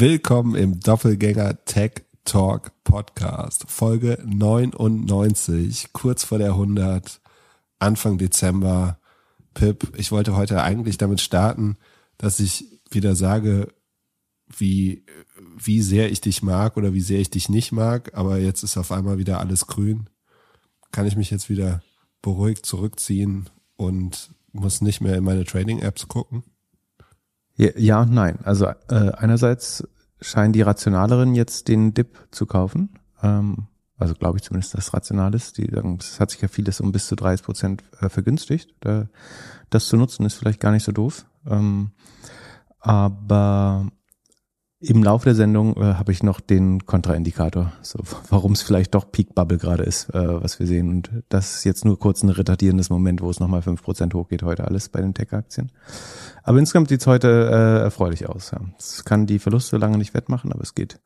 [0.00, 7.20] Willkommen im Doppelgänger Tech Talk Podcast, Folge 99, kurz vor der 100,
[7.80, 8.98] Anfang Dezember.
[9.52, 11.76] Pip, ich wollte heute eigentlich damit starten,
[12.16, 13.74] dass ich wieder sage,
[14.48, 15.04] wie,
[15.58, 18.78] wie sehr ich dich mag oder wie sehr ich dich nicht mag, aber jetzt ist
[18.78, 20.08] auf einmal wieder alles grün.
[20.92, 21.82] Kann ich mich jetzt wieder
[22.22, 26.42] beruhigt zurückziehen und muss nicht mehr in meine Trading-Apps gucken?
[27.60, 28.38] Ja, und nein.
[28.42, 29.86] Also äh, einerseits
[30.20, 32.98] scheinen die Rationaleren jetzt den Dip zu kaufen.
[33.22, 33.66] Ähm,
[33.98, 35.58] also glaube ich zumindest, dass rational ist.
[35.58, 38.74] Die sagen, es hat sich ja vieles um bis zu 30 Prozent äh, vergünstigt.
[38.80, 39.08] Da,
[39.68, 41.26] das zu nutzen ist vielleicht gar nicht so doof.
[41.46, 41.90] Ähm,
[42.78, 43.90] aber
[44.80, 47.98] im Laufe der Sendung äh, habe ich noch den Kontraindikator, so
[48.30, 50.88] warum es vielleicht doch Peak Bubble gerade ist, äh, was wir sehen.
[50.88, 54.42] Und das ist jetzt nur kurz ein retardierendes Moment, wo es nochmal fünf Prozent hochgeht
[54.42, 55.70] heute alles bei den Tech-Aktien.
[56.42, 58.52] Aber insgesamt sieht es heute äh, erfreulich aus.
[58.52, 58.60] Ja.
[58.78, 60.98] Es kann die Verluste lange nicht wettmachen, aber es geht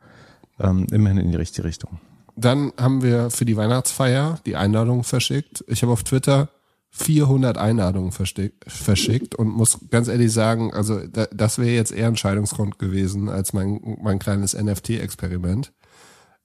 [0.61, 1.99] ähm, immerhin in die richtige Richtung.
[2.37, 5.65] Dann haben wir für die Weihnachtsfeier die Einladung verschickt.
[5.67, 6.49] Ich habe auf Twitter
[6.97, 12.79] 400 Einladungen verschickt und muss ganz ehrlich sagen, also das wäre jetzt eher ein Scheidungsgrund
[12.79, 15.73] gewesen als mein, mein kleines NFT-Experiment.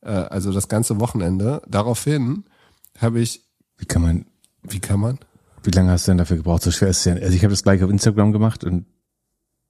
[0.01, 1.61] Äh, also das ganze Wochenende.
[1.67, 2.45] Daraufhin
[2.97, 3.45] habe ich.
[3.77, 4.25] Wie kann man?
[4.63, 5.19] Wie kann man?
[5.61, 6.63] Wie lange hast du denn dafür gebraucht?
[6.63, 7.13] So schwer ist es ja.
[7.13, 8.87] Also ich habe das gleich auf Instagram gemacht und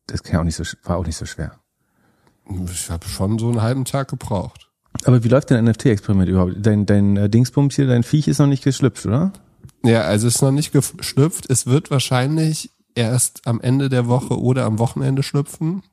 [0.08, 1.60] das auch nicht so, war auch nicht so schwer.
[2.72, 4.70] Ich habe schon so einen halben Tag gebraucht.
[5.04, 6.54] Aber wie läuft dein NFT-Experiment überhaupt?
[6.58, 9.34] Dein, dein äh, Dingsbums hier, dein Viech ist noch nicht geschlüpft, oder?
[9.84, 11.50] Ja, also es ist noch nicht geschlüpft.
[11.50, 15.84] Es wird wahrscheinlich erst am Ende der Woche oder am Wochenende schlüpfen.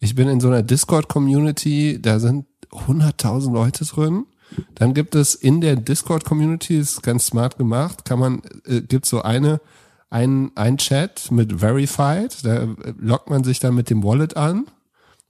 [0.00, 4.26] Ich bin in so einer Discord-Community, da sind 100.000 Leute drin.
[4.74, 9.22] Dann gibt es in der Discord-Community, ist ganz smart gemacht, kann man, äh, gibt so
[9.22, 9.60] eine,
[10.10, 14.66] ein, ein Chat mit Verified, da äh, lockt man sich dann mit dem Wallet an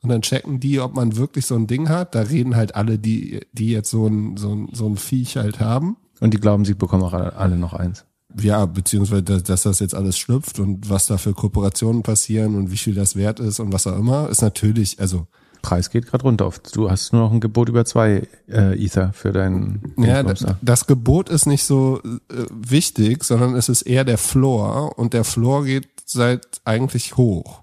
[0.03, 2.15] und dann checken die, ob man wirklich so ein Ding hat.
[2.15, 5.61] Da reden halt alle, die, die jetzt so ein, so ein, so ein Viech halt
[5.61, 5.97] haben.
[6.21, 8.05] Und die glauben, sie bekommen auch alle noch eins.
[8.39, 12.77] Ja, beziehungsweise, dass das jetzt alles schlüpft und was da für Kooperationen passieren und wie
[12.77, 15.27] viel das wert ist und was auch immer, ist natürlich, also.
[15.63, 16.53] Preis geht gerade runter.
[16.75, 19.95] Du hast nur noch ein Gebot über zwei äh, Ether für deinen.
[19.97, 20.23] Ja,
[20.63, 25.25] das Gebot ist nicht so äh, wichtig, sondern es ist eher der Floor und der
[25.25, 27.63] Floor geht seit eigentlich hoch.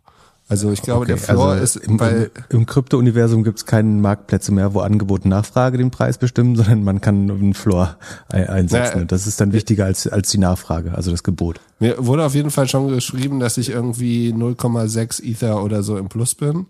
[0.53, 4.01] Also ich glaube, okay, der Floor also ist im, bei im Krypto-Universum gibt es keinen
[4.01, 7.97] Marktplätze mehr, wo Angebot und Nachfrage den Preis bestimmen, sondern man kann einen Floor
[8.29, 8.99] einsetzen.
[8.99, 11.59] Na, das ist dann wichtiger als als die Nachfrage, also das Gebot.
[11.79, 16.07] Mir wurde auf jeden Fall schon geschrieben, dass ich irgendwie 0,6 Ether oder so im
[16.07, 16.67] Plus bin.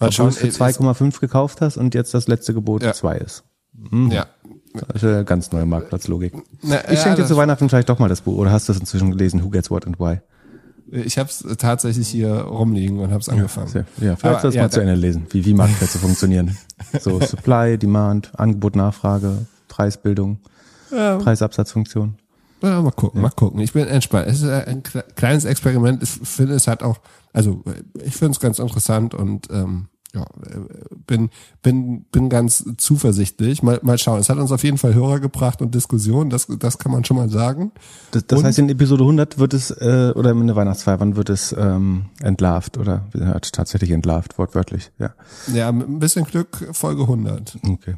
[0.00, 2.94] Weil du für 2,5 gekauft hast und jetzt das letzte Gebot ja.
[2.94, 3.44] 2 ist.
[3.74, 4.10] Mhm.
[4.10, 4.26] Ja.
[4.72, 6.32] Das ist eine ganz neue Marktplatzlogik.
[6.62, 8.36] Na, ich schenke ja, dir zu Weihnachten vielleicht doch mal das Buch.
[8.38, 9.44] Oder hast du es inzwischen gelesen?
[9.44, 10.18] Who Gets What and Why?
[10.92, 13.70] Ich habe es tatsächlich hier rumliegen und habe es angefangen.
[13.72, 16.56] Ja, ja vielleicht sollst du ja, mal zu Ende lesen, wie, wie Marktplätze funktionieren.
[17.00, 20.38] So Supply, Demand, Angebot, Nachfrage, Preisbildung,
[20.90, 21.18] ja.
[21.18, 22.14] Preisabsatzfunktion.
[22.62, 23.22] Ja, mal gucken, ja.
[23.22, 23.60] mal gucken.
[23.60, 24.26] Ich bin entspannt.
[24.26, 24.82] Es ist ein
[25.14, 26.02] kleines Experiment.
[26.02, 26.98] Ich finde, es hat auch,
[27.32, 27.62] also
[27.94, 30.24] ich finde es ganz interessant und ähm, ja,
[31.06, 31.30] bin,
[31.62, 33.62] bin, bin ganz zuversichtlich.
[33.62, 34.18] Mal, mal schauen.
[34.18, 36.30] Es hat uns auf jeden Fall Hörer gebracht und Diskussionen.
[36.30, 37.72] Das, das kann man schon mal sagen.
[38.10, 41.30] Das, das heißt, in Episode 100 wird es, äh, oder in der Weihnachtsfeier, wann wird
[41.30, 45.14] es ähm, entlarvt oder ja, tatsächlich entlarvt, wortwörtlich, ja.
[45.54, 47.58] Ja, mit ein bisschen Glück Folge 100.
[47.68, 47.96] Okay.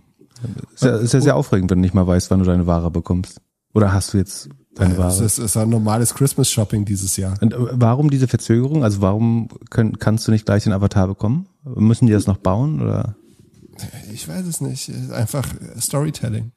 [0.75, 2.91] Ist ja, ist ja sehr aufregend, wenn du nicht mal weißt, wann du deine Ware
[2.91, 3.41] bekommst.
[3.75, 5.09] Oder hast du jetzt deine Ware?
[5.09, 7.37] Es ist, ist ein normales Christmas-Shopping dieses Jahr.
[7.41, 8.85] Und äh, warum diese Verzögerung?
[8.85, 11.49] Also warum können, kannst du nicht gleich den Avatar bekommen?
[11.65, 13.17] Müssen die das noch bauen oder?
[14.13, 14.91] Ich weiß es nicht.
[15.13, 15.47] Einfach
[15.79, 16.53] Storytelling.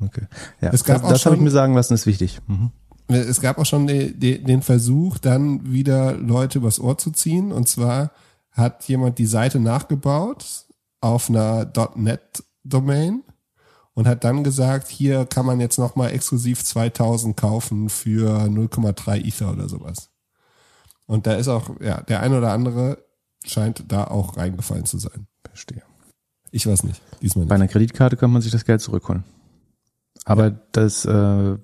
[0.00, 0.26] Okay.
[0.60, 2.40] Ja, es gab das, das habe ich mir sagen lassen, ist wichtig.
[2.46, 2.70] Mhm.
[3.08, 7.52] Es gab auch schon die, die, den Versuch, dann wieder Leute übers Ohr zu ziehen.
[7.52, 8.12] Und zwar
[8.52, 10.66] hat jemand die Seite nachgebaut
[11.00, 13.22] auf einer .NET-Domain
[14.00, 19.52] und hat dann gesagt, hier kann man jetzt nochmal exklusiv 2000 kaufen für 0,3 Ether
[19.52, 20.08] oder sowas.
[21.04, 23.04] Und da ist auch, ja, der ein oder andere
[23.44, 25.26] scheint da auch reingefallen zu sein.
[25.44, 25.82] Verstehe.
[26.50, 27.50] Ich weiß nicht, diesmal nicht.
[27.50, 29.22] Bei einer Kreditkarte kann man sich das Geld zurückholen.
[30.24, 30.60] Aber ja.
[30.72, 31.58] das äh,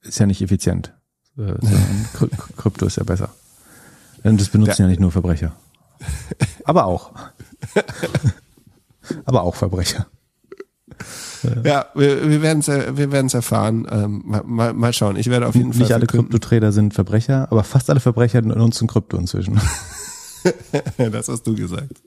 [0.00, 0.94] ist ja nicht effizient.
[1.36, 1.52] Äh,
[2.56, 3.28] Krypto ist ja besser.
[4.24, 5.54] Und das benutzen ja, ja nicht nur Verbrecher.
[6.64, 7.12] Aber auch.
[9.26, 10.06] Aber auch Verbrecher.
[11.64, 13.86] Ja, wir, wir werden es wir werden's erfahren.
[13.90, 15.16] Ähm, mal, mal schauen.
[15.16, 15.84] Ich werde auf jeden nicht Fall.
[15.84, 19.60] Nicht alle Kryptotrader sind Verbrecher, aber fast alle Verbrecher nutzen Krypto inzwischen.
[20.96, 22.02] das hast du gesagt.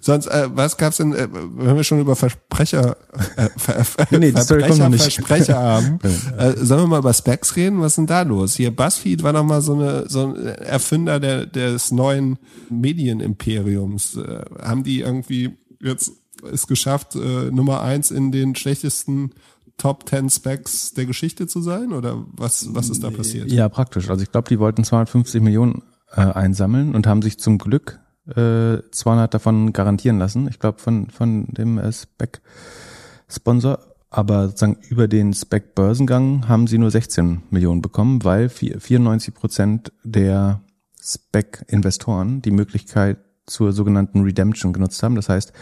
[0.00, 2.96] Sonst, äh, was gab's denn, äh, wenn wir schon über Versprecher,
[3.36, 5.98] äh, Ver, Ver, nee, Verbrecher, Versprecher haben,
[6.38, 7.80] äh, sollen wir mal über Specs reden?
[7.80, 8.54] Was ist denn da los?
[8.54, 12.38] Hier, BuzzFeed war noch mal so eine, so ein Erfinder der, des neuen
[12.70, 14.16] Medienimperiums.
[14.16, 16.12] Äh, haben die irgendwie jetzt
[16.50, 19.32] ist geschafft, äh, Nummer eins in den schlechtesten
[19.76, 21.92] Top 10 Specs der Geschichte zu sein?
[21.92, 23.50] Oder was, was ist da passiert?
[23.50, 24.08] Ja, praktisch.
[24.08, 25.82] Also ich glaube, die wollten 250 Millionen
[26.12, 27.98] äh, einsammeln und haben sich zum Glück
[28.28, 30.48] äh, 200 davon garantieren lassen.
[30.48, 33.78] Ich glaube, von, von dem äh, Spec-Sponsor.
[34.10, 40.60] Aber sozusagen über den Spec-Börsengang haben sie nur 16 Millionen bekommen, weil 94 Prozent der
[41.02, 45.16] Spec-Investoren die Möglichkeit zur sogenannten Redemption genutzt haben.
[45.16, 45.52] Das heißt,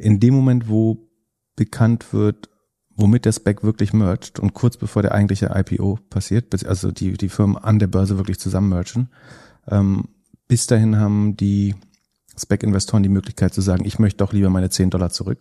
[0.00, 1.08] in dem Moment, wo
[1.56, 2.48] bekannt wird,
[2.96, 7.28] womit der Spec wirklich mergt und kurz bevor der eigentliche IPO passiert, also die, die
[7.28, 9.10] Firmen an der Börse wirklich zusammen mergen,
[9.68, 10.04] ähm,
[10.48, 11.74] bis dahin haben die
[12.36, 15.40] Spec-Investoren die Möglichkeit zu sagen, ich möchte doch lieber meine 10 Dollar zurück.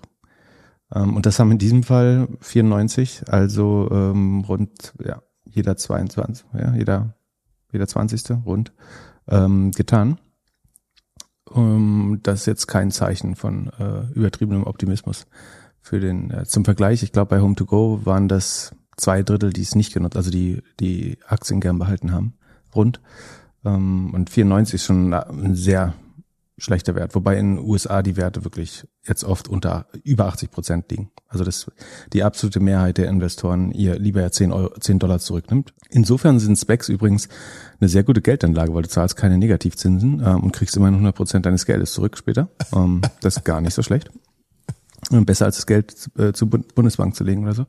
[0.94, 6.76] Ähm, und das haben in diesem Fall 94, also ähm, rund ja, jeder 22, ja,
[6.76, 7.16] jeder,
[7.72, 8.46] jeder 20.
[8.46, 8.74] rund
[9.28, 10.20] ähm, getan.
[11.52, 15.26] Um, das ist jetzt kein Zeichen von äh, übertriebenem Optimismus
[15.82, 19.76] für den, äh, zum Vergleich, ich glaube bei Home2Go waren das zwei Drittel, die es
[19.76, 22.34] nicht genutzt, also die, die Aktien gern behalten haben,
[22.76, 23.02] rund.
[23.66, 25.94] Ähm, und 94 ist schon ein sehr
[26.60, 30.92] schlechter Wert, wobei in den USA die Werte wirklich jetzt oft unter über 80 Prozent
[30.92, 31.12] liegen.
[31.28, 31.72] Also das
[32.14, 35.74] die absolute Mehrheit der Investoren ihr lieber ja 10, Euro, 10 Dollar zurücknimmt.
[35.90, 37.30] Insofern sind Specs übrigens
[37.80, 41.46] eine sehr gute Geldanlage, weil du zahlst keine Negativzinsen ähm, und kriegst immerhin 100 Prozent
[41.46, 42.50] deines Geldes zurück später.
[42.74, 44.12] Ähm, das ist gar nicht so schlecht.
[45.10, 47.66] Besser als das Geld äh, zur Bundesbank zu legen oder so.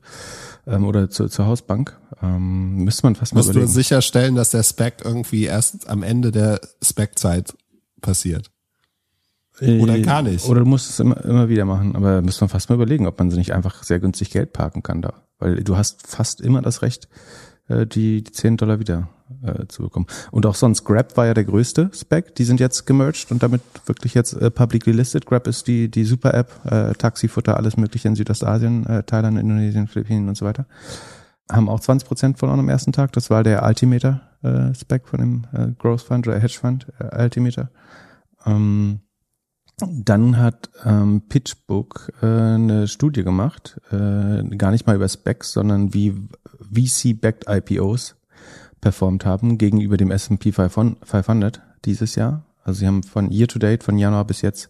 [0.67, 1.97] Ähm, oder zu, zur Hausbank.
[2.21, 3.71] Ähm, müsste man fast Musst mal überlegen.
[3.71, 7.55] du sicherstellen, dass der Spec irgendwie erst am Ende der Spec-Zeit
[8.01, 8.51] passiert.
[9.61, 10.47] Oder Äh, gar nicht.
[10.47, 11.95] Oder du musst es immer, immer wieder machen.
[11.95, 15.01] Aber müsste man fast mal überlegen, ob man nicht einfach sehr günstig Geld parken kann
[15.01, 15.13] da.
[15.39, 17.07] Weil du hast fast immer das Recht,
[17.67, 19.09] äh, die, die 10 Dollar wieder
[19.43, 20.07] äh, zu bekommen.
[20.31, 22.35] Und auch sonst, Grab war ja der größte Spec.
[22.35, 25.25] Die sind jetzt gemerged und damit wirklich jetzt äh, publicly listed.
[25.25, 30.27] Grab ist die, die Super-App, äh, Taxifutter, alles mögliche in Südostasien, äh, Thailand, Indonesien, Philippinen
[30.27, 30.65] und so weiter.
[31.51, 33.11] Haben auch 20 Prozent verloren am ersten Tag.
[33.13, 37.69] Das war der Altimeter äh, Spec von dem Growth Fund oder Hedge Fund, Altimeter.
[38.45, 39.01] Ähm,
[39.89, 45.93] dann hat ähm, PitchBook äh, eine Studie gemacht, äh, gar nicht mal über Specs, sondern
[45.93, 46.15] wie
[46.73, 48.15] VC-backed IPOs
[48.79, 52.45] performt haben gegenüber dem S&P 500 dieses Jahr.
[52.63, 54.69] Also sie haben von Year to Date, von Januar bis jetzt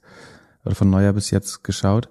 [0.66, 2.10] oder von Neujahr bis jetzt geschaut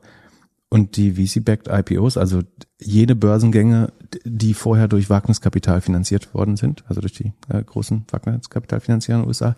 [0.68, 2.42] und die VC-backed IPOs, also
[2.78, 3.92] jene Börsengänge,
[4.24, 9.28] die vorher durch Wagniskapital finanziert worden sind, also durch die äh, großen Wagniskapitalfinanzierer in den
[9.28, 9.56] USA,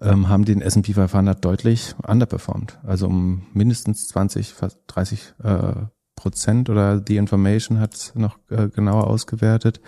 [0.00, 2.78] ähm, haben den S&P 500 deutlich underperformed.
[2.82, 5.72] Also um mindestens 20, fast 30 äh,
[6.16, 9.80] Prozent oder The Information hat es noch äh, genauer ausgewertet.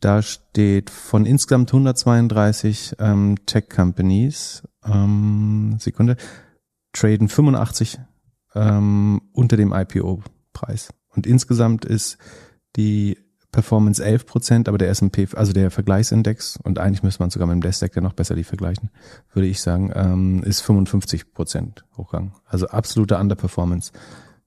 [0.00, 6.16] Da steht von insgesamt 132 ähm, Tech Companies, ähm, Sekunde,
[6.92, 7.98] traden 85
[8.54, 10.94] ähm, unter dem IPO-Preis.
[11.08, 12.18] Und insgesamt ist
[12.76, 13.18] die
[13.52, 17.54] Performance 11 Prozent, aber der S&P, also der Vergleichsindex, und eigentlich müsste man sogar mit
[17.54, 18.90] dem Nasdaq ja noch besser die vergleichen,
[19.32, 22.32] würde ich sagen, ähm, ist 55 Prozent hochgegangen.
[22.44, 23.92] Also absolute Underperformance,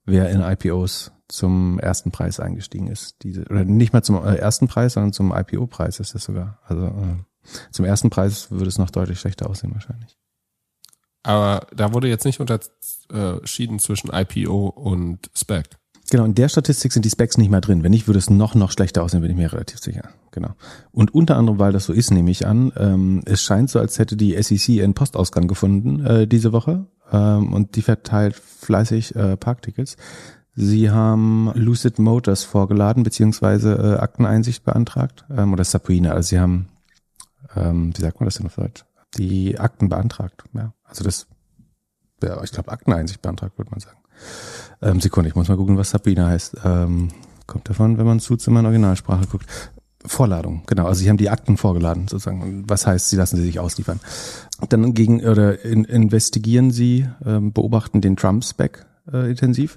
[0.04, 3.22] wer in IPOs zum ersten Preis eingestiegen ist.
[3.22, 6.58] Diese, oder nicht mal zum äh, ersten Preis, sondern zum IPO-Preis ist das sogar.
[6.64, 10.18] Also äh, zum ersten Preis würde es noch deutlich schlechter aussehen wahrscheinlich.
[11.22, 15.79] Aber da wurde jetzt nicht unterschieden zwischen IPO und Spec.
[16.10, 17.84] Genau, in der Statistik sind die Specs nicht mehr drin.
[17.84, 20.08] Wenn nicht, würde es noch, noch schlechter aussehen, bin ich mir relativ sicher.
[20.32, 20.50] Genau.
[20.90, 23.98] Und unter anderem, weil das so ist, nehme ich an, ähm, es scheint so, als
[23.98, 29.36] hätte die SEC ihren Postausgang gefunden äh, diese Woche ähm, und die verteilt fleißig äh,
[29.36, 29.96] Parktickets.
[30.54, 36.68] Sie haben Lucid Motors vorgeladen, beziehungsweise äh, Akteneinsicht beantragt, ähm, oder Subpoena, also sie haben,
[37.54, 38.84] ähm, wie sagt man das denn auf Deutsch?
[39.16, 40.74] Die Akten beantragt, ja.
[40.84, 41.28] Also das,
[42.22, 43.98] ja, ich glaube Akteneinsicht beantragt, würde man sagen.
[44.82, 46.56] Ähm, Sekunde, ich muss mal gucken, was Sabina heißt.
[46.64, 47.08] Ähm,
[47.46, 49.46] kommt davon, wenn man zu in Originalsprache guckt.
[50.06, 50.86] Vorladung, genau.
[50.86, 52.64] Also sie haben die Akten vorgeladen, sozusagen.
[52.68, 54.00] Was heißt, sie lassen sie sich ausliefern.
[54.70, 59.76] Dann gegen oder in, investigieren sie, ähm, beobachten den Trump-Spec äh, intensiv.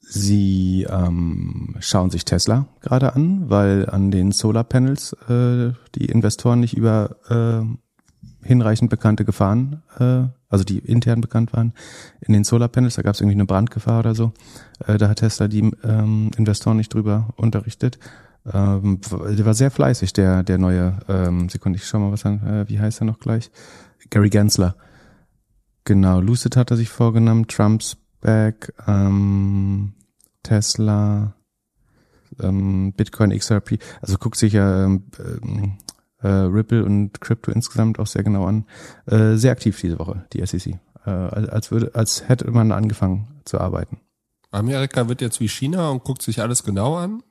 [0.00, 6.76] Sie ähm, schauen sich Tesla gerade an, weil an den Solarpanels äh, die Investoren nicht
[6.76, 7.83] über äh,
[8.44, 11.72] hinreichend bekannte Gefahren äh, also die intern bekannt waren,
[12.20, 14.32] in den Solarpanels, da gab es irgendwie eine Brandgefahr oder so.
[14.86, 17.98] Äh, da hat Tesla die ähm, Investoren nicht drüber unterrichtet.
[18.50, 22.42] Ähm, der war sehr fleißig, der, der neue, ähm, Sekunde, ich schau mal, was er,
[22.42, 23.50] äh, wie heißt er noch gleich?
[24.10, 24.76] Gary Gensler.
[25.84, 29.94] Genau, Lucid hat er sich vorgenommen, Trump's Back, ähm,
[30.44, 31.34] Tesla,
[32.40, 35.04] ähm, Bitcoin XRP, also guckt sich ja ähm,
[36.24, 38.64] äh, Ripple und Crypto insgesamt auch sehr genau an.
[39.06, 40.78] Äh, sehr aktiv diese Woche, die SEC.
[41.04, 44.00] Äh, als würde, als hätte man angefangen zu arbeiten.
[44.50, 47.22] Amerika wird jetzt wie China und guckt sich alles genau an?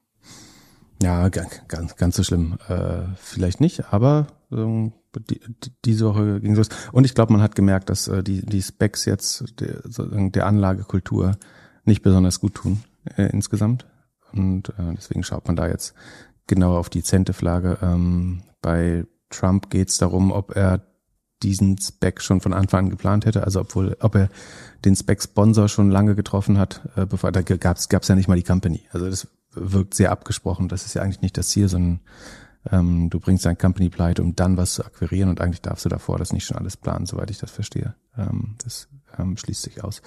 [1.01, 2.57] Ja, ganz, ganz so schlimm.
[2.67, 4.93] Äh, vielleicht nicht, aber ähm,
[5.29, 5.41] die,
[5.85, 6.69] diese Woche ging los.
[6.91, 11.37] Und ich glaube, man hat gemerkt, dass äh, die, die Specs jetzt der, der Anlagekultur
[11.83, 12.83] nicht besonders gut tun
[13.17, 13.87] äh, insgesamt.
[14.33, 15.93] Und äh, deswegen schaut man da jetzt
[16.47, 17.77] genau auf die Zenteflagge.
[17.81, 20.81] Ähm, bei Trump geht es darum, ob er
[21.41, 24.29] diesen Spec schon von Anfang an geplant hätte, also obwohl, ob er
[24.85, 28.43] den Spec-Sponsor schon lange getroffen hat, äh, bevor da gab es ja nicht mal die
[28.43, 28.81] Company.
[28.91, 30.67] Also das wirkt sehr abgesprochen.
[30.67, 31.99] Das ist ja eigentlich nicht das Ziel, sondern
[32.71, 35.89] ähm, du bringst dein Company pleite, um dann was zu akquirieren und eigentlich darfst du
[35.89, 37.93] davor das nicht schon alles planen, soweit ich das verstehe.
[38.17, 40.01] Ähm, das ähm, schließt sich aus.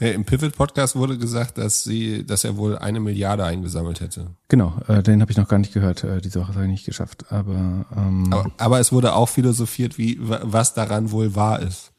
[0.00, 4.28] Im Pivot Podcast wurde gesagt, dass sie, dass er wohl eine Milliarde eingesammelt hätte.
[4.48, 6.04] Genau, äh, den habe ich noch gar nicht gehört.
[6.04, 7.30] Äh, diese Woche habe ich nicht geschafft.
[7.30, 11.92] Aber, ähm, aber aber es wurde auch philosophiert, wie was daran wohl wahr ist,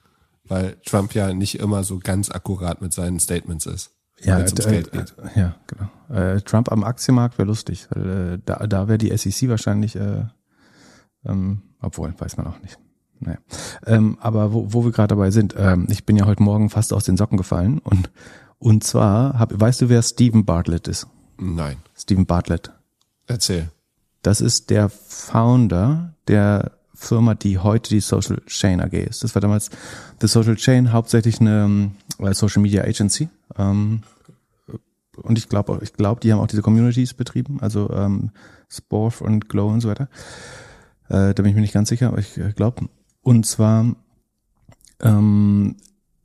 [0.46, 3.92] weil Trump ja nicht immer so ganz akkurat mit seinen Statements ist.
[4.24, 4.96] Ja, äh, äh,
[5.36, 6.20] ja, genau.
[6.20, 10.26] Äh, Trump am Aktienmarkt wäre lustig, weil äh, da, da wäre die SEC wahrscheinlich, äh,
[11.26, 12.80] ähm, obwohl, weiß man auch nicht.
[13.22, 13.38] Naja.
[13.86, 16.92] Ähm, aber wo, wo wir gerade dabei sind, ähm, ich bin ja heute Morgen fast
[16.92, 18.10] aus den Socken gefallen und
[18.62, 21.08] und zwar, hab, weißt du, wer Stephen Bartlett ist?
[21.40, 21.78] Nein.
[21.98, 22.72] Stephen Bartlett.
[23.26, 23.72] Erzähl.
[24.22, 29.24] Das ist der Founder der Firma, die heute die Social Chain AG ist.
[29.24, 29.72] Das war damals
[30.22, 33.30] The Social Chain, hauptsächlich eine äh, Social Media Agency.
[33.58, 34.04] Ähm,
[35.16, 38.30] und ich glaube, ich glaube, die haben auch diese Communities betrieben, also ähm,
[38.70, 40.08] Sporf und Glow und so weiter.
[41.10, 42.88] Äh, da bin ich mir nicht ganz sicher, aber ich äh, glaube.
[43.22, 43.96] Und zwar,
[45.02, 45.76] ähm,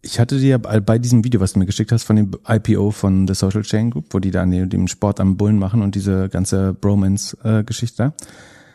[0.02, 3.26] ich hatte dir bei diesem Video, was du mir geschickt hast, von dem IPO von
[3.26, 6.74] The Social Chain Group, wo die da den Sport am Bullen machen und diese ganze
[6.74, 8.14] Bromance-Geschichte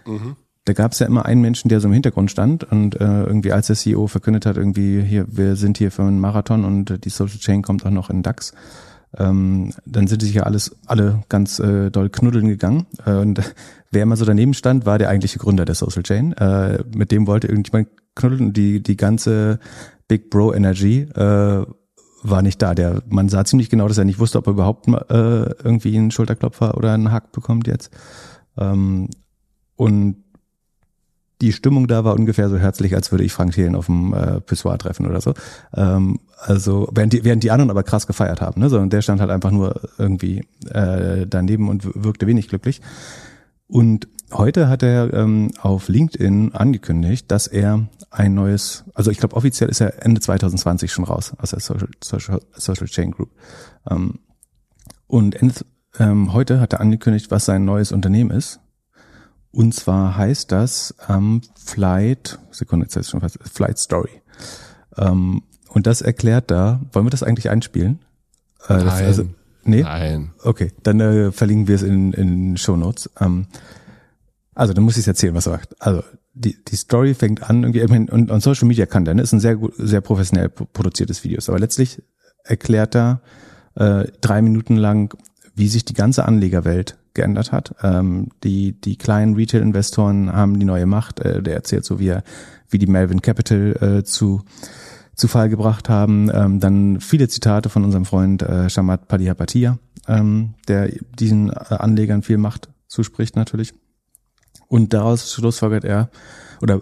[0.05, 0.11] da.
[0.11, 0.35] Mhm.
[0.65, 3.51] Da gab es ja immer einen Menschen, der so im Hintergrund stand und äh, irgendwie
[3.51, 7.09] als der CEO verkündet hat, irgendwie hier, wir sind hier für einen Marathon und die
[7.09, 8.53] Social Chain kommt auch noch in DAX.
[9.17, 12.85] Ähm, dann sind sich ja alles alle ganz äh, doll knuddeln gegangen.
[13.05, 13.41] Äh, und
[13.91, 16.33] wer immer so daneben stand, war der eigentliche Gründer der Social Chain.
[16.33, 19.59] Äh, mit dem wollte irgendjemand knuddeln die, die ganze
[20.07, 21.65] Big Bro Energy äh,
[22.23, 22.75] war nicht da.
[22.75, 24.91] Der, man sah ziemlich genau, dass er nicht wusste, ob er überhaupt äh,
[25.63, 27.91] irgendwie einen Schulterklopfer oder einen Hack bekommt jetzt.
[28.57, 29.09] Ähm,
[29.75, 30.23] und
[31.41, 34.41] die Stimmung da war ungefähr so herzlich, als würde ich Frank Thelen auf dem äh,
[34.41, 35.33] Pissoir treffen oder so.
[35.75, 38.69] Ähm, also während die, während die anderen aber krass gefeiert haben, ne?
[38.69, 42.81] So, und der stand halt einfach nur irgendwie äh, daneben und wirkte wenig glücklich.
[43.67, 49.35] Und heute hat er ähm, auf LinkedIn angekündigt, dass er ein neues, also ich glaube
[49.35, 53.29] offiziell ist er Ende 2020 schon raus aus der Social, Social, Social Chain Group.
[53.89, 54.19] Ähm,
[55.07, 55.55] und Ende,
[55.99, 58.59] ähm, heute hat er angekündigt, was sein neues Unternehmen ist.
[59.51, 64.21] Und zwar heißt das ähm, Flight, Sekunde, jetzt es schon fast, Flight Story.
[64.97, 67.99] Ähm, und das erklärt da, wollen wir das eigentlich einspielen?
[68.67, 68.85] Äh, Nein.
[68.85, 69.25] Das, also,
[69.63, 69.83] Nee?
[69.83, 70.31] Nein.
[70.43, 73.09] Okay, dann äh, verlinken wir es in, in Show Notes.
[73.19, 73.47] Ähm,
[74.53, 75.81] also, dann muss ich es erzählen, was er macht.
[75.81, 76.03] Also,
[76.33, 79.21] die, die Story fängt an, irgendwie, ich meine, und, und Social Media kann der, ne?
[79.21, 81.39] Ist ein sehr gut, sehr professionell produziertes Video.
[81.47, 82.01] Aber letztlich
[82.43, 83.21] erklärt er
[83.75, 85.17] äh, drei Minuten lang,
[85.55, 87.75] wie sich die ganze Anlegerwelt geändert hat.
[87.83, 91.19] Ähm, die, die kleinen Retail-Investoren haben die neue Macht.
[91.19, 92.23] Äh, der erzählt so, wie er,
[92.69, 94.43] wie die Melvin Capital äh, zu
[95.15, 96.31] zu Fall gebracht haben.
[96.33, 99.77] Ähm, dann viele Zitate von unserem Freund äh, Shamat Padihapatia,
[100.07, 100.89] ähm, der
[101.19, 103.73] diesen äh, Anlegern viel Macht zuspricht natürlich.
[104.71, 106.09] Und daraus schlussfolgert er
[106.61, 106.81] oder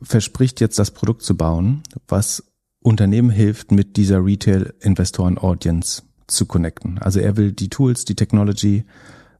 [0.00, 2.44] verspricht jetzt das Produkt zu bauen, was
[2.78, 6.98] Unternehmen hilft, mit dieser Retail-Investoren-Audience zu connecten.
[6.98, 8.84] Also er will die Tools, die Technology,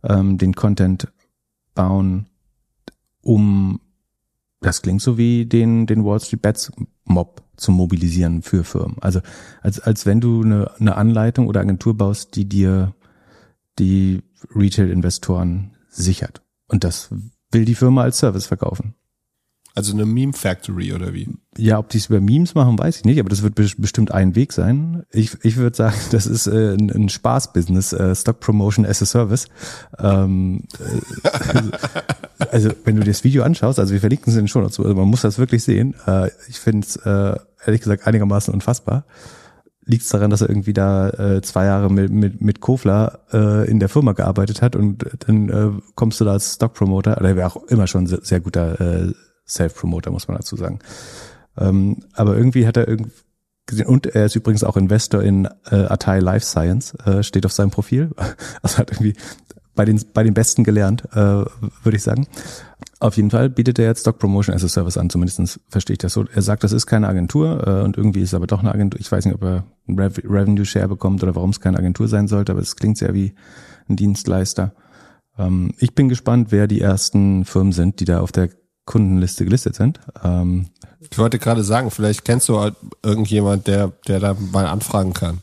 [0.02, 1.06] ähm, den Content
[1.76, 2.26] bauen,
[3.20, 3.80] um
[4.60, 6.72] das klingt so wie den, den Wall Street Bets
[7.04, 8.96] Mob zu mobilisieren für Firmen.
[9.02, 9.20] Also
[9.62, 12.92] als, als wenn du eine, eine Anleitung oder Agentur baust, die dir
[13.78, 16.42] die Retail-Investoren sichert.
[16.66, 17.10] Und das
[17.54, 18.94] will die Firma als Service verkaufen.
[19.76, 21.28] Also eine Meme Factory oder wie?
[21.58, 24.36] Ja, ob die es über Memes machen, weiß ich nicht, aber das wird bestimmt ein
[24.36, 25.02] Weg sein.
[25.10, 29.06] Ich, ich würde sagen, das ist äh, ein, ein Spaß-Business, äh, Stock Promotion as a
[29.06, 29.46] Service.
[29.98, 31.70] Ähm, äh, also,
[32.52, 34.78] also, wenn du dir das Video anschaust, also wir verlinken es in den Show Notes,
[34.78, 35.96] also man muss das wirklich sehen.
[36.06, 39.04] Äh, ich finde es äh, ehrlich gesagt einigermaßen unfassbar.
[39.86, 43.70] Liegt es daran, dass er irgendwie da äh, zwei Jahre mit, mit, mit Kofler äh,
[43.70, 47.28] in der Firma gearbeitet hat und dann äh, kommst du da als Stock Promoter, oder
[47.30, 49.12] er wäre auch immer schon sehr, sehr guter äh,
[49.46, 50.78] Self-Promoter, muss man dazu sagen.
[51.58, 53.12] Ähm, aber irgendwie hat er irgendwie
[53.66, 57.52] gesehen, und er ist übrigens auch Investor in äh, Atai Life Science, äh, steht auf
[57.52, 58.10] seinem Profil.
[58.62, 59.14] Also hat irgendwie
[59.74, 62.26] bei den, bei den Besten gelernt, äh, würde ich sagen.
[63.00, 65.98] Auf jeden Fall bietet er jetzt Stock Promotion as a Service an, zumindest verstehe ich
[65.98, 66.24] das so.
[66.32, 69.00] Er sagt, das ist keine Agentur äh, und irgendwie ist es aber doch eine Agentur.
[69.00, 72.28] Ich weiß nicht, ob er Rev Revenue Share bekommt oder warum es keine Agentur sein
[72.28, 73.34] sollte, aber es klingt sehr wie
[73.88, 74.74] ein Dienstleister.
[75.38, 78.50] Ähm, ich bin gespannt, wer die ersten Firmen sind, die da auf der
[78.86, 80.00] Kundenliste gelistet sind.
[80.22, 80.66] Ähm,
[81.00, 85.40] ich wollte gerade sagen, vielleicht kennst du halt irgendjemand, der, der da mal anfragen kann.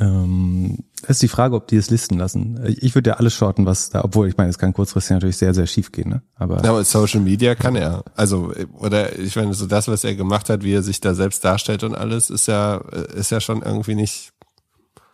[0.00, 2.58] Ähm, das ist die Frage, ob die es listen lassen.
[2.80, 5.52] Ich würde ja alles shorten, was da, obwohl ich meine, es kann kurzfristig natürlich sehr,
[5.52, 6.08] sehr schief gehen.
[6.08, 6.22] Ne?
[6.34, 8.02] Aber, ja, aber Social Media kann er.
[8.14, 11.44] Also, oder ich meine, so das, was er gemacht hat, wie er sich da selbst
[11.44, 12.76] darstellt und alles, ist ja,
[13.14, 14.32] ist ja schon irgendwie nicht.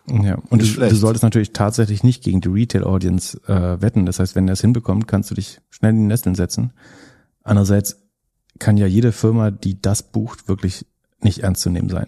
[0.08, 4.06] Ja, und du, du, solltest natürlich tatsächlich nicht gegen die Retail-Audience äh, wetten.
[4.06, 6.72] Das heißt, wenn er es hinbekommt, kannst du dich schnell in die Nesteln setzen.
[7.44, 7.98] Andererseits
[8.58, 10.86] kann ja jede Firma, die das bucht, wirklich
[11.20, 12.06] nicht ernst zu nehmen sein.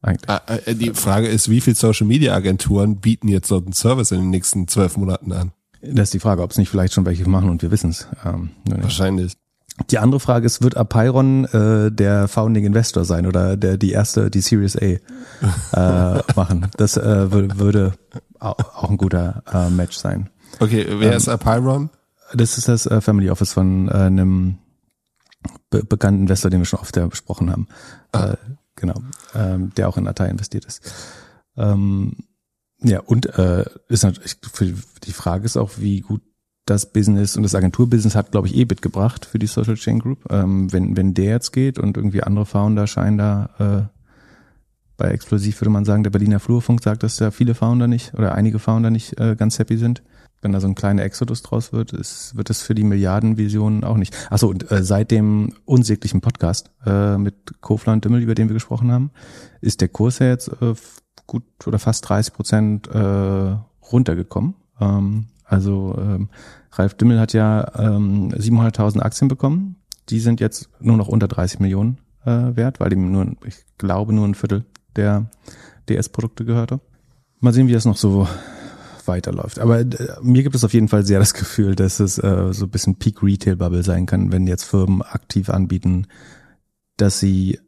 [0.00, 0.28] Eigentlich.
[0.28, 4.12] Ah, äh, die Frage ist, wie viele Social Media Agenturen bieten jetzt so einen Service
[4.12, 5.52] in den nächsten zwölf Monaten an?
[5.80, 8.08] Das ist die Frage, ob es nicht vielleicht schon welche machen und wir wissen es.
[8.24, 9.36] Ähm, Wahrscheinlich.
[9.90, 14.28] Die andere Frage ist, wird Apeiron äh, der Founding Investor sein oder der die erste,
[14.28, 16.66] die Series A äh, machen?
[16.76, 17.92] Das äh, würde, würde
[18.40, 20.30] auch ein guter äh, Match sein.
[20.58, 21.90] Okay, wer ähm, ist Apeiron?
[22.34, 24.58] Das ist das äh, Family Office von äh, einem
[25.70, 27.68] be bekannten Investor, den wir schon oft ja besprochen haben.
[28.12, 28.32] Ah.
[28.32, 28.36] Äh,
[28.80, 29.00] genau,
[29.34, 30.92] ähm, der auch in Atai investiert ist.
[31.56, 32.16] Ähm,
[32.80, 34.36] ja, und äh, ist natürlich,
[35.04, 36.22] die Frage ist auch, wie gut
[36.64, 40.30] das Business und das Agenturbusiness hat, glaube ich, EBIT gebracht für die Social Chain Group.
[40.30, 43.98] Ähm, wenn, wenn der jetzt geht und irgendwie andere Founder scheinen da äh,
[44.98, 48.34] bei Explosiv würde man sagen, der Berliner Flurfunk sagt, dass da viele Founder nicht oder
[48.34, 50.02] einige Founder nicht äh, ganz happy sind
[50.40, 53.96] wenn da so ein kleiner Exodus draus wird, ist, wird es für die Milliardenvisionen auch
[53.96, 54.14] nicht.
[54.30, 58.54] Achso, und äh, seit dem unsäglichen Podcast äh, mit Kofler und Dümmel, über den wir
[58.54, 59.10] gesprochen haben,
[59.60, 60.74] ist der Kurs ja jetzt äh,
[61.26, 63.56] gut oder fast 30 Prozent äh,
[63.92, 64.54] runtergekommen.
[64.80, 66.28] Ähm, also ähm,
[66.72, 69.76] Ralf Dümmel hat ja ähm, 700.000 Aktien bekommen.
[70.08, 74.12] Die sind jetzt nur noch unter 30 Millionen äh, wert, weil ihm nur, ich glaube,
[74.12, 74.64] nur ein Viertel
[74.96, 75.30] der
[75.88, 76.80] DS-Produkte gehörte.
[77.40, 78.26] Mal sehen, wie das noch so
[79.08, 79.58] weiterläuft.
[79.58, 79.86] Aber äh,
[80.22, 82.96] mir gibt es auf jeden Fall sehr das Gefühl, dass es äh, so ein bisschen
[82.96, 86.06] Peak Retail Bubble sein kann, wenn jetzt Firmen aktiv anbieten,
[86.96, 87.58] dass sie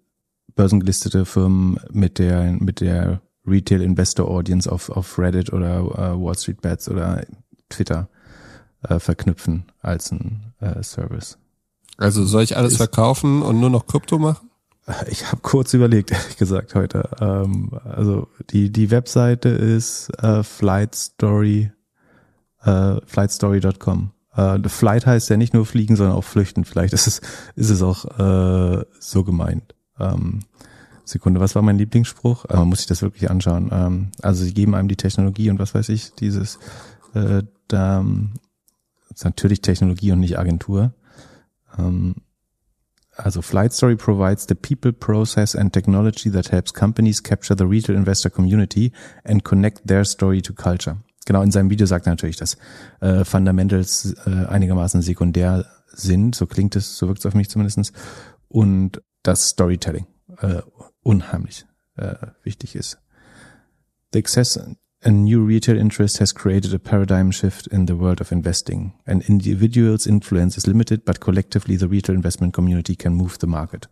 [0.55, 6.37] börsengelistete Firmen mit der mit der Retail Investor Audience auf auf Reddit oder äh, Wall
[6.37, 7.25] Street Bets oder
[7.69, 8.09] Twitter
[8.83, 11.39] äh, verknüpfen als ein äh, Service.
[11.97, 14.50] Also soll ich alles Ist, verkaufen und nur noch Krypto machen?
[15.09, 17.09] Ich habe kurz überlegt, ehrlich gesagt, heute.
[17.21, 21.73] Ähm, also die, die Webseite ist äh, Flightstory,
[22.63, 24.13] äh, flightstory.com.
[24.35, 26.65] Äh, Flight heißt ja nicht nur fliegen, sondern auch flüchten.
[26.65, 27.21] Vielleicht ist es,
[27.57, 29.75] ist es auch äh, so gemeint.
[29.99, 30.41] Ähm,
[31.05, 32.45] Sekunde, was war mein Lieblingsspruch?
[32.47, 33.71] Äh, muss ich das wirklich anschauen.
[33.73, 36.59] Ähm, also sie geben einem die Technologie und was weiß ich, dieses
[37.15, 38.05] äh, da,
[39.13, 40.93] ist natürlich Technologie und nicht Agentur.
[41.79, 42.17] Ähm,
[43.25, 47.97] also Flight Story provides the people, process and technology that helps companies capture the retail
[47.97, 48.93] investor community
[49.25, 50.97] and connect their story to culture.
[51.27, 52.57] Genau, in seinem Video sagt er natürlich, dass
[53.01, 57.93] äh, Fundamentals äh, einigermaßen sekundär sind, so klingt es, so wirkt es auf mich zumindestens
[58.49, 60.07] und das Storytelling
[60.39, 60.63] äh,
[61.03, 62.99] unheimlich äh, wichtig ist.
[64.13, 64.59] The access
[65.03, 68.93] A new retail interest has created a paradigm shift in the world of investing.
[69.07, 73.89] An individual's influence is limited, but collectively the retail investment community can move the market.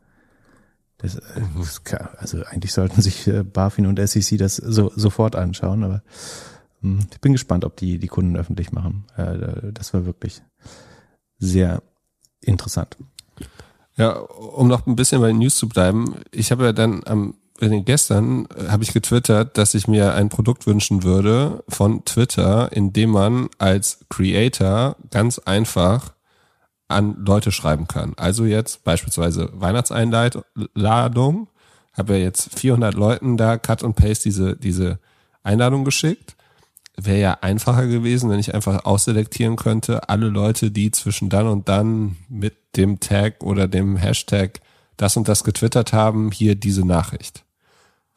[0.99, 6.03] Das, äh, also eigentlich sollten sich äh, BaFin und SEC das so, sofort anschauen, aber
[6.83, 9.05] hm, ich bin gespannt, ob die die Kunden öffentlich machen.
[9.17, 10.43] Äh, das war wirklich
[11.39, 11.83] sehr
[12.41, 12.97] interessant.
[13.97, 17.35] Ja, um noch ein bisschen bei den News zu bleiben, ich habe ja dann am
[17.61, 22.93] gestern äh, habe ich getwittert, dass ich mir ein Produkt wünschen würde von Twitter, in
[22.93, 26.15] dem man als Creator ganz einfach
[26.89, 28.15] an Leute schreiben kann.
[28.17, 31.49] Also jetzt beispielsweise Weihnachtseinladung,
[31.93, 34.99] habe ja jetzt 400 Leuten da Cut und Paste diese diese
[35.43, 36.37] Einladung geschickt.
[36.97, 41.69] Wäre ja einfacher gewesen, wenn ich einfach ausselektieren könnte, alle Leute, die zwischen dann und
[41.69, 44.61] dann mit dem Tag oder dem Hashtag
[44.97, 47.45] das und das getwittert haben, hier diese Nachricht.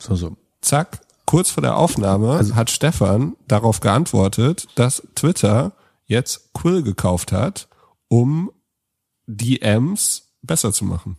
[0.02, 0.36] So, so.
[0.62, 5.74] Zack, kurz vor der Aufnahme also, hat Stefan darauf geantwortet, dass Twitter
[6.06, 7.68] jetzt Quill gekauft hat,
[8.08, 8.52] um
[9.28, 11.18] DMs besser zu machen.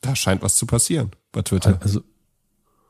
[0.00, 1.78] Da scheint was zu passieren bei Twitter.
[1.80, 2.02] Also,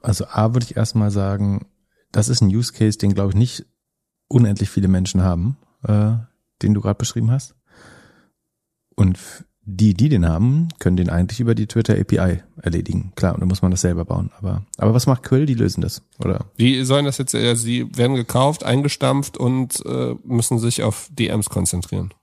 [0.03, 1.67] also A würde ich erstmal sagen,
[2.11, 3.67] das ist ein Use Case, den glaube ich nicht
[4.29, 6.15] unendlich viele Menschen haben, äh,
[6.63, 7.55] den du gerade beschrieben hast.
[8.95, 9.19] Und
[9.69, 13.13] die, die den haben, können den eigentlich über die Twitter API erledigen.
[13.17, 14.31] Klar, und dann muss man das selber bauen.
[14.39, 15.45] Aber, aber was macht Quill?
[15.45, 16.47] Die lösen das, oder?
[16.59, 21.51] Die sollen das jetzt, äh, sie werden gekauft, eingestampft und äh, müssen sich auf DMs
[21.51, 22.15] konzentrieren.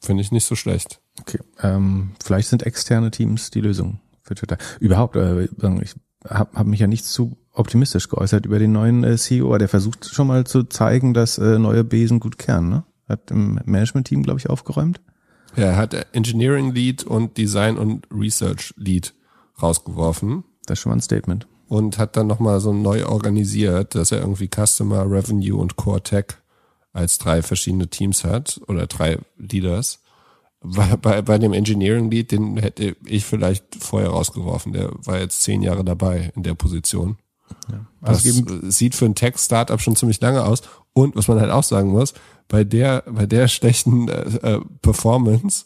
[0.00, 1.00] Finde ich nicht so schlecht.
[1.20, 1.40] Okay.
[1.60, 4.56] Ähm, vielleicht sind externe Teams die Lösung für Twitter.
[4.78, 5.94] Überhaupt, äh, ich
[6.28, 10.04] habe hab mich ja nicht zu optimistisch geäußert über den neuen äh, CEO, der versucht
[10.04, 12.68] schon mal zu zeigen, dass äh, neue Besen gut kehren.
[12.68, 12.84] Ne?
[13.08, 15.00] Hat im Management-Team, glaube ich, aufgeräumt.
[15.56, 19.14] Ja, er hat Engineering Lead und Design und Research Lead
[19.60, 20.44] rausgeworfen.
[20.66, 21.46] Das ist schon mal ein Statement.
[21.68, 26.26] Und hat dann nochmal so neu organisiert, dass er irgendwie Customer, Revenue und Core Tech
[26.92, 30.00] als drei verschiedene Teams hat oder drei Leaders.
[30.60, 34.72] Bei, bei, bei dem Engineering Lead, den hätte ich vielleicht vorher rausgeworfen.
[34.72, 37.18] Der war jetzt zehn Jahre dabei in der Position.
[37.70, 37.86] Ja.
[38.00, 40.62] Also das sieht für ein Tech-Startup schon ziemlich lange aus.
[40.92, 42.14] Und was man halt auch sagen muss,
[42.48, 45.64] bei der, bei der schlechten äh, äh Performance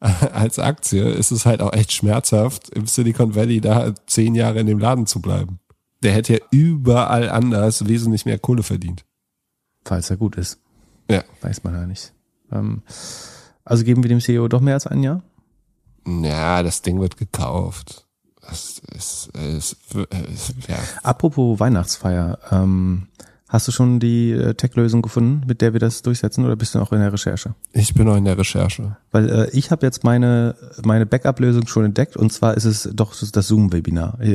[0.00, 4.60] äh, als Aktie ist es halt auch echt schmerzhaft, im Silicon Valley da zehn Jahre
[4.60, 5.60] in dem Laden zu bleiben.
[6.02, 9.04] Der hätte ja überall anders wesentlich mehr Kohle verdient.
[9.84, 10.58] Falls er gut ist.
[11.08, 11.22] Ja.
[11.40, 12.12] Weiß man ja nicht.
[12.50, 12.82] Ähm,
[13.64, 15.22] also geben wir dem CEO doch mehr als ein Jahr?
[16.06, 18.06] Ja, das Ding wird gekauft.
[18.40, 20.76] Das ist, ist, ist, ja.
[21.04, 23.06] Apropos Weihnachtsfeier, ähm,
[23.52, 26.78] Hast du schon die äh, Tech-Lösung gefunden, mit der wir das durchsetzen oder bist du
[26.78, 27.54] noch in der Recherche?
[27.74, 28.96] Ich bin noch in der Recherche.
[29.10, 33.14] Weil äh, ich habe jetzt meine meine Backup-Lösung schon entdeckt und zwar ist es doch
[33.14, 34.18] das Zoom-Webinar.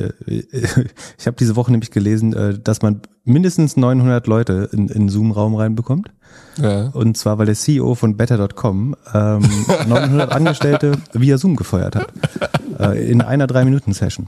[1.17, 5.55] Ich habe diese Woche nämlich gelesen, äh, dass man mindestens 900 Leute in, in Zoom-Raum
[5.55, 6.11] reinbekommt.
[6.61, 6.87] Ja.
[6.87, 9.41] Und zwar, weil der CEO von Better.com ähm,
[9.87, 12.07] 900 Angestellte via Zoom gefeuert hat.
[12.79, 14.27] Äh, in einer Drei-Minuten-Session.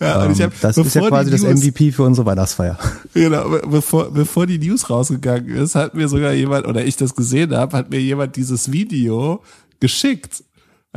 [0.00, 2.78] Ja, ähm, hab, das ist ja quasi das MVP für unsere Weihnachtsfeier.
[3.14, 7.54] Genau, bevor, bevor die News rausgegangen ist, hat mir sogar jemand, oder ich das gesehen
[7.54, 9.42] habe, hat mir jemand dieses Video
[9.80, 10.44] geschickt.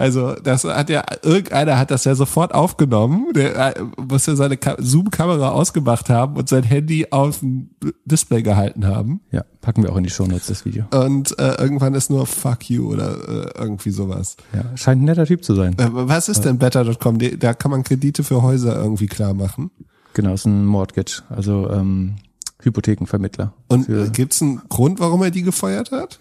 [0.02, 4.58] Also das hat ja, irgendeiner hat das ja sofort aufgenommen, der äh, muss ja seine
[4.80, 7.70] Zoom-Kamera ausgemacht haben und sein Handy auf dem
[8.06, 9.22] Display gehalten haben.
[9.32, 10.86] Ja, packen wir auch in die Shownotes das Video.
[10.92, 14.38] Und äh, irgendwann ist nur Fuck you oder äh, irgendwie sowas.
[14.54, 15.78] Ja, scheint ein netter Typ zu sein.
[15.78, 17.20] Äh, was ist denn Better.com?
[17.40, 19.72] Da kann man Kredite für Häuser irgendwie klar machen.
[20.14, 22.16] Genau, ist ein Mortgage, also ähm,
[22.64, 23.54] Hypothekenvermittler.
[23.68, 26.20] Und äh, gibt's einen Grund, warum er die gefeuert hat?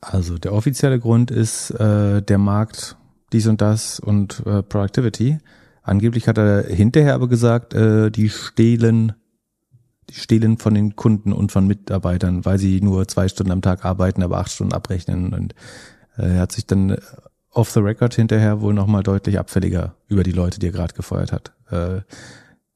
[0.00, 2.96] Also der offizielle Grund ist äh, der Markt
[3.34, 5.38] dies und das und äh, Productivity.
[5.82, 9.12] Angeblich hat er hinterher aber gesagt, äh, die stehlen,
[10.08, 13.84] die stehlen von den Kunden und von Mitarbeitern, weil sie nur zwei Stunden am Tag
[13.84, 15.34] arbeiten, aber acht Stunden abrechnen.
[15.34, 15.54] Und
[16.16, 16.96] äh, er hat sich dann
[17.50, 21.32] off the record hinterher wohl nochmal deutlich abfälliger über die Leute, die er gerade gefeuert
[21.32, 22.00] hat, äh,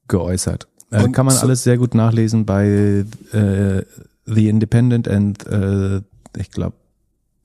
[0.07, 0.67] geäußert.
[0.91, 3.83] Äh, kann man so alles sehr gut nachlesen bei äh,
[4.25, 6.01] The Independent and äh,
[6.37, 6.75] ich glaube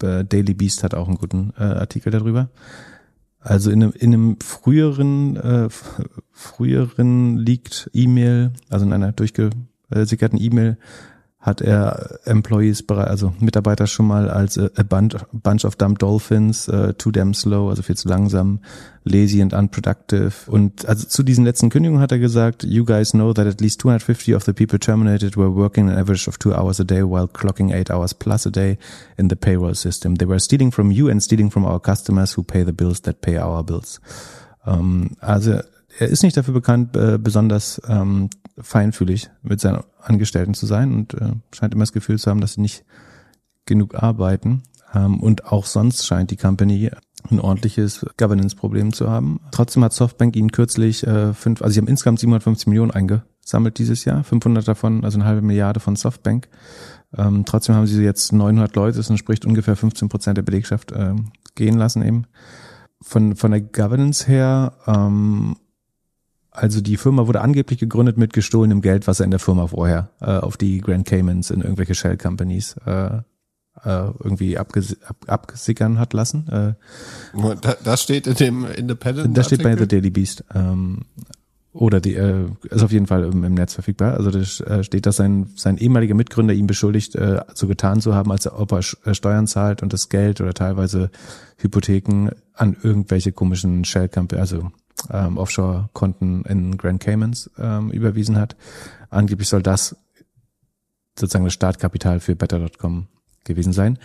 [0.02, 2.48] äh, Daily Beast hat auch einen guten äh, Artikel darüber.
[3.44, 5.68] Also in einem, in einem früheren, äh,
[6.32, 10.78] früheren Leaked E-Mail, also in einer durchgesickerten E-Mail,
[11.44, 16.94] hat er Employees, also Mitarbeiter schon mal als a bunch, bunch of dumb dolphins, uh,
[16.94, 18.60] too damn slow, also viel zu langsam,
[19.04, 20.50] lazy and unproductive.
[20.50, 23.78] Und also zu diesen letzten Kündigungen hat er gesagt, you guys know that at least
[23.82, 27.28] 250 of the people terminated were working an average of two hours a day while
[27.28, 28.78] clocking eight hours plus a day
[29.18, 30.14] in the payroll system.
[30.14, 33.20] They were stealing from you and stealing from our customers who pay the bills that
[33.20, 34.00] pay our bills.
[34.64, 35.60] Um, also
[35.98, 41.14] er ist nicht dafür bekannt, äh, besonders ähm, feinfühlig mit seinen Angestellten zu sein und
[41.14, 42.84] äh, scheint immer das Gefühl zu haben, dass sie nicht
[43.66, 44.62] genug arbeiten.
[44.94, 46.90] Ähm, und auch sonst scheint die Company
[47.30, 49.40] ein ordentliches Governance-Problem zu haben.
[49.50, 54.04] Trotzdem hat Softbank ihnen kürzlich äh, fünf, also sie haben insgesamt 750 Millionen eingesammelt dieses
[54.04, 56.48] Jahr, 500 davon, also eine halbe Milliarde von Softbank.
[57.16, 61.14] Ähm, trotzdem haben sie jetzt 900 Leute, das entspricht ungefähr 15 Prozent der Belegschaft äh,
[61.54, 62.26] gehen lassen eben.
[63.00, 65.56] Von, von der Governance her ähm,
[66.54, 70.10] also die Firma wurde angeblich gegründet mit gestohlenem Geld, was er in der Firma vorher
[70.20, 73.22] äh, auf die Grand Caymans in irgendwelche Shell Companies äh, äh,
[73.82, 76.48] irgendwie abges ab abgesickern hat lassen.
[76.48, 76.74] Äh,
[77.82, 79.36] das steht in dem Independent.
[79.36, 80.44] Das steht bei The Daily Beast.
[80.54, 81.02] Ähm,
[81.72, 84.14] oder die äh, ist auf jeden Fall im, im Netz verfügbar.
[84.14, 88.14] Also das äh, steht, dass sein sein ehemaliger Mitgründer ihn beschuldigt, äh, so getan zu
[88.14, 91.10] haben, als ob er äh, Steuern zahlt und das Geld oder teilweise
[91.58, 94.70] Hypotheken an irgendwelche komischen Shell Company, also
[95.10, 98.56] ähm, Offshore-Konten in Grand Caymans ähm, überwiesen hat.
[99.10, 99.96] Angeblich soll das
[101.18, 103.06] sozusagen das Startkapital für Better.com
[103.44, 103.98] gewesen sein.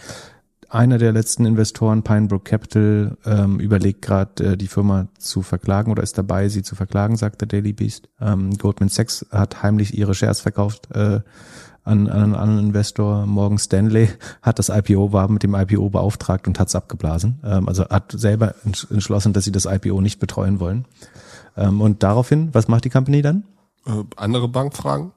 [0.71, 6.03] Einer der letzten Investoren, Pinebrook Capital, ähm, überlegt gerade, äh, die Firma zu verklagen oder
[6.03, 8.07] ist dabei, sie zu verklagen, sagt der Daily Beast.
[8.21, 11.21] Ähm, Goldman Sachs hat heimlich ihre Shares verkauft äh,
[11.89, 14.09] an, an einen anderen Investor, Morgan Stanley,
[14.41, 17.39] hat das IPO, war mit dem IPO beauftragt und hat es abgeblasen.
[17.43, 20.85] Ähm, also hat selber entschlossen, dass sie das IPO nicht betreuen wollen.
[21.57, 23.43] Ähm, und daraufhin, was macht die Company dann?
[23.85, 25.11] Äh, andere Bankfragen?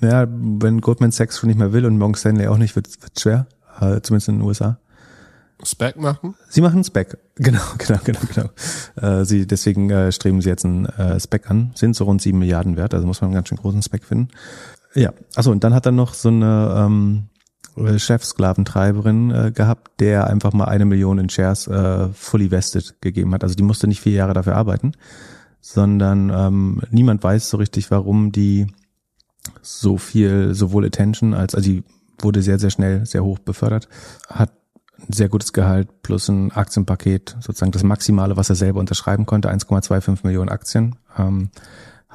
[0.00, 3.22] Ja, wenn Goldman Sachs schon nicht mehr will und Morgan Stanley auch nicht, wird es
[3.22, 3.46] schwer,
[3.80, 4.78] äh, zumindest in den USA.
[5.62, 6.34] Spec machen?
[6.50, 8.50] Sie machen Spec, genau, genau, genau, genau.
[9.20, 12.38] Äh, sie, deswegen äh, streben sie jetzt einen äh, Spec an, sind so rund sieben
[12.38, 14.28] Milliarden wert, also muss man einen ganz schön großen Spec finden.
[14.96, 17.28] Ja, also und dann hat er noch so eine ähm,
[17.98, 23.44] Chefsklaventreiberin äh, gehabt, der einfach mal eine Million in Shares äh, fully vested gegeben hat.
[23.44, 24.92] Also die musste nicht vier Jahre dafür arbeiten,
[25.60, 28.68] sondern ähm, niemand weiß so richtig, warum die
[29.60, 31.84] so viel, sowohl Attention als, also die
[32.18, 33.88] wurde sehr, sehr schnell, sehr hoch befördert,
[34.28, 34.52] hat
[34.98, 39.50] ein sehr gutes Gehalt plus ein Aktienpaket, sozusagen das Maximale, was er selber unterschreiben konnte,
[39.50, 41.50] 1,25 Millionen Aktien, ähm,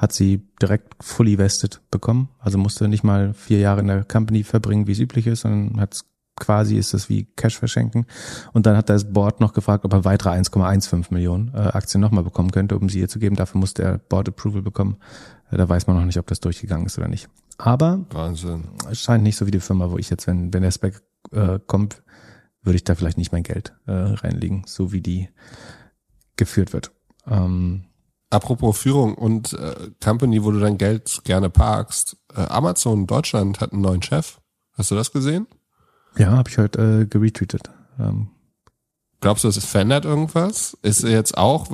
[0.02, 2.28] hat sie direkt fully vested bekommen.
[2.40, 5.80] Also musste nicht mal vier Jahre in der Company verbringen, wie es üblich ist, sondern
[5.80, 6.00] hat
[6.34, 8.06] quasi ist das wie Cash verschenken.
[8.52, 12.24] Und dann hat das Board noch gefragt, ob er weitere 1,15 Millionen äh, Aktien nochmal
[12.24, 13.36] bekommen könnte, um sie ihr zu geben.
[13.36, 14.96] Dafür musste er Board Approval bekommen.
[15.52, 17.28] Äh, da weiß man noch nicht, ob das durchgegangen ist oder nicht.
[17.58, 18.64] Aber Wahnsinn.
[18.90, 21.60] es scheint nicht so wie die Firma, wo ich jetzt, wenn, wenn der Spec äh,
[21.64, 22.02] kommt,
[22.64, 25.28] würde ich da vielleicht nicht mein Geld äh, reinlegen, so wie die
[26.34, 26.90] geführt wird.
[27.28, 27.84] Ähm,
[28.32, 32.16] Apropos Führung und äh, Company, wo du dein Geld gerne parkst.
[32.34, 34.38] Äh, Amazon Deutschland hat einen neuen Chef.
[34.72, 35.46] Hast du das gesehen?
[36.16, 37.70] ja, habe ich heute äh, geretweetet.
[37.98, 38.28] Ähm,
[39.20, 40.76] Glaubst du, es verändert irgendwas?
[40.82, 41.68] Ist er jetzt auch,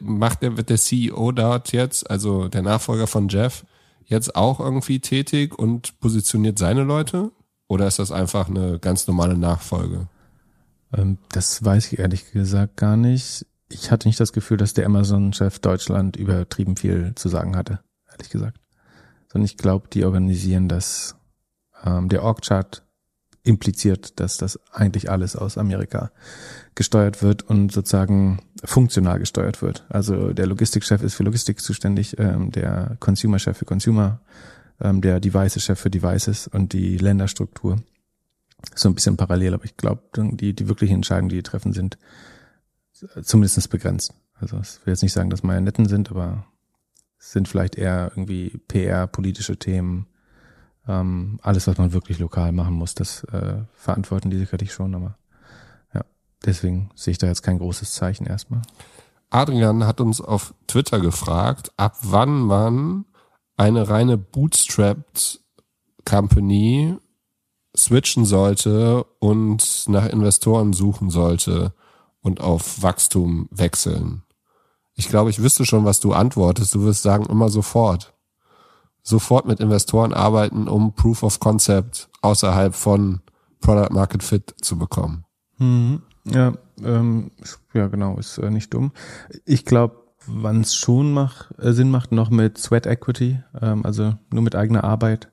[0.00, 3.66] macht der, wird der CEO dort jetzt, also der Nachfolger von Jeff,
[4.06, 7.30] jetzt auch irgendwie tätig und positioniert seine Leute?
[7.68, 10.08] Oder ist das einfach eine ganz normale Nachfolge?
[10.96, 13.46] ähm, das weiß ich ehrlich gesagt gar nicht.
[13.68, 18.30] Ich hatte nicht das Gefühl, dass der Amazon-Chef Deutschland übertrieben viel zu sagen hatte, ehrlich
[18.30, 18.60] gesagt.
[19.32, 21.16] Sondern ich glaube, die organisieren das.
[21.84, 22.84] Ähm, der Org-Chart
[23.44, 26.10] impliziert, dass das eigentlich alles aus Amerika
[26.74, 29.84] gesteuert wird und sozusagen funktional gesteuert wird.
[29.90, 34.20] Also der Logistikchef ist für Logistik zuständig, ähm, der Consumer-Chef für Consumer,
[34.80, 37.82] ähm, der Devices-Chef für Devices und die Länderstruktur.
[38.74, 41.98] So ein bisschen parallel, aber ich glaube, die, die wirklichen Entscheidungen, die, die treffen, sind
[43.22, 44.14] zumindest begrenzt.
[44.34, 46.44] Also ich will jetzt nicht sagen, dass meine netten sind, aber
[47.18, 50.06] es sind vielleicht eher irgendwie PR, politische Themen,
[50.86, 55.16] ähm, alles, was man wirklich lokal machen muss, das äh, verantworten die sicherlich schon, aber
[55.94, 56.04] ja,
[56.44, 58.62] deswegen sehe ich da jetzt kein großes Zeichen erstmal.
[59.30, 63.04] Adrian hat uns auf Twitter gefragt, ab wann man
[63.56, 65.40] eine reine Bootstrapped
[66.04, 66.98] Company
[67.76, 71.72] switchen sollte und nach Investoren suchen sollte
[72.24, 74.24] und auf Wachstum wechseln.
[74.96, 76.74] Ich glaube, ich wüsste schon, was du antwortest.
[76.74, 78.14] Du wirst sagen, immer sofort
[79.04, 83.20] sofort mit Investoren arbeiten, um Proof of Concept außerhalb von
[83.60, 85.24] Product Market Fit zu bekommen.
[85.58, 86.02] Mhm.
[86.24, 87.30] Ja, ähm,
[87.74, 88.92] ja, genau, ist äh, nicht dumm.
[89.44, 94.14] Ich glaube, wann es schon mach, äh, Sinn macht, noch mit Sweat Equity, ähm, also
[94.32, 95.28] nur mit eigener Arbeit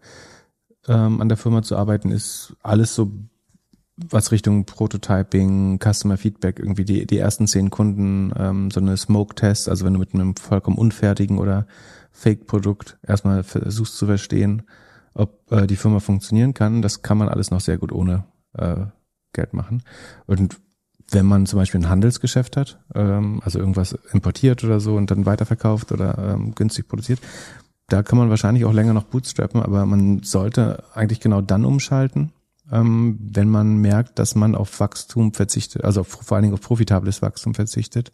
[0.88, 3.10] ähm, an der Firma zu arbeiten, ist alles so
[4.10, 9.70] was Richtung Prototyping, Customer Feedback, irgendwie die, die ersten zehn Kunden, ähm, so eine Smoke-Test,
[9.70, 11.68] also wenn du mit einem vollkommen unfertigen oder
[12.12, 14.64] Fake-Produkt erstmal versuchst zu verstehen,
[15.14, 18.26] ob äh, die Firma funktionieren kann, das kann man alles noch sehr gut ohne
[18.58, 18.86] äh,
[19.34, 19.84] Geld machen.
[20.26, 20.58] Und
[21.12, 25.26] wenn man zum Beispiel ein Handelsgeschäft hat, ähm, also irgendwas importiert oder so und dann
[25.26, 27.20] weiterverkauft oder ähm, günstig produziert,
[27.88, 32.32] da kann man wahrscheinlich auch länger noch bootstrappen, aber man sollte eigentlich genau dann umschalten,
[32.72, 36.62] ähm, wenn man merkt, dass man auf Wachstum verzichtet, also auf, vor allen Dingen auf
[36.62, 38.12] profitables Wachstum verzichtet,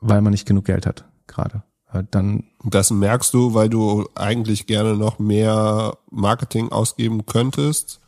[0.00, 1.62] weil man nicht genug Geld hat gerade.
[1.92, 8.00] Äh, dann das merkst du, weil du eigentlich gerne noch mehr Marketing ausgeben könntest?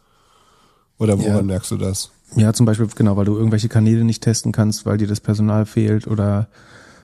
[0.98, 1.42] Oder woran ja.
[1.42, 2.10] merkst du das?
[2.36, 5.66] Ja, zum Beispiel, genau, weil du irgendwelche Kanäle nicht testen kannst, weil dir das Personal
[5.66, 6.48] fehlt oder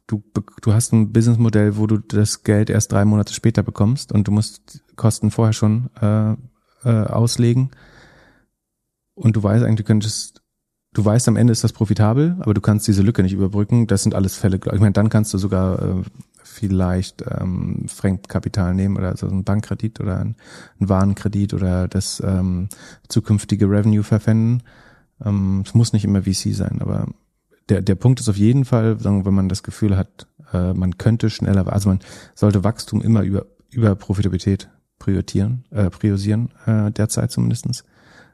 [0.06, 0.22] du,
[0.62, 4.32] du hast ein Businessmodell, wo du das Geld erst drei Monate später bekommst und du
[4.32, 6.32] musst Kosten vorher schon äh,
[6.84, 7.70] äh, auslegen
[9.20, 10.42] und du weißt eigentlich, du könntest,
[10.94, 13.86] du weißt, am Ende ist das profitabel, aber du kannst diese Lücke nicht überbrücken.
[13.86, 14.56] Das sind alles Fälle.
[14.56, 16.02] Ich meine, dann kannst du sogar äh,
[16.42, 20.36] vielleicht ähm, Fremdkapital nehmen oder so ein Bankkredit oder ein,
[20.80, 22.68] ein Warenkredit oder das ähm,
[23.08, 24.62] zukünftige Revenue verwenden.
[25.22, 27.06] Ähm, es muss nicht immer VC sein, aber
[27.68, 31.28] der, der Punkt ist auf jeden Fall, wenn man das Gefühl hat, äh, man könnte
[31.28, 32.00] schneller, also man
[32.34, 37.84] sollte Wachstum immer über, über Profitabilität priorisieren, äh, priorisieren äh, derzeit zumindestens.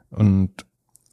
[0.09, 0.65] Und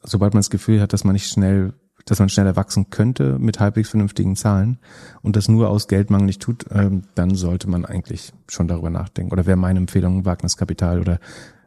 [0.05, 1.73] sobald man das Gefühl hat, dass man nicht schnell
[2.05, 4.77] dass man schneller wachsen könnte mit halbwegs vernünftigen Zahlen
[5.21, 9.31] und das nur aus Geldmangel nicht tut, ähm, dann sollte man eigentlich schon darüber nachdenken.
[9.31, 11.19] Oder wäre meine Empfehlung Wagniskapital oder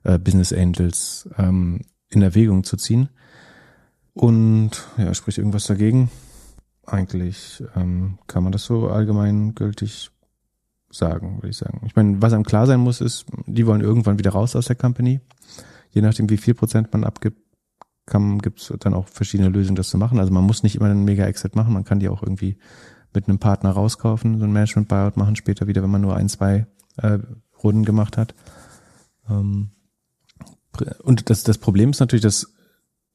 [0.05, 3.09] äh, Business Angels ähm, in Erwägung zu ziehen.
[4.15, 6.11] Und ja, spricht irgendwas dagegen?
[6.87, 10.11] Eigentlich ähm, kann man das so allgemeingültig
[10.91, 11.83] sagen, würde ich sagen.
[11.85, 14.77] Ich meine, was einem klar sein muss, ist, die wollen irgendwann wieder raus aus der
[14.77, 15.21] Company.
[15.91, 17.48] Je nachdem, wie viel Prozent man abgibt,
[18.41, 20.19] gibt es dann auch verschiedene Lösungen, das zu machen.
[20.19, 22.59] Also man muss nicht immer einen Mega-Exit machen, man kann die auch irgendwie
[23.15, 26.67] mit einem Partner rauskaufen, so ein Management-Buyout machen später wieder, wenn man nur ein, zwei
[26.97, 27.19] äh,
[27.63, 28.35] Runden gemacht hat.
[29.29, 29.71] Ähm,
[31.03, 32.53] und das, das Problem ist natürlich, dass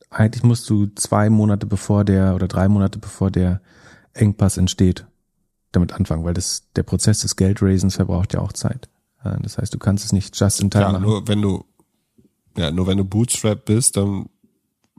[0.09, 3.61] eigentlich musst du zwei Monate bevor der oder drei Monate bevor der
[4.13, 5.05] Engpass entsteht,
[5.71, 8.89] damit anfangen, weil das, der Prozess des Geldraisens verbraucht ja auch Zeit.
[9.23, 11.03] Äh, das heißt, du kannst es nicht just in time Klar, machen.
[11.03, 11.65] nur wenn du,
[12.57, 14.27] ja, nur wenn du Bootstrap bist, dann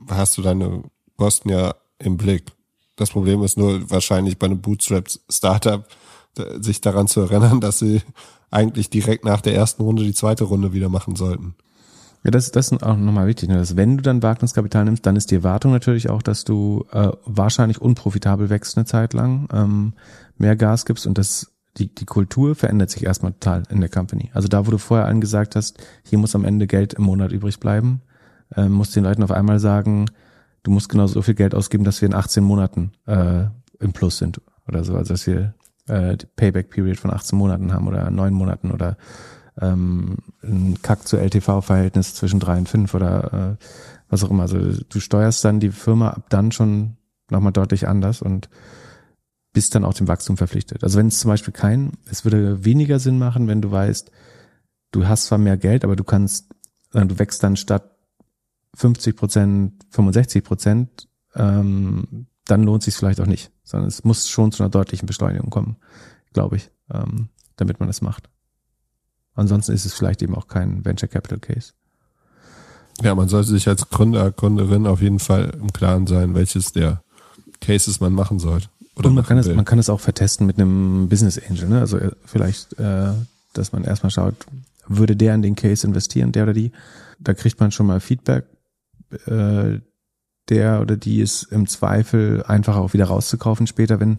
[0.09, 0.83] hast du deine
[1.17, 2.51] Kosten ja im Blick.
[2.95, 5.85] Das Problem ist nur wahrscheinlich bei einem Bootstrap-Startup,
[6.59, 8.01] sich daran zu erinnern, dass sie
[8.51, 11.55] eigentlich direkt nach der ersten Runde die zweite Runde wieder machen sollten.
[12.23, 13.57] Ja, das, das ist auch nochmal wichtig, ne?
[13.57, 17.11] dass wenn du dann Wagniskapital nimmst, dann ist die Erwartung natürlich auch, dass du äh,
[17.25, 19.93] wahrscheinlich unprofitabel wächst eine Zeit lang, ähm,
[20.37, 24.31] mehr Gas gibst und das die, die Kultur verändert sich erstmal total in der Company.
[24.33, 27.31] Also da, wo du vorher allen gesagt hast, hier muss am Ende Geld im Monat
[27.31, 28.01] übrig bleiben,
[28.55, 30.05] äh, musst den Leuten auf einmal sagen,
[30.63, 33.45] du musst genau so viel Geld ausgeben, dass wir in 18 Monaten äh,
[33.79, 35.53] im Plus sind oder so, also dass wir
[35.87, 38.97] äh, die Payback-Period von 18 Monaten haben oder neun Monaten oder
[39.61, 43.65] ähm, ein Kack zu LTV-Verhältnis zwischen drei und fünf oder äh,
[44.09, 44.43] was auch immer.
[44.43, 46.97] Also du steuerst dann die Firma ab dann schon
[47.29, 48.49] nochmal deutlich anders und
[49.53, 50.83] bist dann auch dem Wachstum verpflichtet.
[50.83, 54.11] Also wenn es zum Beispiel kein, es würde weniger Sinn machen, wenn du weißt,
[54.91, 56.51] du hast zwar mehr Geld, aber du kannst,
[56.93, 57.94] äh, du wächst dann statt
[58.75, 64.51] 50 Prozent, 65 Prozent, ähm, dann lohnt sich vielleicht auch nicht, sondern es muss schon
[64.51, 65.77] zu einer deutlichen Beschleunigung kommen,
[66.33, 68.29] glaube ich, ähm, damit man das macht.
[69.33, 71.73] Ansonsten ist es vielleicht eben auch kein Venture Capital Case.
[73.01, 77.01] Ja, man sollte sich als Gründer, Gründerin auf jeden Fall im Klaren sein, welches der
[77.59, 78.69] Cases man machen sollte.
[78.95, 81.67] Oder Und man kann, es, man kann es auch vertesten mit einem Business Angel.
[81.67, 81.79] Ne?
[81.81, 83.11] Also äh, vielleicht, äh,
[83.53, 84.35] dass man erstmal schaut,
[84.87, 86.71] würde der in den Case investieren, der oder die.
[87.19, 88.45] Da kriegt man schon mal Feedback.
[89.25, 89.81] Äh,
[90.49, 94.17] der oder die ist im Zweifel einfacher auch wieder rauszukaufen später, wenn,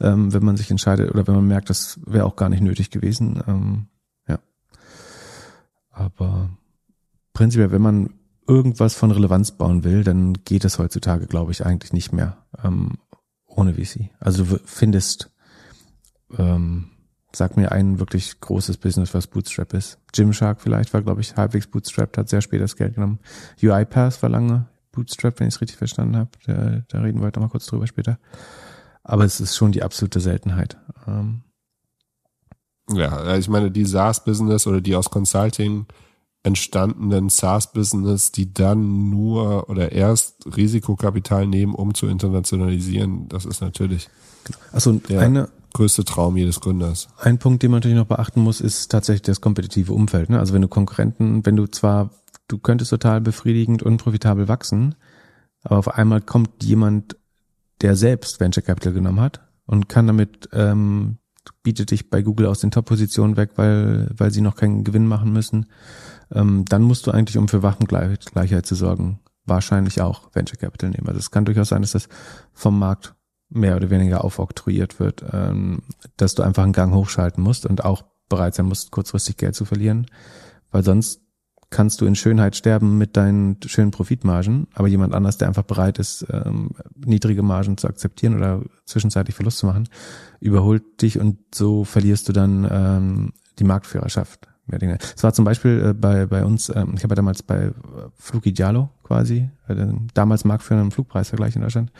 [0.00, 2.90] ähm, wenn man sich entscheidet oder wenn man merkt, das wäre auch gar nicht nötig
[2.90, 3.42] gewesen.
[3.48, 3.88] Ähm,
[5.94, 6.50] aber
[7.32, 8.10] prinzipiell, wenn man
[8.46, 12.98] irgendwas von Relevanz bauen will, dann geht es heutzutage, glaube ich, eigentlich nicht mehr ähm,
[13.46, 14.10] ohne VC.
[14.18, 15.30] Also du findest,
[16.36, 16.90] ähm,
[17.36, 19.98] sag mir ein wirklich großes Business, was Bootstrap ist.
[20.12, 23.18] Gymshark vielleicht war, glaube ich, halbwegs Bootstrap, hat sehr spät das Geld genommen.
[23.62, 26.30] UiPath war lange Bootstrap, wenn ich es richtig verstanden habe.
[26.46, 28.18] Da, da reden wir heute mal kurz drüber später.
[29.02, 30.78] Aber es ist schon die absolute Seltenheit.
[31.06, 31.42] Ähm,
[32.90, 35.86] ja, ich meine, die SaaS-Business oder die aus Consulting
[36.42, 44.10] entstandenen SaaS-Business, die dann nur oder erst Risikokapital nehmen, um zu internationalisieren, das ist natürlich
[44.72, 47.08] also der eine, größte Traum jedes Gründers.
[47.18, 50.30] Ein Punkt, den man natürlich noch beachten muss, ist tatsächlich das kompetitive Umfeld.
[50.30, 50.38] Ne?
[50.38, 52.10] Also wenn du Konkurrenten, wenn du zwar,
[52.48, 54.94] du könntest total befriedigend und profitabel wachsen,
[55.62, 57.16] aber auf einmal kommt jemand,
[57.82, 61.18] der selbst Venture Capital genommen hat und kann damit ähm,
[61.62, 65.32] bietet dich bei Google aus den Top-Positionen weg, weil, weil sie noch keinen Gewinn machen
[65.32, 65.66] müssen,
[66.32, 71.08] ähm, dann musst du eigentlich, um für Waffengleichheit zu sorgen, wahrscheinlich auch Venture Capital nehmen.
[71.08, 72.08] Also es kann durchaus sein, dass das
[72.52, 73.14] vom Markt
[73.48, 75.82] mehr oder weniger aufoktroyiert wird, ähm,
[76.16, 79.64] dass du einfach einen Gang hochschalten musst und auch bereit sein musst, kurzfristig Geld zu
[79.64, 80.06] verlieren,
[80.70, 81.20] weil sonst
[81.70, 85.98] kannst du in Schönheit sterben mit deinen schönen Profitmargen, aber jemand anders, der einfach bereit
[85.98, 89.88] ist, ähm, niedrige Margen zu akzeptieren oder zwischenzeitlich Verlust zu machen,
[90.40, 94.48] überholt dich und so verlierst du dann ähm, die Marktführerschaft.
[94.66, 97.70] Es war zum Beispiel äh, bei, bei uns, ähm, ich habe ja damals bei
[98.16, 101.92] Flugi Diallo quasi, äh, damals marktführenden Flugpreisvergleich in Deutschland,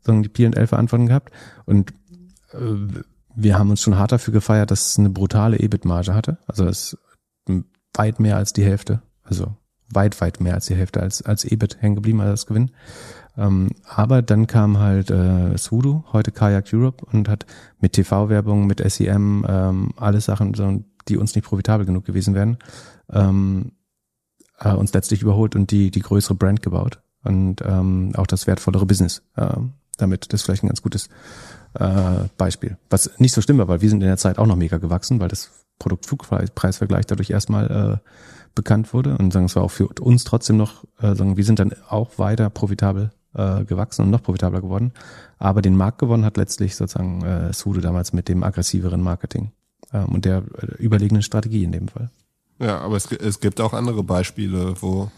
[0.00, 1.32] so die P&L-Verantwortung gehabt
[1.66, 1.90] und
[2.52, 2.58] äh,
[3.34, 6.38] wir haben uns schon hart dafür gefeiert, dass es eine brutale EBIT-Marge hatte.
[6.46, 6.96] Also das
[7.92, 9.56] weit mehr als die Hälfte also
[9.90, 12.70] weit, weit mehr als die Hälfte als, als EBIT hängen geblieben als Gewinn.
[13.36, 17.46] Ähm, aber dann kam halt äh, Sudo, heute Kayak Europe und hat
[17.80, 22.58] mit TV-Werbung, mit SEM, ähm, alles Sachen, so, die uns nicht profitabel genug gewesen wären,
[23.10, 23.72] ähm,
[24.58, 28.86] äh, uns letztlich überholt und die, die größere Brand gebaut und ähm, auch das wertvollere
[28.86, 29.22] Business.
[29.36, 29.56] Äh,
[29.98, 31.08] damit das ist vielleicht ein ganz gutes
[31.74, 32.76] äh, Beispiel.
[32.90, 35.20] Was nicht so schlimm war, weil wir sind in der Zeit auch noch mega gewachsen,
[35.20, 38.10] weil das Produkt-Flugpreisvergleich dadurch erstmal äh,
[38.54, 41.58] bekannt wurde und sagen, es war auch für uns trotzdem noch, äh, sagen, wir sind
[41.58, 44.92] dann auch weiter profitabel äh, gewachsen und noch profitabler geworden.
[45.38, 49.55] Aber den Markt gewonnen hat letztlich sozusagen äh, Sudo damals mit dem aggressiveren Marketing ähm,
[50.04, 52.10] und der äh, überlegenen Strategie in dem Fall.
[52.58, 55.10] Ja, aber es, es gibt auch andere Beispiele, wo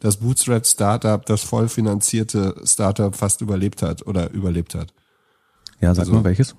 [0.00, 4.92] das Bootstrap Startup, das voll finanzierte Startup fast überlebt hat oder überlebt hat.
[5.80, 6.54] Ja, sag Also- mal welches.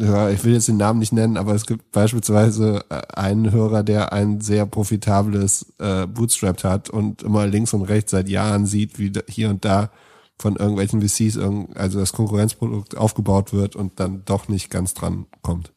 [0.00, 3.84] Ja, ich will jetzt den Namen nicht nennen, aber es gibt beispielsweise äh, einen Hörer,
[3.84, 8.98] der ein sehr profitables äh, Bootstrap hat und immer links und rechts seit Jahren sieht,
[8.98, 9.90] wie hier und da
[10.36, 15.26] von irgendwelchen VCs irgend, also das Konkurrenzprodukt aufgebaut wird und dann doch nicht ganz dran
[15.42, 15.72] kommt.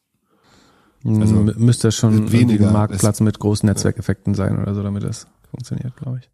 [1.03, 5.95] Also, M- müsste schon weniger Marktplatz mit großen Netzwerkeffekten sein oder so, damit das funktioniert,
[5.97, 6.29] glaube ich.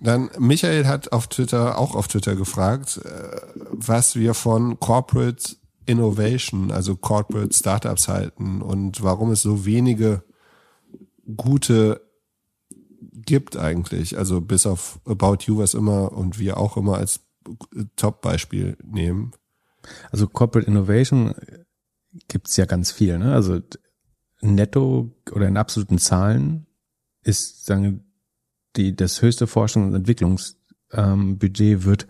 [0.00, 3.36] Dann Michael hat auf Twitter, auch auf Twitter gefragt, äh,
[3.70, 5.56] was wir von Corporate
[5.86, 10.22] Innovation, also Corporate Startups halten und warum es so wenige
[11.36, 12.00] gute
[13.00, 14.18] gibt eigentlich.
[14.18, 17.20] Also bis auf About You, was immer und wir auch immer als
[17.96, 19.32] Top-Beispiel nehmen.
[20.10, 21.34] Also Corporate Innovation
[22.28, 23.18] gibt's ja ganz viel.
[23.18, 23.32] Ne?
[23.32, 23.60] Also
[24.40, 26.66] netto oder in absoluten Zahlen
[27.22, 28.04] ist sagen,
[28.76, 32.06] die, das höchste Forschung- und Entwicklungsbudget ähm, wird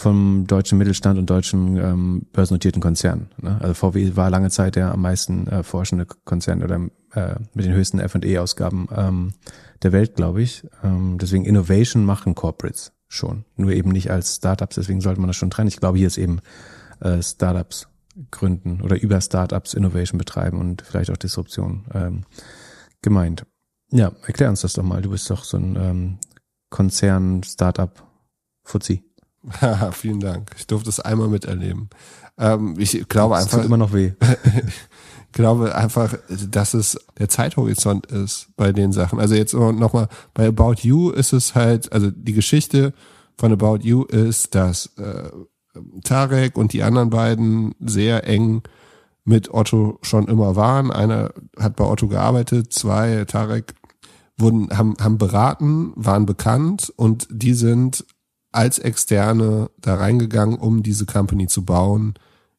[0.00, 3.28] vom deutschen Mittelstand und deutschen ähm, börsennotierten Konzernen.
[3.40, 3.58] Ne?
[3.60, 7.74] Also VW war lange Zeit der am meisten äh, forschende Konzern oder äh, mit den
[7.74, 9.34] höchsten F&E-Ausgaben ähm,
[9.82, 10.66] der Welt, glaube ich.
[10.82, 14.76] Ähm, deswegen Innovation machen Corporates schon, nur eben nicht als Startups.
[14.76, 15.68] Deswegen sollte man das schon trennen.
[15.68, 16.40] Ich glaube, hier ist eben
[17.00, 17.86] äh, Startups
[18.30, 22.24] gründen oder über Startups Innovation betreiben und vielleicht auch Disruption ähm,
[23.02, 23.46] gemeint.
[23.92, 25.02] Ja, erklär uns das doch mal.
[25.02, 26.18] Du bist doch so ein ähm,
[26.70, 28.02] Konzern, Startup,
[28.64, 29.04] Fuzzi.
[29.60, 30.52] Haha, Vielen Dank.
[30.56, 31.90] Ich durfte es einmal miterleben.
[32.38, 34.12] Ähm, ich glaube Das einfach, tut immer noch weh.
[35.32, 39.20] glaube einfach, dass es der Zeithorizont ist bei den Sachen.
[39.20, 42.92] Also jetzt nochmal, bei About You ist es halt, also die Geschichte
[43.36, 45.30] von About You ist, dass äh,
[46.04, 48.62] Tarek und die anderen beiden sehr eng
[49.24, 50.90] mit Otto schon immer waren.
[50.90, 53.74] Einer hat bei Otto gearbeitet, zwei, Tarek,
[54.36, 58.04] wurden, haben, haben beraten, waren bekannt und die sind
[58.52, 62.14] als Externe da reingegangen, um diese Company zu bauen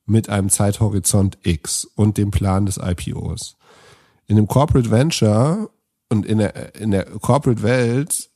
[0.05, 3.57] mit einem Zeithorizont X und dem Plan des IPOs.
[4.27, 5.69] In dem Corporate Venture
[6.09, 8.29] und in der, in der Corporate Welt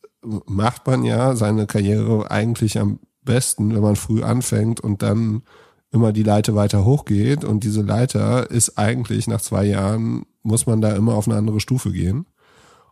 [0.47, 5.43] macht man ja seine Karriere eigentlich am besten, wenn man früh anfängt und dann
[5.91, 7.43] immer die Leiter weiter hochgeht.
[7.43, 11.59] Und diese Leiter ist eigentlich nach zwei Jahren, muss man da immer auf eine andere
[11.59, 12.25] Stufe gehen.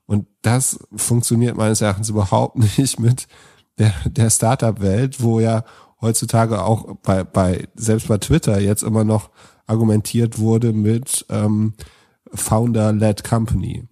[0.05, 3.27] Und das funktioniert meines Erachtens überhaupt nicht mit
[3.77, 5.63] der, der Startup-Welt, wo ja
[6.01, 9.29] heutzutage auch bei, bei, selbst bei Twitter jetzt immer noch
[9.65, 11.73] argumentiert wurde mit ähm,
[12.33, 13.87] Founder-led Company.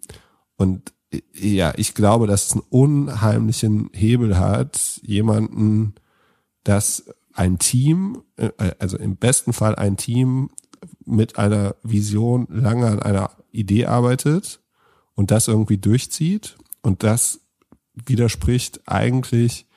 [0.57, 5.95] Und äh, ja, ich glaube, dass es einen unheimlichen Hebel hat, jemanden,
[6.63, 10.49] dass ein Team, äh, also im besten Fall ein Team
[11.05, 14.61] mit einer Vision lange an einer Idee arbeitet
[15.15, 17.41] und das irgendwie durchzieht und das
[17.93, 19.67] widerspricht eigentlich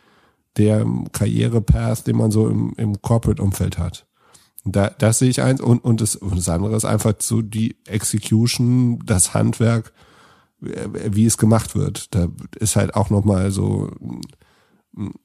[0.56, 4.06] der Karrierepath, den man so im, im Corporate-Umfeld hat.
[4.64, 7.76] Da, das sehe ich eins und, und, das, und das andere ist einfach so die
[7.86, 9.92] Execution, das Handwerk,
[10.60, 12.14] wie es gemacht wird.
[12.14, 12.28] Da
[12.58, 13.90] ist halt auch nochmal so,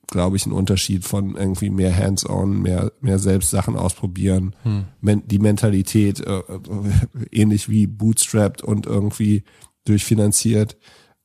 [0.08, 4.56] glaube ich, ein Unterschied von irgendwie mehr Hands-on, mehr, mehr selbst Sachen ausprobieren.
[5.02, 6.62] Men die Mentalität, äh, äh,
[7.32, 9.44] ähnlich wie bootstrapped und irgendwie
[9.86, 10.78] durchfinanziert.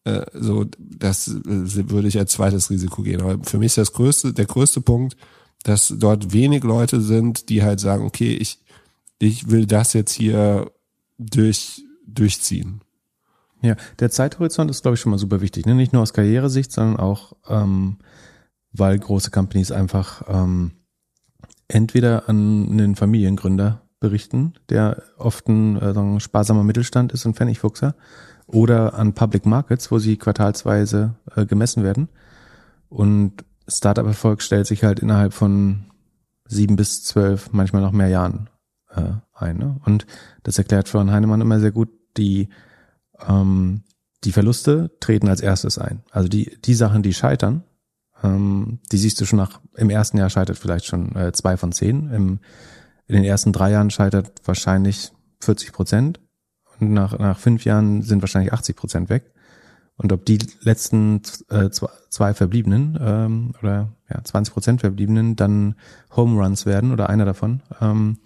[0.05, 3.23] Äh, so, das äh, würde ich als zweites Risiko gehen.
[3.23, 5.17] Aber für mich ist das größte, der größte Punkt,
[5.63, 8.59] dass dort wenig Leute sind, die halt sagen, okay, ich,
[9.19, 10.71] ich will das jetzt hier
[11.19, 12.83] durch, durchziehen.
[13.63, 15.65] Ja, der Zeithorizont ist, glaube ich, schon mal super wichtig.
[15.65, 15.75] Ne?
[15.75, 17.97] Nicht nur aus Karrieresicht, sondern auch, ähm,
[18.77, 20.73] weil große Companies einfach ähm,
[21.69, 27.95] entweder an einen Familiengründer berichten, der oft ein äh, sparsamer Mittelstand ist, ein Pfennigfuchser,
[28.47, 32.09] oder an Public Markets, wo sie quartalsweise äh, gemessen werden.
[32.91, 35.87] Und Startup-Erfolg stellt sich halt innerhalb von
[36.47, 38.51] sieben bis zwölf, manchmal noch mehr Jahren
[38.91, 39.57] äh, ein.
[39.57, 39.81] Ne?
[39.85, 40.07] Und
[40.43, 42.51] das erklärt Florian Heinemann immer sehr gut, die
[43.27, 43.83] ähm,
[44.25, 46.03] die Verluste treten als erstes ein.
[46.11, 47.63] Also die, die Sachen, die scheitern,
[48.25, 51.73] ähm, die siehst du schon nach, im ersten Jahr scheitert vielleicht schon äh, zwei von
[51.73, 52.11] zehn.
[52.11, 52.41] Im,
[53.07, 56.21] in den ersten drei Jahren scheitert wahrscheinlich 40 Prozent.
[56.81, 59.31] Und nach, nach fünf Jahren sind wahrscheinlich 80 Prozent weg.
[59.97, 65.77] Und ob die letzten äh, zwei, zwei Verbliebenen ähm, oder ja, 20 Prozent Verbliebenen dann
[66.17, 68.19] Home Runs werden oder einer davon, ähm,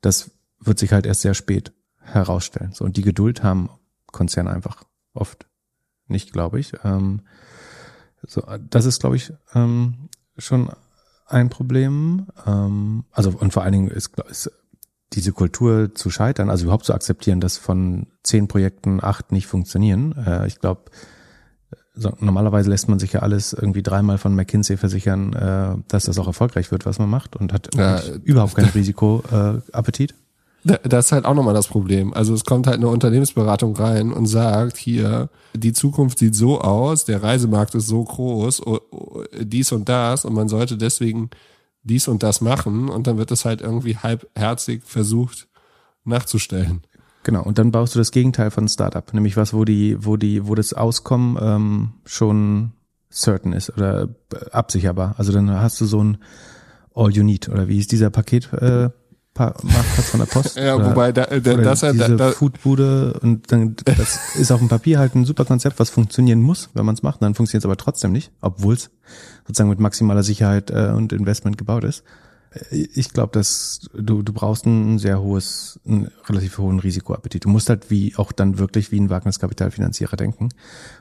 [0.00, 2.72] das wird sich halt erst sehr spät herausstellen.
[2.72, 3.68] So, und die Geduld haben
[4.10, 5.46] Konzerne einfach oft
[6.06, 6.72] nicht, glaube ich.
[6.84, 7.22] Ähm,
[8.26, 10.08] so, das ist, glaube ich, ähm,
[10.38, 10.70] schon
[11.26, 12.26] ein Problem.
[12.46, 14.50] Ähm, also und vor allen Dingen ist, ist
[15.12, 20.14] diese Kultur zu scheitern, also überhaupt zu akzeptieren, dass von zehn Projekten acht nicht funktionieren.
[20.16, 20.90] Äh, ich glaube,
[21.94, 26.18] so, normalerweise lässt man sich ja alles irgendwie dreimal von McKinsey versichern, äh, dass das
[26.18, 30.12] auch erfolgreich wird, was man macht und hat Ja, überhaupt keinen Risikoappetit.
[30.12, 30.16] Da-
[30.64, 32.14] Das ist halt auch nochmal das Problem.
[32.14, 37.04] Also es kommt halt eine Unternehmensberatung rein und sagt, hier, die Zukunft sieht so aus,
[37.04, 38.62] der Reisemarkt ist so groß,
[39.40, 41.30] dies und das und man sollte deswegen
[41.82, 45.48] dies und das machen und dann wird es halt irgendwie halbherzig versucht
[46.04, 46.82] nachzustellen.
[47.24, 50.46] Genau, und dann baust du das Gegenteil von Startup, nämlich was, wo die, wo die,
[50.46, 52.72] wo das Auskommen ähm, schon
[53.10, 54.08] certain ist oder
[54.50, 55.14] absicherbar.
[55.18, 56.18] Also dann hast du so ein
[56.94, 58.90] All You Need oder wie ist dieser Paket äh,
[59.38, 60.56] Marktplatz von der Post?
[60.62, 64.34] Ja, oder, wobei da, da, oder das halt, da, diese da, Foodbude und dann das
[64.36, 67.22] ist auf dem Papier halt ein super Konzept, was funktionieren muss, wenn man es macht.
[67.22, 68.90] Dann funktioniert es aber trotzdem nicht, obwohl es
[69.46, 72.04] sozusagen mit maximaler Sicherheit äh, und Investment gebaut ist.
[72.54, 77.44] Äh, Ich glaube, dass du du brauchst ein sehr hohes, einen relativ hohen Risikoappetit.
[77.44, 80.50] Du musst halt wie auch dann wirklich wie ein Wagniskapitalfinanzierer denken.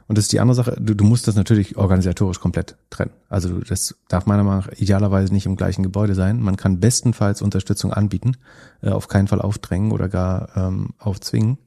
[0.08, 0.78] Und das ist die andere Sache.
[0.80, 3.12] Du, du musst das natürlich organisatorisch komplett trennen.
[3.30, 6.41] Also das darf meiner Meinung nach idealerweise nicht im gleichen Gebäude sein.
[6.41, 8.38] Man kann bestenfalls Unterstützung anbieten,
[8.82, 11.58] äh, auf keinen Fall aufdrängen oder gar ähm, aufzwingen.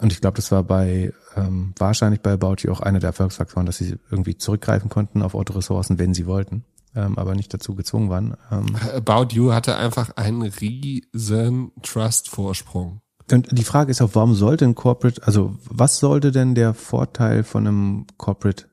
[0.00, 3.78] Und ich glaube, das war bei ähm, wahrscheinlich bei You auch einer der Erfolgsfaktoren, dass
[3.78, 6.64] sie irgendwie zurückgreifen konnten auf Autoressourcen, wenn sie wollten,
[6.98, 8.36] ähm, aber nicht dazu gezwungen waren.
[8.50, 13.00] Ähm, About You hatte einfach einen riesen Trust-Vorsprung.
[13.30, 17.44] und die Frage ist auch, warum sollte ein Corporate, also was sollte denn der Vorteil
[17.44, 18.64] von einem Corporate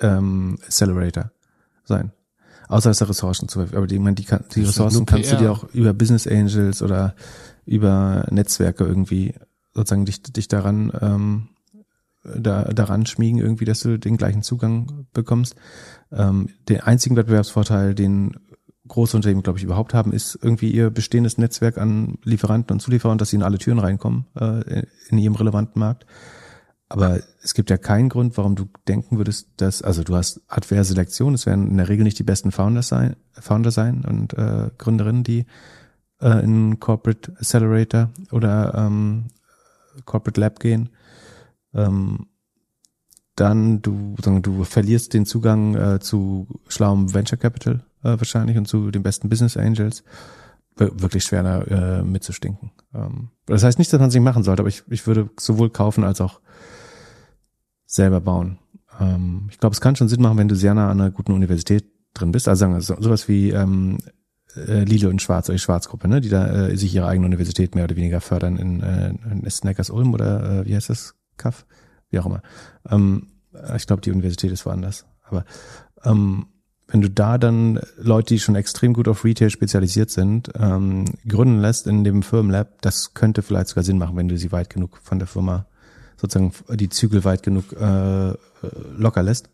[0.00, 1.30] ähm, Accelerator
[1.84, 2.12] sein?
[2.68, 5.36] Außer dass er Ressourcen zu aber die, ich meine, die, kann, die Ressourcen kannst du
[5.36, 7.14] dir auch über Business Angels oder
[7.64, 9.34] über Netzwerke irgendwie
[9.72, 11.48] sozusagen dich, dich daran ähm,
[12.36, 15.56] da, daran schmiegen, irgendwie, dass du den gleichen Zugang bekommst.
[16.12, 18.36] Ähm, den einzigen Wettbewerbsvorteil, den
[18.88, 23.18] große Unternehmen, glaube ich, überhaupt haben, ist irgendwie ihr bestehendes Netzwerk an Lieferanten und Zulieferern,
[23.18, 26.06] dass sie in alle Türen reinkommen äh, in ihrem relevanten Markt.
[26.88, 30.84] Aber es gibt ja keinen Grund, warum du denken würdest, dass, also du hast Hardware
[30.84, 34.70] Selektion, es werden in der Regel nicht die besten Founder sein, Founder sein und äh,
[34.78, 35.44] Gründerinnen, die
[36.22, 39.26] äh, in Corporate Accelerator oder ähm,
[40.06, 40.88] Corporate Lab gehen.
[41.74, 42.26] Ähm,
[43.36, 48.90] dann du, du verlierst den Zugang äh, zu schlauem Venture Capital äh, wahrscheinlich und zu
[48.90, 50.02] den besten Business Angels.
[50.76, 52.72] Wir- Wirklich schwer da äh, mitzustinken.
[52.94, 55.70] Ähm, das heißt nicht, dass man es nicht machen sollte, aber ich, ich würde sowohl
[55.70, 56.40] kaufen als auch
[57.86, 58.58] selber bauen.
[59.00, 61.32] Ähm, ich glaube, es kann schon Sinn machen, wenn du sehr nah an einer guten
[61.32, 62.48] Universität drin bist.
[62.48, 63.98] Also sagen wir so, sowas wie ähm,
[64.56, 67.84] äh, Lilo und Schwarz, die Schwarzgruppe, ne, die da äh, sich ihre eigene Universität mehr
[67.84, 71.14] oder weniger fördern in, äh, in Snackers Ulm oder äh, wie heißt das?
[71.38, 71.66] Kaff?
[72.10, 72.42] Wie auch immer.
[72.88, 73.28] Ähm,
[73.76, 75.06] ich glaube, die Universität ist woanders.
[75.24, 75.44] Aber
[76.04, 76.46] ähm,
[76.86, 81.60] wenn du da dann Leute, die schon extrem gut auf Retail spezialisiert sind, ähm, gründen
[81.60, 84.98] lässt in dem Firmenlab, das könnte vielleicht sogar Sinn machen, wenn du sie weit genug
[85.02, 85.66] von der Firma
[86.16, 88.32] sozusagen die Zügel weit genug äh,
[88.96, 89.50] locker lässt.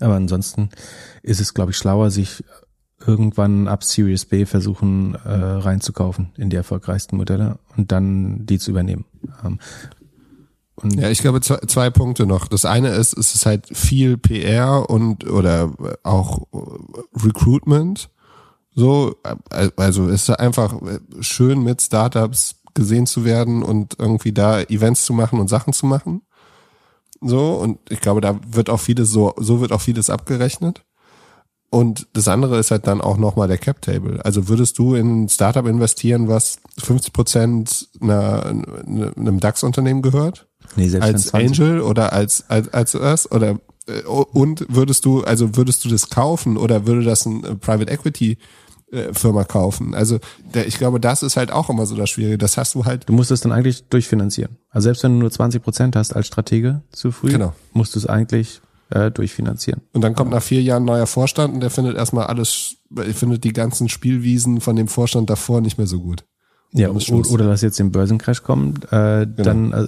[0.00, 0.68] Aber ansonsten
[1.22, 2.44] ist es, glaube ich, schlauer, sich
[3.04, 8.70] irgendwann ab Series B versuchen äh, reinzukaufen in die erfolgreichsten Modelle und dann die zu
[8.70, 9.04] übernehmen.
[9.44, 9.58] Ähm,
[10.82, 12.48] Ja, ich glaube zwei, zwei Punkte noch.
[12.48, 15.72] Das eine ist, es ist halt viel PR und oder
[16.02, 16.46] auch
[17.14, 18.10] Recruitment.
[18.74, 19.16] So,
[19.76, 20.74] also es ist einfach
[21.20, 25.86] schön mit Startups gesehen zu werden und irgendwie da Events zu machen und Sachen zu
[25.86, 26.20] machen.
[27.22, 30.84] So, und ich glaube, da wird auch vieles so, so wird auch vieles abgerechnet.
[31.70, 34.24] Und das andere ist halt dann auch nochmal der Cap Table.
[34.24, 40.46] Also würdest du in ein Startup investieren, was 50 Prozent einem DAX-Unternehmen gehört?
[40.76, 43.58] Nee, selbst als 20 Angel oder als als als das oder
[43.88, 47.90] äh, und würdest du also würdest du das kaufen oder würde das ein äh, Private
[47.90, 48.38] Equity
[48.92, 49.94] äh, Firma kaufen?
[49.94, 50.18] Also
[50.66, 52.38] ich glaube, das ist halt auch immer so das Schwierige.
[52.38, 54.56] Das hast du halt Du musst es dann eigentlich durchfinanzieren.
[54.70, 57.52] Also selbst wenn du nur 20 Prozent hast als Stratege zu früh, Genau.
[57.72, 58.60] musst du es eigentlich
[58.90, 59.82] äh, durchfinanzieren.
[59.92, 62.76] und dann kommt nach vier Jahren ein neuer Vorstand und der findet erstmal alles,
[63.14, 66.24] findet die ganzen Spielwiesen von dem Vorstand davor nicht mehr so gut.
[66.76, 67.30] Ja, Dann ist o- Schluss.
[67.30, 69.86] oder lass jetzt den Börsencrash kommen, äh, dann äh,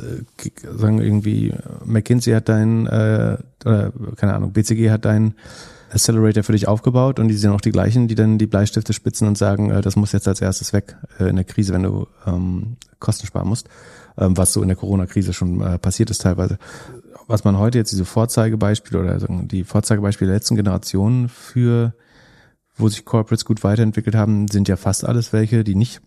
[0.76, 5.34] sagen irgendwie, äh, McKinsey hat dein, äh, oder keine Ahnung, BCG hat deinen
[5.90, 9.26] Accelerator für dich aufgebaut und die sind auch die gleichen, die dann die Bleistifte spitzen
[9.28, 12.06] und sagen, äh, das muss jetzt als erstes weg äh, in der Krise, wenn du
[12.26, 13.68] ähm, Kosten sparen musst,
[14.16, 16.58] ähm, was so in der Corona-Krise schon äh, passiert ist teilweise.
[17.26, 21.92] Was man heute jetzt diese Vorzeigebeispiele oder sagen, die Vorzeigebeispiele der letzten Generationen für
[22.80, 26.00] wo sich Corporates gut weiterentwickelt haben, sind ja fast alles welche, die nicht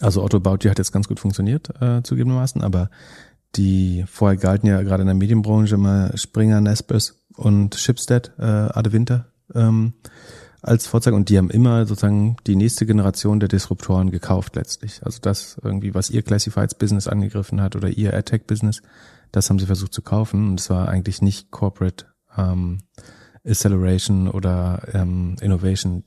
[0.00, 2.90] also Otto Bauti hat jetzt ganz gut funktioniert, äh, zugegebenermaßen, aber
[3.56, 8.92] die vorher galten ja gerade in der Medienbranche immer Springer, Nespers und Shipstead, äh, Ade
[8.92, 9.94] Winter, ähm,
[10.60, 15.00] als Vorzeige und die haben immer sozusagen die nächste Generation der Disruptoren gekauft letztlich.
[15.04, 18.82] Also das irgendwie, was ihr Classifieds Business angegriffen hat oder ihr AdTech Business,
[19.30, 22.80] das haben sie versucht zu kaufen und es war eigentlich nicht Corporate ähm,
[23.46, 26.04] Acceleration oder ähm, Innovation,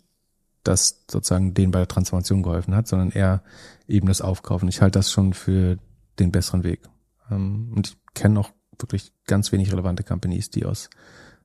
[0.63, 3.43] das sozusagen denen bei der Transformation geholfen hat, sondern eher
[3.87, 4.69] eben das Aufkaufen.
[4.69, 5.77] Ich halte das schon für
[6.19, 6.81] den besseren Weg.
[7.29, 8.49] Ähm, und ich kenne auch
[8.79, 10.89] wirklich ganz wenig relevante Companies, die aus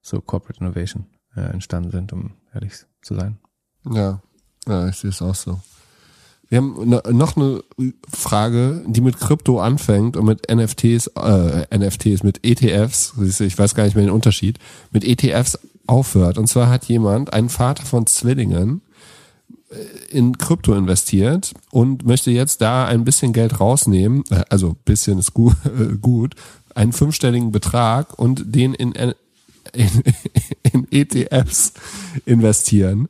[0.00, 3.38] so Corporate Innovation äh, entstanden sind, um ehrlich zu sein.
[3.84, 4.22] Ja,
[4.66, 5.60] ja, ich sehe es auch so.
[6.48, 7.62] Wir haben noch eine
[8.08, 13.84] Frage, die mit Krypto anfängt und mit NFTs, äh, NFTs, mit ETFs, ich weiß gar
[13.84, 14.60] nicht mehr den Unterschied,
[14.92, 15.58] mit ETFs
[15.88, 16.38] aufhört.
[16.38, 18.82] Und zwar hat jemand, ein Vater von Zwillingen,
[20.10, 25.34] in Krypto investiert und möchte jetzt da ein bisschen Geld rausnehmen, äh, also bisschen ist
[25.34, 25.56] gut,
[26.00, 26.34] gut
[26.74, 29.14] einen fünfstelligen Betrag und den in, in,
[30.72, 31.72] in ETFs
[32.26, 33.08] investieren.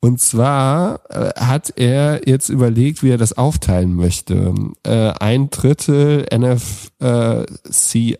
[0.00, 4.54] Und zwar äh, hat er jetzt überlegt, wie er das aufteilen möchte.
[4.84, 8.18] Äh, ein Drittel NFCI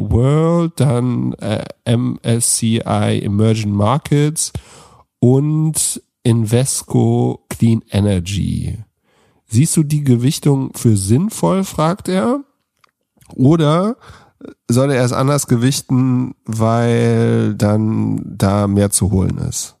[0.00, 1.64] World, dann äh,
[1.96, 4.52] MSCI Emerging Markets
[5.20, 8.76] und Invesco Clean Energy.
[9.46, 12.44] Siehst du die Gewichtung für sinnvoll, fragt er.
[13.34, 13.96] Oder
[14.68, 19.76] soll er es anders gewichten, weil dann da mehr zu holen ist?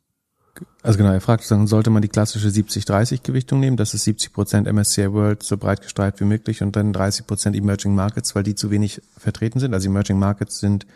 [0.82, 4.32] Also genau, er fragt, dann sollte man die klassische 70-30 Gewichtung nehmen, das ist 70
[4.32, 8.42] Prozent MSCI World so breit gestreut wie möglich und dann 30 Prozent Emerging Markets, weil
[8.42, 9.74] die zu wenig vertreten sind.
[9.74, 10.86] Also Emerging Markets sind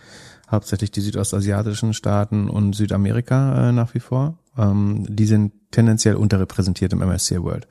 [0.52, 4.38] hauptsächlich die südostasiatischen Staaten und Südamerika äh, nach wie vor.
[4.56, 7.66] Ähm, die sind tendenziell unterrepräsentiert im MSCI World.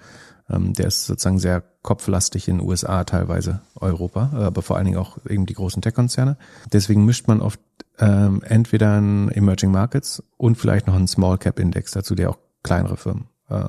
[0.49, 5.17] Ähm, der ist sozusagen sehr kopflastig in USA, teilweise Europa, aber vor allen Dingen auch
[5.27, 6.37] eben die großen Tech-Konzerne.
[6.71, 7.59] Deswegen mischt man oft
[7.99, 12.39] ähm, entweder ein Emerging Markets und vielleicht noch einen Small Cap Index dazu, der auch
[12.63, 13.65] kleinere Firmen äh,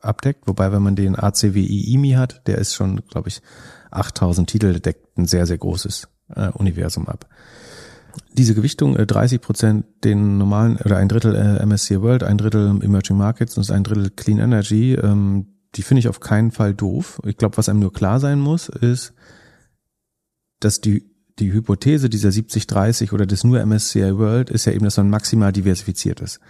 [0.00, 0.46] abdeckt.
[0.46, 3.42] Wobei, wenn man den ACWI IMI hat, der ist schon, glaube ich,
[3.90, 7.26] 8000 Titel, der deckt ein sehr, sehr großes äh, Universum ab.
[8.32, 12.80] Diese Gewichtung, äh, 30 Prozent den normalen oder ein Drittel äh, MSCI World, ein Drittel
[12.82, 17.20] Emerging Markets und ein Drittel Clean Energy, ähm, die finde ich auf keinen Fall doof.
[17.26, 19.12] Ich glaube, was einem nur klar sein muss, ist,
[20.60, 24.96] dass die die Hypothese dieser 70-30 oder des nur MSCI World ist ja eben, dass
[24.96, 26.40] man maximal diversifiziert ist.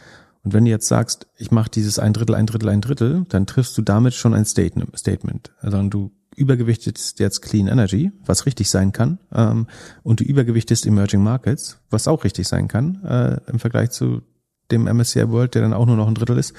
[0.44, 3.46] Und wenn du jetzt sagst, ich mache dieses ein Drittel, ein Drittel, ein Drittel, dann
[3.46, 5.52] triffst du damit schon ein Statement.
[5.58, 9.66] Also du übergewichtest jetzt Clean Energy, was richtig sein kann, ähm,
[10.02, 14.22] und du übergewichtest Emerging Markets, was auch richtig sein kann, äh, im Vergleich zu
[14.70, 16.54] dem MSCI World, der dann auch nur noch ein Drittel ist.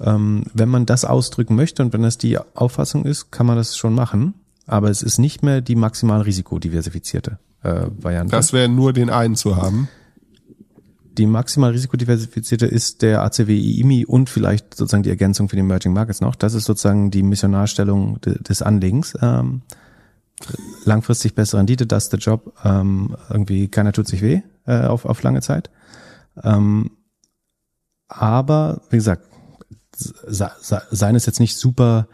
[0.00, 3.76] Ähm, wenn man das ausdrücken möchte und wenn das die Auffassung ist, kann man das
[3.76, 4.34] schon machen.
[4.66, 8.30] Aber es ist nicht mehr die maximal risikodiversifizierte äh, Variante.
[8.30, 9.88] Das wäre nur den einen zu haben.
[11.18, 15.92] Die maximal risikodiversifizierte ist der ACWI IMI und vielleicht sozusagen die Ergänzung für die Emerging
[15.92, 16.36] Markets noch.
[16.36, 19.14] Das ist sozusagen die Missionarstellung de, des Anlegens.
[19.20, 19.62] Ähm,
[20.84, 22.54] langfristig bessere Rendite, das ist der Job.
[22.64, 25.70] Ähm, irgendwie keiner tut sich weh äh, auf, auf lange Zeit.
[26.44, 26.92] Ähm,
[28.06, 29.24] aber wie gesagt,
[29.92, 32.06] seien es jetzt nicht super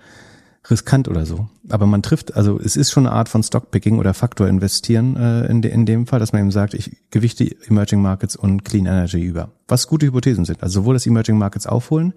[0.70, 1.48] riskant oder so.
[1.68, 5.46] Aber man trifft, also es ist schon eine Art von Stockpicking oder Faktor investieren äh,
[5.46, 8.86] in, de, in dem Fall, dass man eben sagt, ich gewichte Emerging Markets und Clean
[8.86, 9.50] Energy über.
[9.68, 10.62] Was gute Hypothesen sind.
[10.62, 12.14] Also sowohl das Emerging Markets aufholen,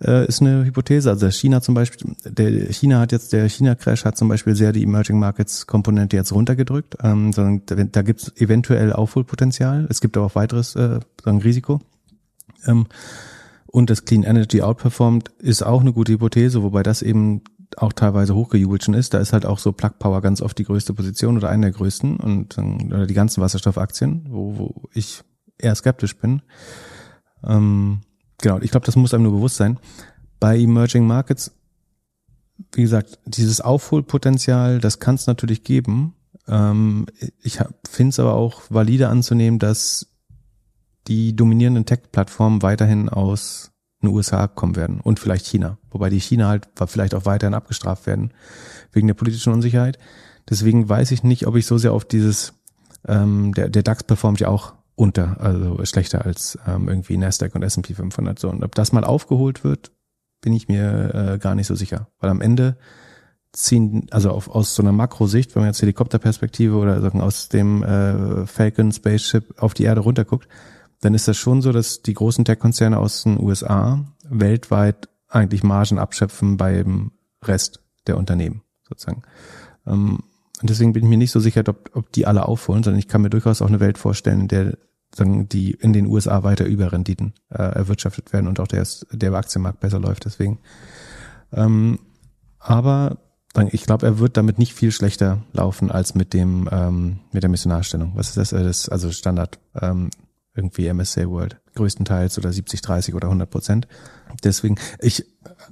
[0.00, 1.10] äh, ist eine Hypothese.
[1.10, 4.82] Also China zum Beispiel, der China hat jetzt, der China-Crash hat zum Beispiel sehr die
[4.82, 6.96] Emerging Markets-Komponente jetzt runtergedrückt.
[7.02, 9.86] Ähm, sondern da, da gibt es eventuell Aufholpotenzial.
[9.90, 11.80] Es gibt aber auch weiteres äh, sagen Risiko.
[12.66, 12.86] Ähm,
[13.66, 17.42] und das Clean Energy outperformed ist auch eine gute Hypothese, wobei das eben
[17.78, 19.14] auch teilweise hochgejubelt schon ist.
[19.14, 21.72] Da ist halt auch so Plug Power ganz oft die größte Position oder eine der
[21.72, 25.22] größten und oder die ganzen Wasserstoffaktien, wo, wo ich
[25.58, 26.42] eher skeptisch bin.
[27.44, 28.00] Ähm,
[28.38, 29.78] genau, ich glaube, das muss einem nur bewusst sein.
[30.40, 31.52] Bei Emerging Markets,
[32.72, 36.14] wie gesagt, dieses Aufholpotenzial, das kann es natürlich geben.
[36.48, 37.06] Ähm,
[37.42, 37.58] ich
[37.88, 40.08] finde es aber auch valide anzunehmen, dass
[41.08, 43.71] die dominierenden Tech-Plattformen weiterhin aus
[44.02, 45.78] in den USA kommen werden und vielleicht China.
[45.90, 48.32] Wobei die China halt vielleicht auch weiterhin abgestraft werden
[48.92, 49.98] wegen der politischen Unsicherheit.
[50.50, 52.52] Deswegen weiß ich nicht, ob ich so sehr auf dieses,
[53.06, 57.62] ähm, der, der DAX performt ja auch unter, also schlechter als ähm, irgendwie Nasdaq und
[57.62, 58.50] S&P 500 so.
[58.50, 59.92] Und ob das mal aufgeholt wird,
[60.40, 62.08] bin ich mir äh, gar nicht so sicher.
[62.18, 62.76] Weil am Ende
[63.52, 67.82] ziehen, also auf, aus so einer Makrosicht, wenn man jetzt Helikopterperspektive oder sagen, aus dem
[67.82, 70.48] äh, Falcon Spaceship auf die Erde runterguckt,
[71.02, 75.98] dann ist das schon so, dass die großen Tech-Konzerne aus den USA weltweit eigentlich Margen
[75.98, 77.10] abschöpfen beim
[77.44, 79.22] Rest der Unternehmen sozusagen.
[79.86, 80.20] Ähm,
[80.60, 83.08] und deswegen bin ich mir nicht so sicher, ob, ob die alle aufholen, sondern ich
[83.08, 84.78] kann mir durchaus auch eine Welt vorstellen, in der
[85.14, 89.80] sagen, die in den USA weiter Überrenditen äh, erwirtschaftet werden und auch der, der Aktienmarkt
[89.80, 90.24] besser läuft.
[90.24, 90.60] Deswegen.
[91.52, 91.98] Ähm,
[92.58, 93.18] aber
[93.70, 97.50] ich glaube, er wird damit nicht viel schlechter laufen als mit dem ähm, mit der
[97.50, 98.12] Missionarstellung.
[98.14, 98.52] Was ist das?
[98.52, 100.08] Äh, das also Standard ähm,
[100.54, 103.88] irgendwie MSA World größtenteils oder 70 30 oder 100 Prozent.
[104.44, 105.24] Deswegen ich,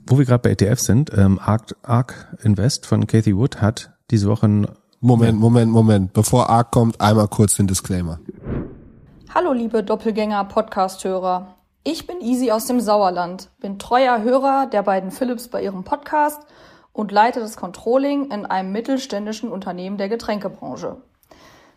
[0.06, 4.28] wo wir gerade bei ETF sind, ähm, Arc, Arc Invest von Kathy Wood hat diese
[4.28, 4.66] Woche ein
[5.00, 6.12] Moment, Moment, Moment.
[6.12, 8.20] Bevor Arc kommt, einmal kurz den Disclaimer.
[9.34, 11.54] Hallo liebe Doppelgänger-Podcast-Hörer.
[11.84, 16.42] Ich bin Easy aus dem Sauerland, bin treuer Hörer der beiden Philips bei ihrem Podcast
[16.92, 20.98] und leite das Controlling in einem mittelständischen Unternehmen der Getränkebranche.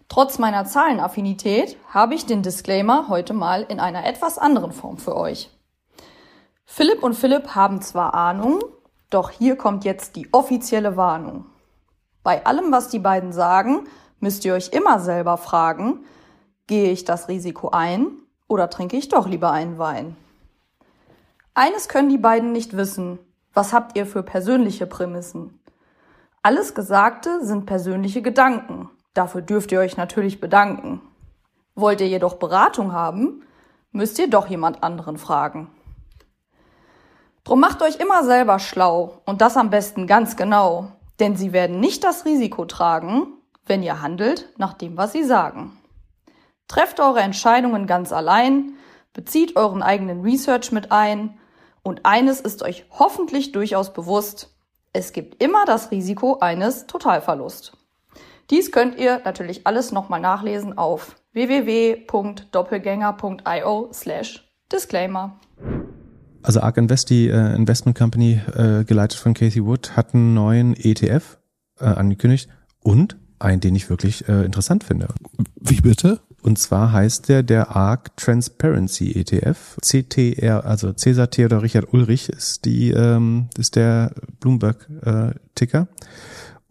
[0.10, 5.16] Trotz meiner Zahlenaffinität habe ich den Disclaimer heute mal in einer etwas anderen Form für
[5.16, 5.50] euch.
[6.66, 8.64] Philipp und Philipp haben zwar Ahnung,
[9.10, 11.46] doch hier kommt jetzt die offizielle Warnung.
[12.24, 13.88] Bei allem, was die beiden sagen,
[14.20, 16.06] müsst ihr euch immer selber fragen,
[16.68, 18.08] gehe ich das Risiko ein
[18.48, 20.16] oder trinke ich doch lieber einen Wein?
[21.54, 23.20] Eines können die beiden nicht wissen,
[23.54, 25.60] was habt ihr für persönliche Prämissen?
[26.42, 28.90] Alles Gesagte sind persönliche Gedanken.
[29.14, 31.02] Dafür dürft ihr euch natürlich bedanken.
[31.76, 33.44] Wollt ihr jedoch Beratung haben,
[33.92, 35.70] müsst ihr doch jemand anderen fragen.
[37.44, 41.80] Drum macht euch immer selber schlau und das am besten ganz genau, denn sie werden
[41.80, 43.28] nicht das Risiko tragen,
[43.66, 45.78] wenn ihr handelt nach dem, was sie sagen.
[46.68, 48.76] Trefft eure Entscheidungen ganz allein,
[49.14, 51.38] bezieht euren eigenen Research mit ein
[51.84, 54.50] und eines ist euch hoffentlich durchaus bewusst,
[54.94, 57.74] es gibt immer das Risiko eines Totalverlusts.
[58.50, 65.40] Dies könnt ihr natürlich alles nochmal nachlesen auf www.doppelgänger.io slash Disclaimer.
[66.42, 70.76] Also ARK Invest, die äh, Investment Company, äh, geleitet von Casey Wood, hat einen neuen
[70.76, 71.40] ETF
[71.80, 72.50] äh, angekündigt
[72.82, 75.08] und einen, den ich wirklich äh, interessant finde.
[75.60, 76.20] Wie bitte?
[76.42, 79.78] Und zwar heißt der der ARC Transparency ETF.
[79.82, 85.88] CTR, also Cäsar Theodor Richard Ulrich ist die, ähm, ist der Bloomberg äh, Ticker.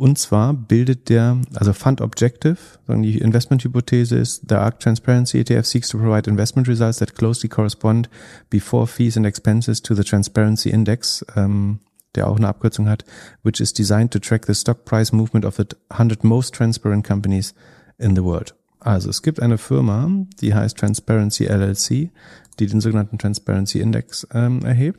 [0.03, 2.57] Und zwar bildet der, also Fund Objective,
[2.89, 8.11] die Investment-Hypothese ist, the ARC Transparency ETF seeks to provide investment results that closely correspond
[8.51, 11.79] before fees and expenses to the Transparency Index, ähm,
[12.17, 13.05] der auch eine Abkürzung hat,
[13.45, 17.55] which is designed to track the stock price movement of the 100 most transparent companies
[17.99, 18.57] in the world.
[18.81, 22.11] Also es gibt eine Firma, die heißt Transparency LLC,
[22.59, 24.99] die den sogenannten Transparency Index ähm, erhebt.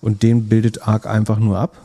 [0.00, 1.76] Und den bildet ARC einfach nur ab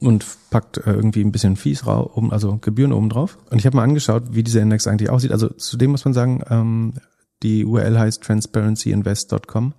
[0.00, 3.38] und packt äh, irgendwie ein bisschen Fees raus, also Gebühren oben drauf.
[3.50, 5.32] Und ich habe mal angeschaut, wie dieser Index eigentlich aussieht.
[5.32, 6.94] Also zudem muss man sagen, ähm,
[7.42, 9.74] die URL heißt transparencyinvest.com.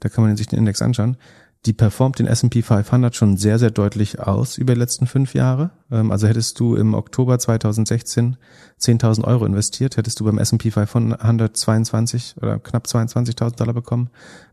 [0.00, 1.16] Da kann man sich den Index anschauen
[1.64, 5.70] die performt den S&P 500 schon sehr, sehr deutlich aus über die letzten fünf Jahre.
[5.90, 8.36] Ähm, also hättest du im Oktober 2016
[8.80, 14.10] 10.000 Euro investiert, hättest du beim S&P 500 22 oder knapp 22.000 Dollar bekommen.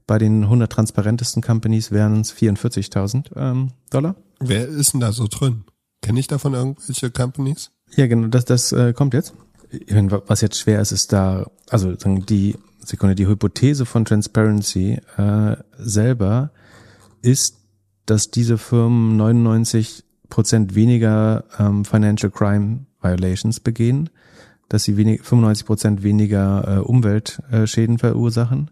[0.10, 4.16] Bei den 100 transparentesten Companies wären es 44.000 ähm, Dollar.
[4.40, 5.66] Wer ist denn da so drin?
[6.02, 7.70] Kenne ich davon irgendwelche Companies?
[7.96, 9.36] Ja, genau, das, das äh, kommt jetzt.
[10.26, 16.54] Was jetzt schwer ist, ist da, also die Sekunde, die Hypothese von Transparency äh, selber
[17.22, 17.58] ist,
[18.08, 24.10] dass diese Firmen 99 Prozent weniger ähm, Financial Crime Violations begehen,
[24.70, 28.72] dass sie wenig, 95 Prozent weniger äh, Umweltschäden äh, verursachen,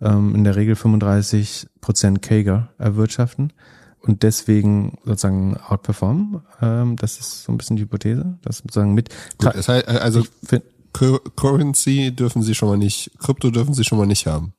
[0.00, 3.52] ähm, in der Regel 35 Prozent Kager erwirtschaften
[4.00, 6.42] und deswegen sozusagen outperformen.
[6.62, 9.10] Ähm, das ist so ein bisschen die Hypothese, das sozusagen mit.
[9.38, 13.98] Gut, das heißt, also find, Currency dürfen sie schon mal nicht, Krypto dürfen sie schon
[13.98, 14.54] mal nicht haben.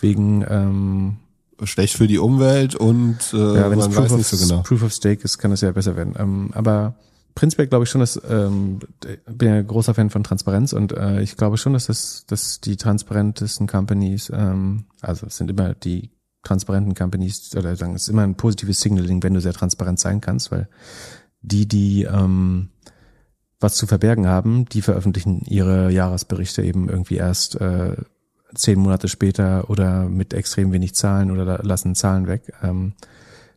[0.00, 1.16] Wegen ähm,
[1.64, 4.62] schlecht für die Umwelt und äh, ja, wenn man es weiß of, nicht so genau.
[4.62, 6.14] Proof of Stake ist, kann es ja besser werden.
[6.18, 6.94] Ähm, aber
[7.34, 8.80] prinzipiell glaube ich schon, dass ähm,
[9.26, 12.76] bin ja großer Fan von Transparenz und äh, ich glaube schon, dass das, dass die
[12.76, 16.10] transparentesten Companies, ähm, also es sind immer die
[16.42, 20.20] transparenten Companies oder sagen, es ist immer ein positives Signaling, wenn du sehr transparent sein
[20.20, 20.68] kannst, weil
[21.40, 22.70] die, die ähm,
[23.60, 27.96] was zu verbergen haben, die veröffentlichen ihre Jahresberichte eben irgendwie erst äh,
[28.54, 32.52] zehn Monate später oder mit extrem wenig Zahlen oder lassen Zahlen weg.
[32.62, 32.94] Ähm,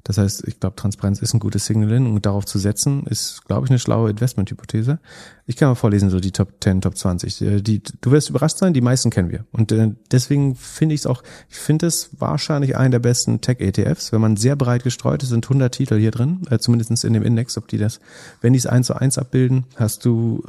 [0.05, 3.65] das heißt, ich glaube, Transparenz ist ein gutes Signaling und darauf zu setzen, ist, glaube
[3.65, 4.99] ich, eine schlaue Investmenthypothese.
[5.47, 7.39] Ich kann mal vorlesen, so die Top 10, Top 20.
[7.39, 9.45] Die, die, du wirst überrascht sein, die meisten kennen wir.
[9.51, 14.11] Und äh, deswegen finde ich es auch, ich finde es wahrscheinlich einen der besten Tech-ETFs.
[14.11, 17.23] Wenn man sehr breit gestreut ist, sind 100 Titel hier drin, äh, zumindest in dem
[17.23, 17.99] Index, ob die das,
[18.41, 20.43] wenn die es eins zu eins abbilden, hast du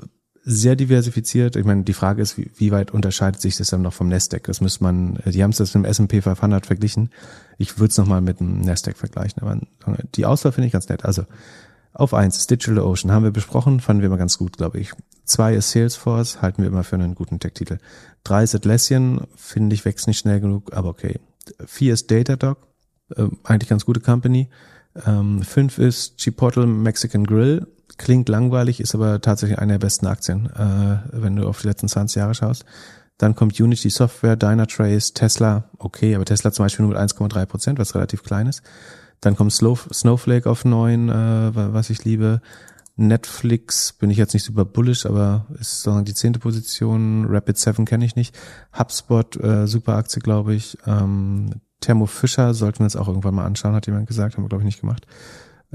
[0.49, 1.57] sehr diversifiziert.
[1.57, 4.45] Ich meine, die Frage ist, wie, wie weit unterscheidet sich das dann noch vom Nasdaq?
[4.45, 7.11] Das müsste man, die haben es das mit dem S&P 500 verglichen.
[7.59, 9.59] Ich würde es nochmal mit dem Nasdaq vergleichen, aber
[10.15, 11.05] die Auswahl finde ich ganz nett.
[11.05, 11.25] Also
[11.99, 14.93] Auf eins ist DigitalOcean, haben wir besprochen, fanden wir immer ganz gut, glaube ich.
[15.25, 17.79] Zwei ist Salesforce, halten wir immer für einen guten Tech-Titel.
[18.23, 21.19] Drei ist Atlassian, finde ich, wächst nicht schnell genug, aber okay.
[21.67, 22.59] Vier ist Datadog,
[23.17, 24.49] äh, eigentlich ganz gute Company.
[25.07, 27.67] Ähm, fünf ist Chipotle Mexican Grill,
[27.99, 31.89] klingt langweilig, ist aber tatsächlich eine der besten Aktien, äh, wenn du auf die letzten
[31.89, 32.65] 20 Jahre schaust.
[33.19, 37.79] Dann kommt Unity Software, Dynatrace, Tesla, okay, aber Tesla zum Beispiel nur mit 1,3 Prozent,
[37.79, 38.63] was relativ klein ist.
[39.21, 42.43] Dann kommt Snowflake auf neun, äh, was ich liebe.
[42.97, 47.27] Netflix bin ich jetzt nicht super bullish, aber ist so die zehnte Position.
[47.29, 48.35] Rapid 7 kenne ich nicht.
[48.79, 50.79] HubSpot, äh, super Aktie, glaube ich.
[50.87, 54.49] Ähm, Thermo Fischer sollten wir uns auch irgendwann mal anschauen, hat jemand gesagt, haben wir,
[54.49, 55.07] glaube ich, nicht gemacht.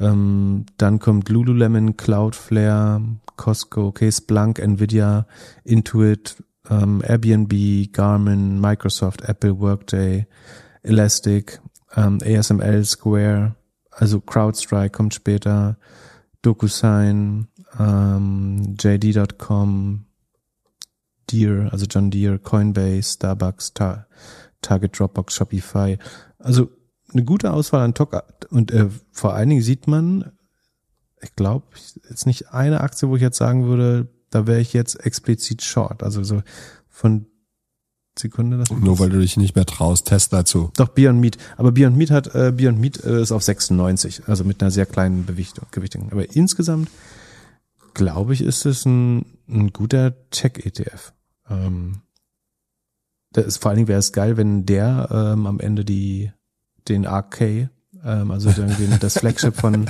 [0.01, 3.01] Ähm, dann kommt Lululemon, Cloudflare,
[3.37, 5.27] Costco, okay, Splunk, Nvidia,
[5.63, 10.25] Intuit, ähm, Airbnb, Garmin, Microsoft, Apple, Workday,
[10.81, 11.61] Elastic,
[11.95, 13.55] ähm, ASML, Square,
[13.91, 15.77] also CrowdStrike kommt später,
[16.41, 17.47] DocuSign,
[17.79, 20.05] ähm, JD.com,
[21.31, 24.07] Deere, also John Deere, Coinbase, Starbucks, Ta
[24.61, 25.97] Target, Dropbox, Shopify.
[26.37, 26.69] Also
[27.13, 30.31] eine gute Auswahl an Talk und äh, vor allen Dingen sieht man,
[31.21, 31.65] ich glaube,
[32.09, 36.03] jetzt nicht eine Aktie, wo ich jetzt sagen würde, da wäre ich jetzt explizit short.
[36.03, 36.41] Also so
[36.89, 37.27] von
[38.17, 38.57] Sekunde.
[38.57, 40.71] Das Nur weil du dich nicht mehr traust, Tesla zu.
[40.77, 41.37] Doch, Beyond Meat.
[41.57, 44.85] Aber Beyond Meat hat, äh, Beyond Meat äh, ist auf 96, also mit einer sehr
[44.85, 46.11] kleinen Bewichtung, Gewichtung.
[46.11, 46.89] Aber insgesamt,
[47.93, 51.13] glaube ich, ist es ein, ein guter Tech-ETF.
[51.49, 52.01] Ähm,
[53.31, 56.31] das ist, vor allen Dingen wäre es geil, wenn der ähm, am Ende die
[56.87, 57.41] den ARK,
[58.03, 59.89] ähm, also den, das Flagship von,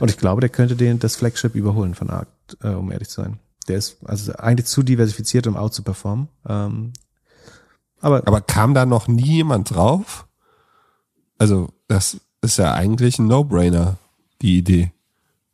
[0.00, 2.28] und ich glaube, der könnte den das Flagship überholen von ARK,
[2.62, 3.38] äh, um ehrlich zu sein.
[3.68, 6.28] Der ist also eigentlich zu diversifiziert, um out zu performen.
[6.48, 6.92] Ähm,
[8.00, 10.26] aber, aber kam da noch nie jemand drauf?
[11.38, 13.98] Also, das ist ja eigentlich ein No-Brainer,
[14.42, 14.92] die Idee,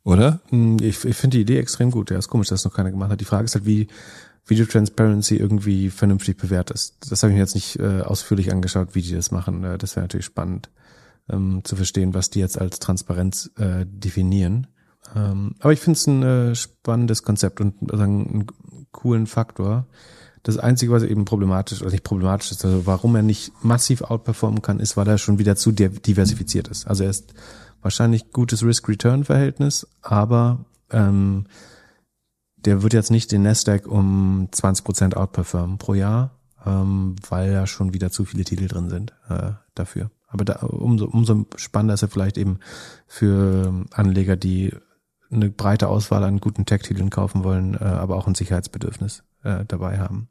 [0.03, 0.39] oder?
[0.49, 2.09] Hm, ich, ich finde die Idee extrem gut.
[2.09, 3.21] Ja, ist komisch, dass das noch keiner gemacht hat.
[3.21, 3.87] Die Frage ist halt, wie
[4.45, 6.95] Video Transparency irgendwie vernünftig bewertest.
[7.11, 9.63] Das habe ich mir jetzt nicht äh, ausführlich angeschaut, wie die das machen.
[9.63, 10.69] Äh, das wäre natürlich spannend
[11.29, 14.67] ähm, zu verstehen, was die jetzt als Transparenz äh, definieren.
[15.15, 18.47] Ähm, aber ich finde es ein äh, spannendes Konzept und also einen
[18.91, 19.87] coolen Faktor.
[20.43, 24.61] Das Einzige, was eben problematisch, oder nicht problematisch ist, also warum er nicht massiv outperformen
[24.61, 26.87] kann, ist, weil er schon wieder zu diversifiziert ist.
[26.87, 27.33] Also er ist
[27.81, 31.45] wahrscheinlich gutes Risk-Return-Verhältnis, aber ähm,
[32.55, 37.67] der wird jetzt nicht den Nasdaq um 20 Prozent outperformen pro Jahr, ähm, weil da
[37.67, 40.09] schon wieder zu viele Titel drin sind äh, dafür.
[40.29, 42.59] Aber da, umso, umso spannender ist er vielleicht eben
[43.07, 44.73] für Anleger, die
[45.31, 49.99] eine breite Auswahl an guten Tech-Titeln kaufen wollen, äh, aber auch ein Sicherheitsbedürfnis äh, dabei
[49.99, 50.27] haben.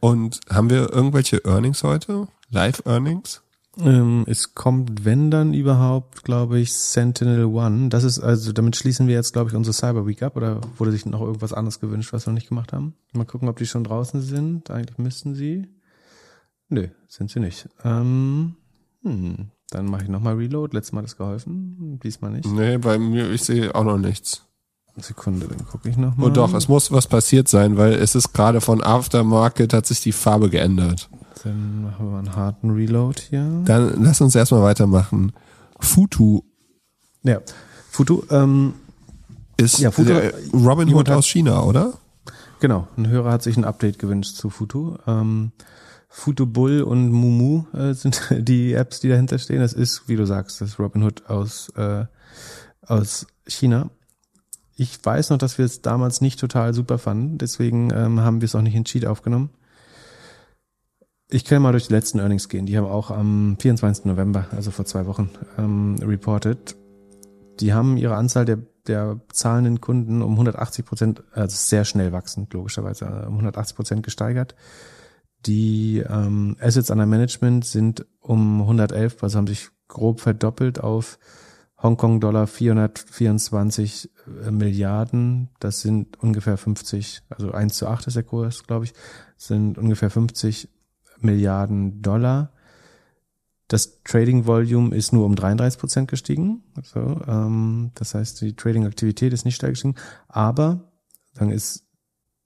[0.00, 2.28] Und haben wir irgendwelche Earnings heute?
[2.50, 3.42] Live-Earnings?
[3.78, 7.88] Ähm, es kommt, wenn dann überhaupt, glaube ich, Sentinel One.
[7.88, 10.36] Das ist, also damit schließen wir jetzt, glaube ich, unsere Cyber Week ab.
[10.36, 12.94] Oder wurde sich noch irgendwas anderes gewünscht, was wir noch nicht gemacht haben?
[13.12, 14.70] Mal gucken, ob die schon draußen sind.
[14.70, 15.68] Eigentlich müssten sie.
[16.68, 17.68] Nö, sind sie nicht.
[17.82, 18.56] Ähm,
[19.04, 20.74] hm, dann mache ich nochmal Reload.
[20.74, 22.00] Letztes Mal hat es geholfen.
[22.02, 22.46] Diesmal nicht.
[22.46, 24.42] Nee, bei mir, ich sehe auch noch nichts.
[24.96, 26.28] Sekunde, dann gucke ich nochmal.
[26.28, 30.00] Oh doch, es muss was passiert sein, weil es ist gerade von Aftermarket, hat sich
[30.00, 31.08] die Farbe geändert.
[31.42, 33.62] Dann machen wir einen harten Reload hier.
[33.64, 35.32] Dann lass uns erstmal weitermachen.
[35.80, 36.42] Futu.
[37.22, 37.40] Ja,
[37.90, 38.74] Futu ähm,
[39.56, 41.94] ist ja, Futu, äh, Robin Hood aus China, oder?
[42.60, 44.96] Genau, ein Hörer hat sich ein Update gewünscht zu Futu.
[45.06, 45.52] Ähm,
[46.16, 49.58] Futu Bull und Mumu äh, sind die Apps, die dahinter stehen.
[49.58, 52.04] Das ist, wie du sagst, das Robin Hood aus, äh,
[52.86, 53.90] aus China.
[54.76, 58.46] Ich weiß noch, dass wir es damals nicht total super fanden, deswegen ähm, haben wir
[58.46, 59.50] es auch nicht in Cheat aufgenommen.
[61.28, 62.66] Ich kann mal durch die letzten Earnings gehen.
[62.66, 64.04] Die haben auch am 24.
[64.04, 66.76] November, also vor zwei Wochen, ähm, reported.
[67.58, 72.52] Die haben ihre Anzahl der, der zahlenden Kunden um 180 Prozent, also sehr schnell wachsend,
[72.54, 74.54] logischerweise, äh, um 180 Prozent gesteigert.
[75.46, 81.18] Die ähm, Assets under Management sind um 111, also haben sich grob verdoppelt auf
[81.82, 84.10] Hongkong-Dollar 424
[84.46, 88.94] äh, Milliarden, das sind ungefähr 50, also 1 zu 8 ist der Kurs, glaube ich,
[89.36, 90.68] sind ungefähr 50
[91.20, 92.52] Milliarden Dollar.
[93.68, 96.62] Das Trading Volume ist nur um 33 Prozent gestiegen.
[96.82, 99.96] So, ähm, das heißt, die Trading-Aktivität ist nicht stark gestiegen,
[100.28, 100.92] aber
[101.34, 101.83] dann ist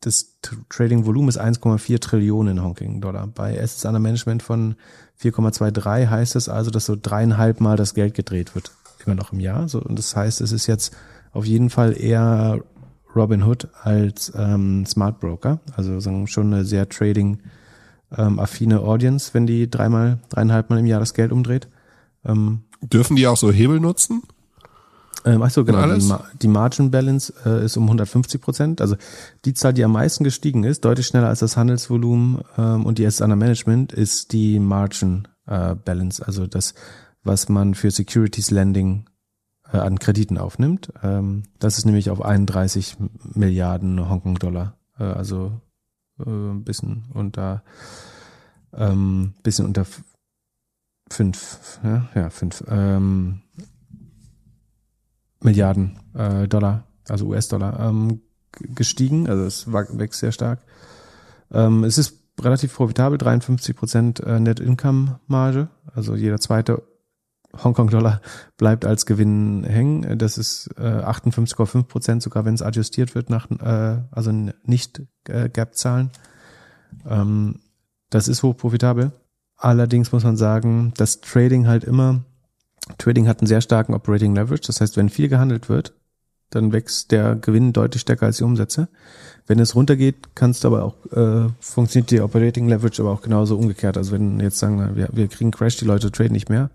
[0.01, 0.39] das
[0.69, 3.27] Trading Volumen ist 1,4 Trillionen Hongkong Dollar.
[3.27, 4.77] Bei Assets under Management von
[5.21, 8.71] 4,23 heißt es also, dass so dreieinhalb Mal das Geld gedreht wird
[9.09, 9.69] immer noch im Jahr.
[9.69, 10.95] So, und das heißt, es ist jetzt
[11.33, 12.63] auf jeden Fall eher
[13.15, 15.61] Robinhood als ähm, Smart Broker.
[15.77, 17.39] Also sagen schon eine sehr trading
[18.17, 21.69] ähm, affine Audience, wenn die dreimal, dreieinhalb Mal im Jahr das Geld umdreht.
[22.25, 24.23] Ähm, Dürfen die auch so Hebel nutzen?
[25.25, 25.95] Ähm, ach so, genau.
[25.95, 28.81] Die, Ma die Margin Balance äh, ist um 150 Prozent.
[28.81, 28.97] Also
[29.45, 33.07] die Zahl, die am meisten gestiegen ist, deutlich schneller als das Handelsvolumen ähm, und die
[33.07, 36.25] Assets under Management, ist die Margin äh, Balance.
[36.25, 36.75] Also das,
[37.25, 39.07] was man für Securities Lending
[39.73, 40.93] äh, an Krediten aufnimmt.
[41.03, 42.97] Ähm, das ist nämlich auf 31
[43.35, 44.77] Milliarden Hongkong-Dollar.
[44.99, 45.61] Äh, also
[46.19, 47.63] äh, ein bisschen unter
[48.73, 49.87] ähm, bisschen unter
[51.11, 53.43] fünf, ja, ja fünf ähm,
[55.41, 58.21] Milliarden äh, Dollar, also US-Dollar, ähm,
[58.53, 59.29] gestiegen.
[59.29, 60.61] Also es wächst sehr stark.
[61.51, 65.69] Ähm, es ist relativ profitabel, 53 Prozent äh, Net Income Marge.
[65.95, 66.83] Also jeder zweite
[67.57, 68.21] Hongkong-Dollar
[68.57, 70.19] bleibt als Gewinn hängen.
[70.19, 75.49] Das ist äh, 58,5 Prozent, sogar wenn es adjustiert wird nach, äh, also nicht äh,
[75.49, 76.11] Gap-Zahlen.
[77.07, 77.61] Ähm,
[78.11, 79.13] das ist hochprofitabel.
[79.57, 82.25] Allerdings muss man sagen, dass Trading halt immer,
[82.97, 84.67] Trading hat einen sehr starken Operating Leverage.
[84.67, 85.95] Das heißt, wenn viel gehandelt wird,
[86.51, 88.89] dann wächst der Gewinn deutlich stärker als die Umsätze.
[89.47, 93.59] Wenn es runtergeht, kannst du aber auch, äh, funktioniert die Operating Leverage aber auch genauso
[93.59, 93.97] umgekehrt.
[93.97, 96.71] Also wenn jetzt sagen, wir, wir kriegen Crash, die Leute traden nicht mehr,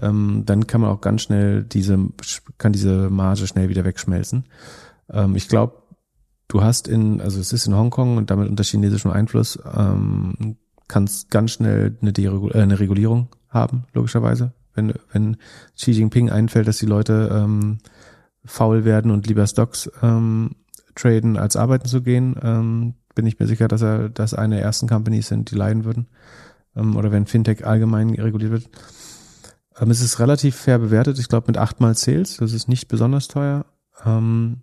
[0.00, 1.98] ähm, dann kann man auch ganz schnell diese,
[2.58, 4.44] kann diese Marge schnell wieder wegschmelzen.
[5.10, 5.82] Ähm, ich glaube,
[6.48, 10.56] du hast in, also es ist in Hongkong und damit unter chinesischem Einfluss, ähm,
[10.88, 14.52] kannst ganz schnell eine, Deregul äh, eine Regulierung haben, logischerweise.
[14.74, 15.36] Wenn, wenn
[15.76, 17.78] Xi Jinping einfällt, dass die Leute ähm,
[18.44, 20.56] faul werden und lieber Stocks ähm,
[20.94, 24.64] traden, als arbeiten zu gehen, ähm, bin ich mir sicher, dass er, dass eine der
[24.64, 26.08] ersten Companies sind, die leiden würden.
[26.76, 28.70] Ähm, oder wenn Fintech allgemein reguliert wird.
[29.78, 33.28] Ähm, es ist relativ fair bewertet, ich glaube mit achtmal Sales, das ist nicht besonders
[33.28, 33.66] teuer.
[34.04, 34.62] Ähm,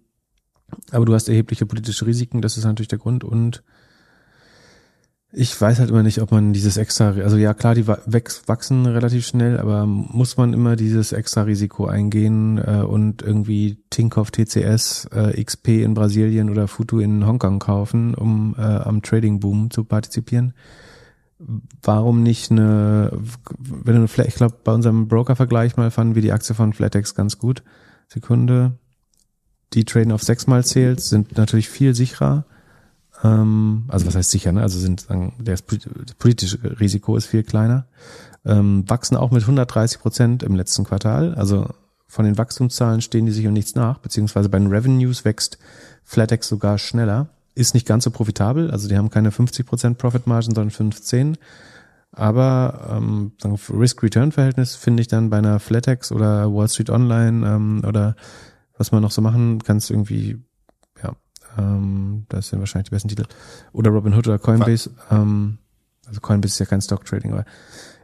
[0.92, 3.24] aber du hast erhebliche politische Risiken, das ist natürlich der Grund.
[3.24, 3.64] Und
[5.32, 9.28] ich weiß halt immer nicht, ob man dieses extra, also ja klar, die wachsen relativ
[9.28, 15.44] schnell, aber muss man immer dieses extra Risiko eingehen äh, und irgendwie Tinkoff TCS, äh,
[15.44, 20.54] XP in Brasilien oder Futu in Hongkong kaufen, um äh, am Trading Boom zu partizipieren?
[21.84, 23.12] Warum nicht eine,
[23.60, 27.14] wenn du eine ich glaube, bei unserem Broker-Vergleich mal fanden wir die Aktie von Flatex
[27.14, 27.64] ganz gut.
[28.08, 28.74] Sekunde.
[29.74, 32.46] Die traden auf sechsmal Sales, sind natürlich viel sicherer.
[33.24, 34.62] Ähm, also was heißt sicher, ne?
[34.62, 35.08] Also sind
[35.40, 35.62] das
[36.18, 37.86] politische Risiko ist viel kleiner.
[38.46, 41.36] Ähm, wachsen auch mit 130 Prozent im letzten Quartal.
[41.36, 41.68] Also
[42.08, 45.60] von den Wachstumszahlen stehen die sich um nichts nach, beziehungsweise bei den Revenues wächst
[46.04, 47.30] Flatex sogar schneller.
[47.56, 51.38] Ist nicht ganz so profitabel, also die haben keine 50 Prozent Profit Margin, sondern 15.
[52.12, 53.34] Aber ähm,
[53.70, 58.16] Risk-Return-Verhältnis finde ich dann bei einer Flatex oder Wall Street Online ähm, oder
[58.78, 60.42] was man noch so machen kannst, irgendwie,
[61.60, 63.26] ähm, das sind wahrscheinlich die besten Titel.
[63.74, 64.92] Oder Robinhood oder Coinbase.
[65.12, 65.58] Ähm,
[66.08, 67.46] also Coinbase ist ja kein Stock-Trading, aber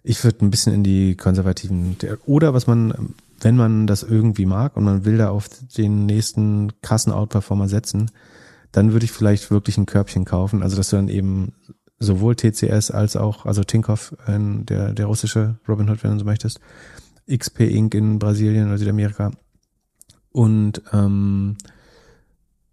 [0.04, 4.78] ich würde ein bisschen in die konservativen, oder was man, wenn man das irgendwie mag
[4.78, 8.12] und man will da auf den nächsten krassen Outperformer setzen,
[8.72, 10.62] dann würde ich vielleicht wirklich ein Körbchen kaufen.
[10.62, 11.54] Also dass du dann eben
[11.98, 16.60] sowohl TCS als auch, also Tinkoff, äh, der, der russische Robinhood, wenn du so möchtest,
[17.32, 17.96] XP Inc.
[17.96, 19.32] in Brasilien oder Südamerika
[20.32, 21.58] und, ähm,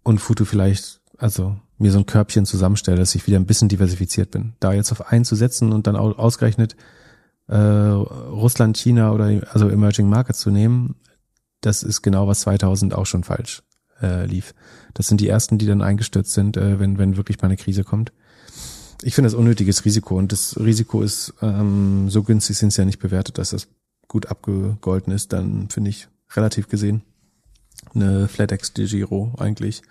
[0.03, 4.31] und Futu vielleicht, also mir so ein Körbchen zusammenstelle, dass ich wieder ein bisschen diversifiziert
[4.31, 4.53] bin.
[4.59, 6.75] Da jetzt auf einen zu setzen und dann au- ausgerechnet
[7.47, 10.95] äh, Russland, China oder also Emerging Markets zu nehmen,
[11.61, 13.63] das ist genau was 2000 auch schon falsch
[14.01, 14.53] äh, lief.
[14.93, 17.83] Das sind die ersten, die dann eingestürzt sind, äh, wenn, wenn wirklich mal eine Krise
[17.83, 18.11] kommt.
[19.01, 22.85] Ich finde das unnötiges Risiko und das Risiko ist ähm, so günstig sind es ja
[22.85, 23.67] nicht bewertet, dass das
[24.07, 27.01] gut abgegolten ist, dann finde ich relativ gesehen
[27.95, 29.81] eine FlatEx de Giro eigentlich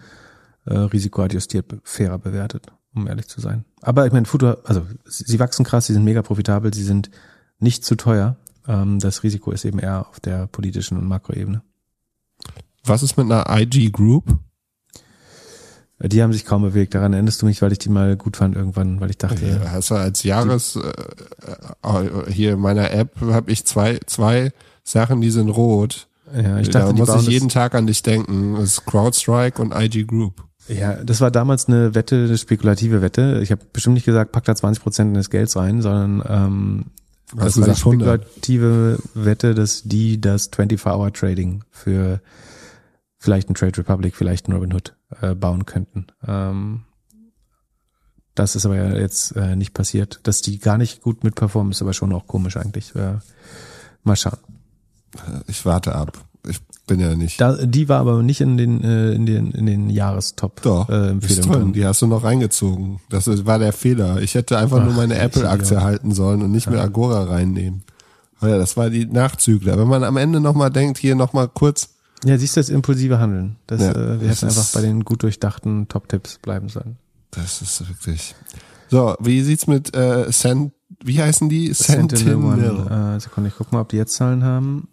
[0.67, 3.65] äh, risikoadjustiert fairer bewertet, um ehrlich zu sein.
[3.81, 7.11] Aber ich meine, Futur, also sie wachsen krass, sie sind mega profitabel, sie sind
[7.59, 8.37] nicht zu teuer.
[8.67, 11.63] Ähm, das Risiko ist eben eher auf der politischen und Makroebene.
[12.85, 14.39] Was ist mit einer IG Group?
[15.99, 16.95] Äh, Die haben sich kaum bewegt.
[16.95, 19.71] Daran erinnerst du mich, weil ich die mal gut fand irgendwann, weil ich dachte, Ja,
[19.71, 20.89] hast du als Jahres äh,
[21.89, 24.53] äh, hier in meiner App habe ich zwei zwei
[24.85, 26.09] Sachen, die sind rot.
[26.35, 28.55] Ja, ich da dachte, die muss ich jeden Tag an dich denken.
[28.55, 30.45] Das ist CrowdStrike und IG Group.
[30.69, 33.41] ja, das war damals eine Wette, eine spekulative Wette.
[33.43, 36.85] Ich habe bestimmt nicht gesagt, pack da 20 Prozent des Gelds rein, sondern ähm,
[37.35, 38.23] das war eine gesagt 100?
[38.23, 42.21] spekulative Wette, dass die das 24-Hour-Trading für
[43.19, 46.07] vielleicht ein Trade Republic, vielleicht ein Robinhood äh, bauen könnten.
[46.27, 46.83] Ähm,
[48.35, 50.21] das ist aber ja jetzt äh, nicht passiert.
[50.25, 52.95] Dass die gar nicht gut mitperformen, ist aber schon auch komisch eigentlich.
[52.95, 53.19] Äh,
[54.03, 54.39] mal schauen.
[55.47, 56.19] Ich warte ab.
[56.49, 57.41] Ich bin ja nicht.
[57.41, 61.11] Da, die war aber nicht in den äh, in den in den Jahrestop Doch, äh,
[61.11, 61.73] Empfehlungen drin.
[61.73, 62.99] Die hast du noch reingezogen.
[63.11, 64.21] Das war der Fehler.
[64.21, 65.83] Ich hätte einfach nur Ach, meine ich Apple-Aktie Idiot.
[65.83, 67.85] halten sollen und nicht mehr Agora reinnehmen.
[68.41, 69.79] Aber ja, das war die Nachzügler.
[69.79, 71.91] Wenn man am Ende nochmal denkt, hier nochmal kurz
[72.25, 73.57] Ja, siehst du das impulsive Handeln.
[73.69, 76.97] Das, Ja, äh, wir hätten einfach bei den gut durchdachten Top-Tipps bleiben sollen.
[77.31, 78.35] Das ist wirklich.
[78.91, 80.73] So, wie sieht's mit äh, Sent,
[81.05, 81.73] wie heißen die?
[81.73, 83.17] Sentinel Sentinel.
[83.17, 84.89] Äh, Sekunde, ich guck mal, ob die jetzt Zahlen haben.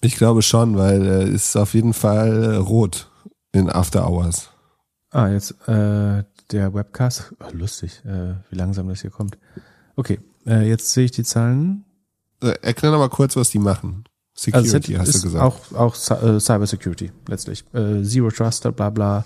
[0.00, 3.10] Ich glaube schon, weil äh, ist auf jeden Fall äh, rot
[3.52, 4.50] in After Hours.
[5.10, 7.34] Ah, jetzt äh, der Webcast.
[7.40, 9.36] Oh, lustig, äh, wie langsam das hier kommt.
[9.96, 11.84] Okay, äh, jetzt sehe ich die Zahlen.
[12.42, 14.04] Äh, erklär noch mal kurz, was die machen.
[14.34, 15.44] Security, Also hast du gesagt.
[15.44, 17.64] auch auch äh, Cyber Security letztlich.
[17.74, 19.24] Äh, Zero Trust, bla bla.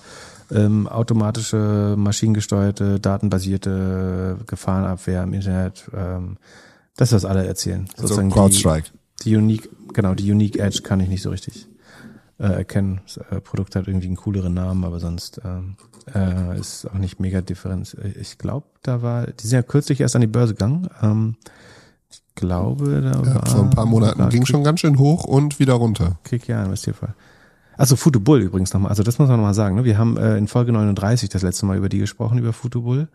[0.50, 5.88] Ähm, automatische, maschinengesteuerte, datenbasierte Gefahrenabwehr im Internet.
[5.94, 6.36] Ähm,
[6.96, 7.86] das, was alle erzählen.
[7.96, 8.88] so Sozusagen die, CrowdStrike.
[8.92, 11.68] die Unique, genau, die Unique Edge kann ich nicht so richtig
[12.38, 13.00] äh, erkennen.
[13.06, 15.76] Das äh, Produkt hat irgendwie einen cooleren Namen, aber sonst ähm,
[16.14, 17.96] äh, ist auch nicht mega differenz.
[18.20, 20.88] Ich glaube, da war, die sind ja kürzlich erst an die Börse gegangen.
[21.02, 21.36] Ähm,
[22.10, 25.58] ich glaube, da Ja, war vor ein paar Monaten ging schon ganz schön hoch und
[25.58, 26.18] wieder runter.
[26.24, 27.14] Kick ja, Investierfall.
[27.76, 28.90] Also Futubull übrigens nochmal.
[28.90, 29.76] Also das muss man nochmal sagen.
[29.76, 29.84] Ne?
[29.84, 33.08] Wir haben äh, in Folge 39 das letzte Mal über die gesprochen, über Futubull.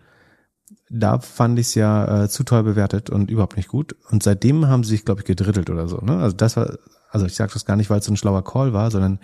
[0.90, 3.96] Da fand ich es ja äh, zu teuer bewertet und überhaupt nicht gut.
[4.10, 5.98] Und seitdem haben sie sich, glaube ich, gedrittelt oder so.
[5.98, 6.18] Ne?
[6.18, 6.78] Also das war,
[7.12, 9.20] also ich sage das gar nicht, weil es so ein schlauer Call war, sondern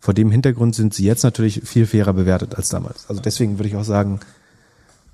[0.00, 3.08] vor dem Hintergrund sind sie jetzt natürlich viel fairer bewertet als damals.
[3.08, 4.20] Also deswegen würde ich auch sagen,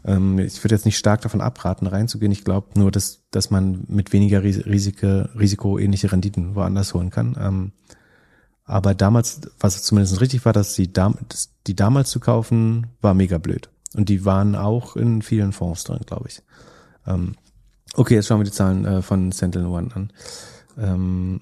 [0.04, 2.32] ähm, ich würde jetzt nicht stark davon abraten, reinzugehen.
[2.32, 7.08] Ich glaube nur, dass, dass man mit weniger Ris- Risiko, Risiko ähnliche Renditen woanders holen
[7.10, 7.36] kann.
[7.40, 7.72] Ähm,
[8.66, 13.38] aber damals, was zumindest richtig war, dass die, dass die damals zu kaufen, war mega
[13.38, 13.70] blöd.
[13.94, 16.42] Und die waren auch in vielen Fonds drin, glaube ich.
[17.06, 17.36] Ähm,
[17.94, 20.12] okay, jetzt schauen wir die Zahlen äh, von Sentinel One an.
[20.76, 21.40] Ähm,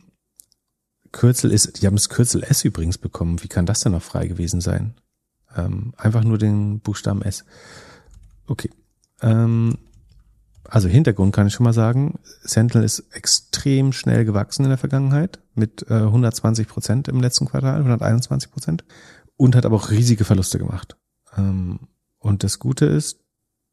[1.12, 3.42] Kürzel ist, die haben das Kürzel S übrigens bekommen.
[3.42, 4.94] Wie kann das denn noch frei gewesen sein?
[5.56, 7.44] Ähm, einfach nur den Buchstaben S.
[8.46, 8.70] Okay.
[9.20, 9.78] Ähm,
[10.64, 12.18] also Hintergrund kann ich schon mal sagen.
[12.42, 17.76] Sentinel ist extrem schnell gewachsen in der Vergangenheit mit äh, 120 Prozent im letzten Quartal,
[17.76, 18.84] 121 Prozent
[19.36, 20.96] und hat aber auch riesige Verluste gemacht.
[21.36, 21.80] Ähm,
[22.22, 23.18] und das Gute ist,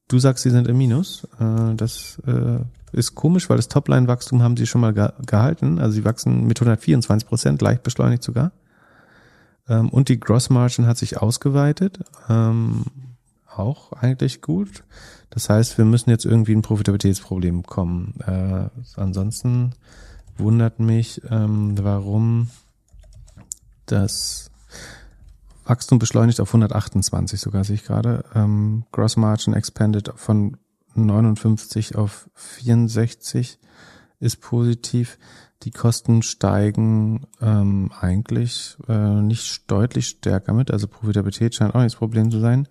[0.07, 1.27] du sagst, sie sind im Minus.
[1.39, 2.59] Äh, das äh,
[2.91, 5.79] ist komisch, weil das Topline-Wachstum haben sie schon mal ge gehalten.
[5.79, 8.51] Also sie wachsen mit 124 Prozent, leicht beschleunigt sogar.
[9.67, 11.99] Ähm, und die Gross Margin hat sich ausgeweitet.
[12.27, 12.85] Ähm,
[13.55, 14.83] auch eigentlich gut.
[15.29, 18.15] Das heißt, wir müssen jetzt irgendwie ein Profitabilitätsproblem kommen.
[18.25, 19.75] Äh, ansonsten
[20.37, 22.49] wundert mich, ähm, warum
[23.85, 24.49] das
[25.69, 28.25] Wachstum beschleunigt auf 128 sogar, sehe ich gerade.
[28.33, 30.57] Ähm, Gross Margin expanded von
[30.95, 33.59] 59 auf 64
[34.19, 35.17] ist positiv.
[35.63, 41.93] Die Kosten steigen ähm, eigentlich äh, nicht deutlich stärker mit, also Profitabilität scheint auch nicht
[41.93, 42.67] das Problem zu sein.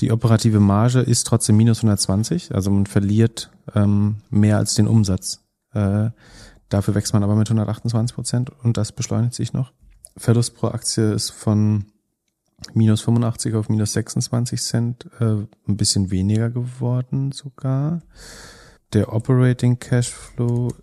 [0.00, 5.40] Die operative Marge ist trotzdem minus 120, also man verliert ähm, mehr als den Umsatz.
[5.72, 6.10] Äh,
[6.68, 9.72] dafür wächst man aber mit 128 Prozent und das beschleunigt sich noch.
[10.16, 11.86] Verlust pro Aktie ist von
[12.74, 18.02] minus 85 auf minus 26 Cent, äh, ein bisschen weniger geworden sogar.
[18.92, 20.74] Der Operating Cashflow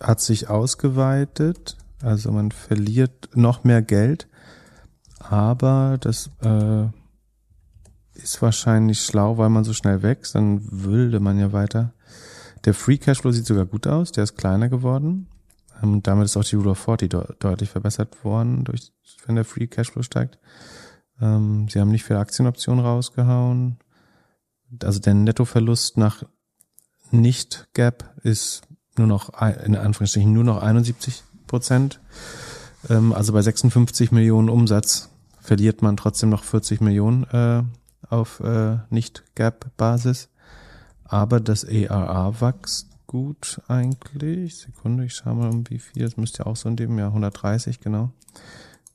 [0.00, 4.28] hat sich ausgeweitet, also man verliert noch mehr Geld,
[5.18, 6.86] aber das äh,
[8.14, 11.94] ist wahrscheinlich schlau, weil man so schnell wächst, dann würde man ja weiter.
[12.64, 15.28] Der Free Cashflow sieht sogar gut aus, der ist kleiner geworden.
[15.82, 18.92] Ähm, damit ist auch die Rule of 40 de deutlich verbessert worden, durch,
[19.26, 20.38] wenn der Free Cashflow steigt.
[21.20, 23.78] Ähm, sie haben nicht viele Aktienoptionen rausgehauen.
[24.82, 26.22] Also der Nettoverlust nach
[27.10, 28.62] Nicht-Gap ist
[28.96, 32.00] nur noch, in Anführungsstrichen, nur noch 71 Prozent.
[32.88, 35.10] Ähm, also bei 56 Millionen Umsatz
[35.40, 37.62] verliert man trotzdem noch 40 Millionen äh,
[38.08, 40.28] auf äh, Nicht-Gap-Basis.
[41.04, 44.56] Aber das ARR wächst gut eigentlich.
[44.58, 46.02] Sekunde, ich schaue mal um wie viel.
[46.02, 48.10] Das müsste ja auch so in dem Jahr 130, genau.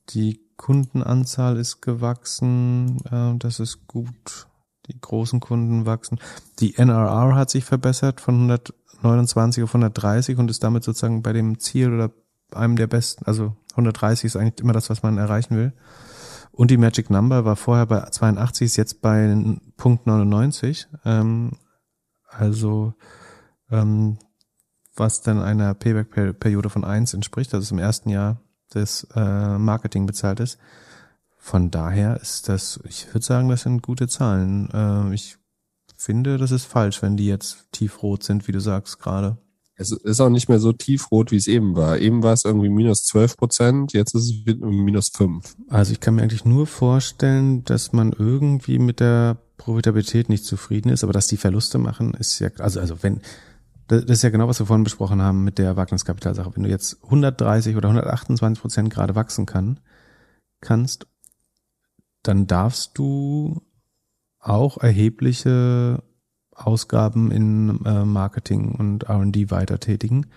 [0.10, 3.00] Die Kundenanzahl ist gewachsen.
[3.12, 4.48] Äh, das ist gut.
[4.88, 6.20] Die großen Kunden wachsen.
[6.60, 11.60] Die NRR hat sich verbessert von 129 auf 130 und ist damit sozusagen bei dem
[11.60, 12.12] Ziel oder
[12.54, 15.74] einem der besten, also 130 ist eigentlich immer das, was man erreichen will.
[16.52, 20.88] Und die Magic Number war vorher bei 82, ist jetzt bei Punkt 99.
[21.06, 21.52] Ähm,
[22.28, 22.94] also
[23.72, 24.18] ähm,
[24.96, 28.42] was dann einer Payback-Periode von eins entspricht, dass es im ersten Jahr
[28.74, 30.58] des äh, Marketing bezahlt ist.
[31.38, 34.70] Von daher ist das, ich würde sagen, das sind gute Zahlen.
[34.72, 35.38] Äh, ich
[35.96, 39.38] finde, das ist falsch, wenn die jetzt tiefrot sind, wie du sagst gerade.
[39.76, 41.98] Es ist auch nicht mehr so tiefrot, wie es eben war.
[41.98, 45.56] Eben war es irgendwie minus 12 Prozent, jetzt ist es minus 5.
[45.70, 50.90] Also ich kann mir eigentlich nur vorstellen, dass man irgendwie mit der Profitabilität nicht zufrieden
[50.90, 53.22] ist, aber dass die Verluste machen, ist ja, also, also wenn,
[53.92, 56.56] das ist ja genau, was wir vorhin besprochen haben mit der Wagniskapitalsache.
[56.56, 59.82] Wenn du jetzt 130 oder 128 Prozent gerade wachsen kann,
[60.62, 61.08] kannst,
[62.24, 63.62] dann darfst du
[64.40, 66.04] auch erhebliche
[66.54, 70.28] Ausgaben in äh, Marketing und R&D weiter tätigen.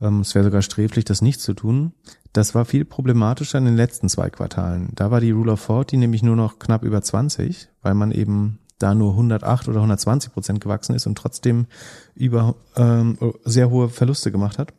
[0.00, 1.92] Ähm, es wäre sogar sträflich, das nicht zu tun.
[2.32, 4.90] Das war viel problematischer in den letzten zwei Quartalen.
[4.94, 8.58] Da war die Rule of 40 nämlich nur noch knapp über 20, weil man eben
[8.80, 11.66] da nur 108 oder 120 Prozent gewachsen ist und trotzdem
[12.14, 14.72] über ähm, sehr hohe Verluste gemacht hat.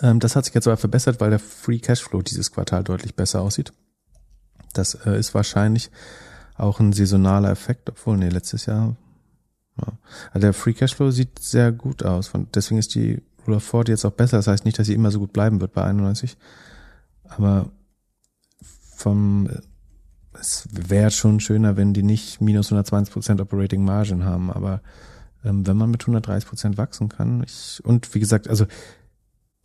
[0.00, 3.40] Ähm, das hat sich jetzt aber verbessert, weil der Free Cashflow dieses Quartal deutlich besser
[3.40, 3.72] aussieht.
[4.74, 5.90] Das äh, ist wahrscheinlich
[6.56, 8.96] auch ein saisonaler Effekt, obwohl, nee, letztes Jahr.
[9.80, 9.92] Ja.
[10.32, 12.28] Also der Free Cashflow sieht sehr gut aus.
[12.28, 14.38] Von, deswegen ist die Rule of 40 jetzt auch besser.
[14.38, 16.36] Das heißt nicht, dass sie immer so gut bleiben wird bei 91.
[17.24, 17.70] Aber
[18.94, 19.48] vom
[20.40, 24.80] es wäre schon schöner, wenn die nicht minus 120 Prozent Operating Margin haben, aber
[25.44, 28.66] ähm, wenn man mit 130 Prozent wachsen kann, ich, und wie gesagt, also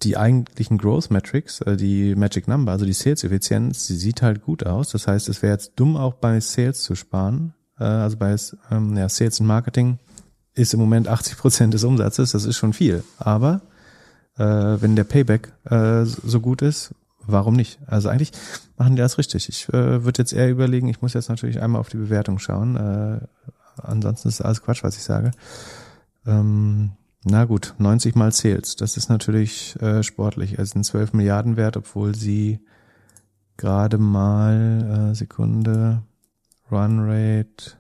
[0.03, 4.41] die eigentlichen Growth Metrics, äh, die Magic Number, also die Sales Effizienz, sie sieht halt
[4.41, 4.89] gut aus.
[4.89, 7.53] Das heißt, es wäre jetzt dumm, auch bei Sales zu sparen.
[7.79, 8.35] Äh, also bei
[8.71, 9.99] ähm, ja, Sales und Marketing
[10.53, 12.31] ist im Moment 80 Prozent des Umsatzes.
[12.31, 13.03] Das ist schon viel.
[13.17, 13.61] Aber
[14.37, 16.93] äh, wenn der Payback äh, so gut ist,
[17.27, 17.79] warum nicht?
[17.87, 18.31] Also eigentlich
[18.77, 19.49] machen die das richtig.
[19.49, 22.75] Ich äh, würde jetzt eher überlegen, ich muss jetzt natürlich einmal auf die Bewertung schauen.
[22.75, 23.19] Äh,
[23.77, 25.31] ansonsten ist alles Quatsch, was ich sage.
[26.25, 26.91] Ähm,
[27.23, 30.57] na gut, 90 mal Sales, das ist natürlich äh, sportlich.
[30.57, 32.59] Es sind 12 Milliarden wert, obwohl sie
[33.57, 36.01] gerade mal äh, Sekunde
[36.71, 37.73] Run Rate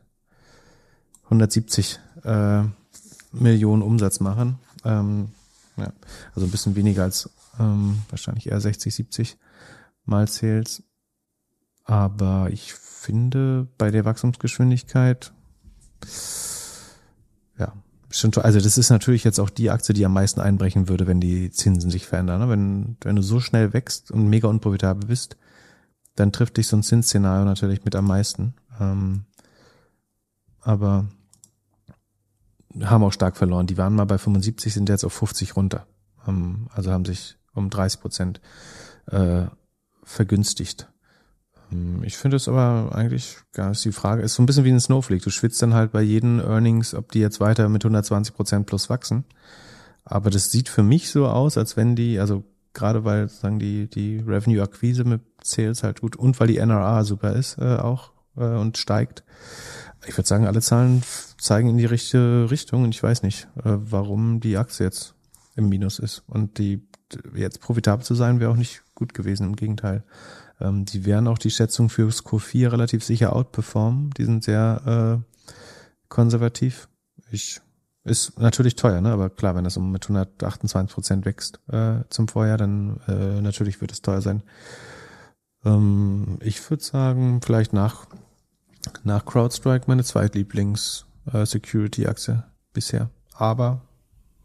[1.25, 2.63] 170 äh,
[3.31, 4.59] Millionen Umsatz machen.
[4.85, 5.29] Ähm,
[5.77, 5.91] ja,
[6.35, 7.29] also ein bisschen weniger als
[7.59, 9.37] ähm, wahrscheinlich eher 60, 70
[10.05, 10.83] mal Sales.
[11.83, 15.33] Aber ich finde bei der Wachstumsgeschwindigkeit,
[17.57, 17.73] ja,
[18.09, 21.19] schon, also das ist natürlich jetzt auch die Aktie, die am meisten einbrechen würde, wenn
[21.19, 22.41] die Zinsen sich verändern.
[22.41, 22.49] Ne?
[22.49, 25.37] Wenn, wenn du so schnell wächst und mega unprofitabel bist,
[26.15, 28.53] dann trifft dich so ein Zinsszenario natürlich mit am meisten.
[28.79, 29.25] Ähm,
[30.61, 31.07] aber
[32.79, 33.67] haben auch stark verloren.
[33.67, 35.87] Die waren mal bei 75, sind jetzt auf 50 runter.
[36.27, 38.41] Ähm, also haben sich um 30 Prozent
[39.07, 39.45] äh,
[40.03, 40.87] vergünstigt.
[41.71, 44.71] Ähm, ich finde es aber eigentlich, gar ist die Frage, ist so ein bisschen wie
[44.71, 45.23] ein Snowflake.
[45.23, 48.89] Du schwitzt dann halt bei jeden Earnings, ob die jetzt weiter mit 120 Prozent plus
[48.89, 49.25] wachsen.
[50.03, 53.87] Aber das sieht für mich so aus, als wenn die, also gerade weil sagen die
[53.89, 58.11] die Revenue Akquise mit Sales halt gut und weil die NRA super ist äh, auch
[58.37, 59.23] äh, und steigt.
[60.07, 61.03] Ich würde sagen, alle Zahlen
[61.37, 65.13] zeigen in die richtige Richtung und ich weiß nicht, äh, warum die Aktie jetzt
[65.55, 66.23] im Minus ist.
[66.27, 66.87] Und die
[67.35, 69.47] jetzt profitabel zu sein, wäre auch nicht gut gewesen.
[69.47, 70.03] Im Gegenteil.
[70.59, 74.11] Ähm, die werden auch die Schätzung fürs Q4 relativ sicher outperformen.
[74.11, 75.35] Die sind sehr äh,
[76.09, 76.87] konservativ.
[77.31, 77.61] Ich
[78.03, 79.11] ist natürlich teuer, ne?
[79.11, 83.79] Aber klar, wenn das um mit 128 Prozent wächst äh, zum Vorjahr, dann äh, natürlich
[83.79, 84.41] wird es teuer sein.
[85.63, 88.07] Ähm, ich würde sagen, vielleicht nach
[89.03, 91.45] nach CrowdStrike meine zweitlieblings äh,
[92.73, 93.81] bisher, aber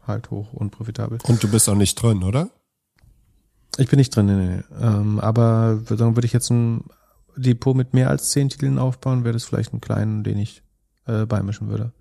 [0.05, 1.17] halt hoch und profitabel.
[1.23, 2.49] Und du bist auch nicht drin, oder?
[3.77, 4.63] Ich bin nicht drin, nee, nee.
[4.81, 6.83] Ähm, aber dann würde ich jetzt ein
[7.35, 10.63] Depot mit mehr als zehn Titeln aufbauen, wäre das vielleicht ein kleinen, den ich
[11.05, 11.91] äh, beimischen würde.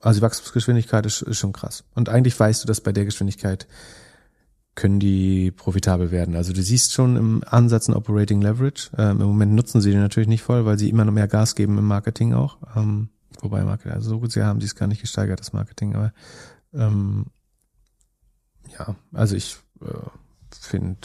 [0.00, 1.84] Also die Wachstumsgeschwindigkeit ist, ist schon krass.
[1.94, 3.66] Und eigentlich weißt du, dass bei der Geschwindigkeit
[4.74, 6.34] können die profitabel werden.
[6.34, 8.90] Also du siehst schon im Ansatz ein Operating Leverage.
[8.96, 11.54] Ähm, Im Moment nutzen sie den natürlich nicht voll, weil sie immer noch mehr Gas
[11.54, 12.56] geben im Marketing auch.
[12.74, 13.10] Ähm,
[13.40, 16.12] wobei Marketing, also so gut sie haben sie es gar nicht gesteigert, das Marketing, aber
[16.72, 17.26] ähm,
[18.78, 19.86] ja, also ich äh,
[20.66, 20.98] finde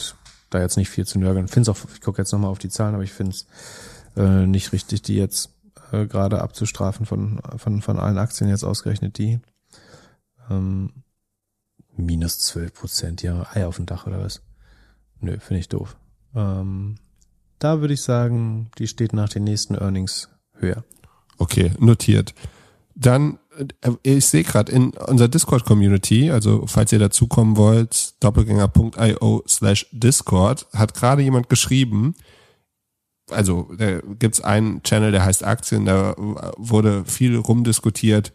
[0.50, 1.48] da jetzt nicht viel zu nörgeln.
[1.48, 3.46] Finde es auch, ich gucke jetzt nochmal auf die Zahlen, aber ich finde es
[4.16, 5.50] äh, nicht richtig, die jetzt
[5.92, 9.40] äh, gerade abzustrafen von, von, von allen Aktien jetzt ausgerechnet die.
[10.50, 10.92] Ähm,
[11.96, 14.42] minus zwölf Prozent, ja, Ei auf dem Dach oder was?
[15.20, 15.96] Nö, finde ich doof.
[16.34, 16.96] Ähm,
[17.58, 20.84] da würde ich sagen, die steht nach den nächsten Earnings höher.
[21.38, 22.34] Okay, notiert.
[22.94, 23.38] Dann,
[24.02, 30.94] ich sehe gerade in unserer Discord-Community, also falls ihr dazukommen wollt, doppelgänger.io slash Discord, hat
[30.94, 32.14] gerade jemand geschrieben,
[33.30, 36.14] also da gibt's einen Channel, der heißt Aktien, da
[36.56, 38.32] wurde viel rumdiskutiert,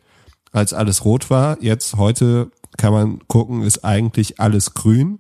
[0.52, 1.58] als alles rot war.
[1.62, 5.20] Jetzt heute kann man gucken, ist eigentlich alles grün.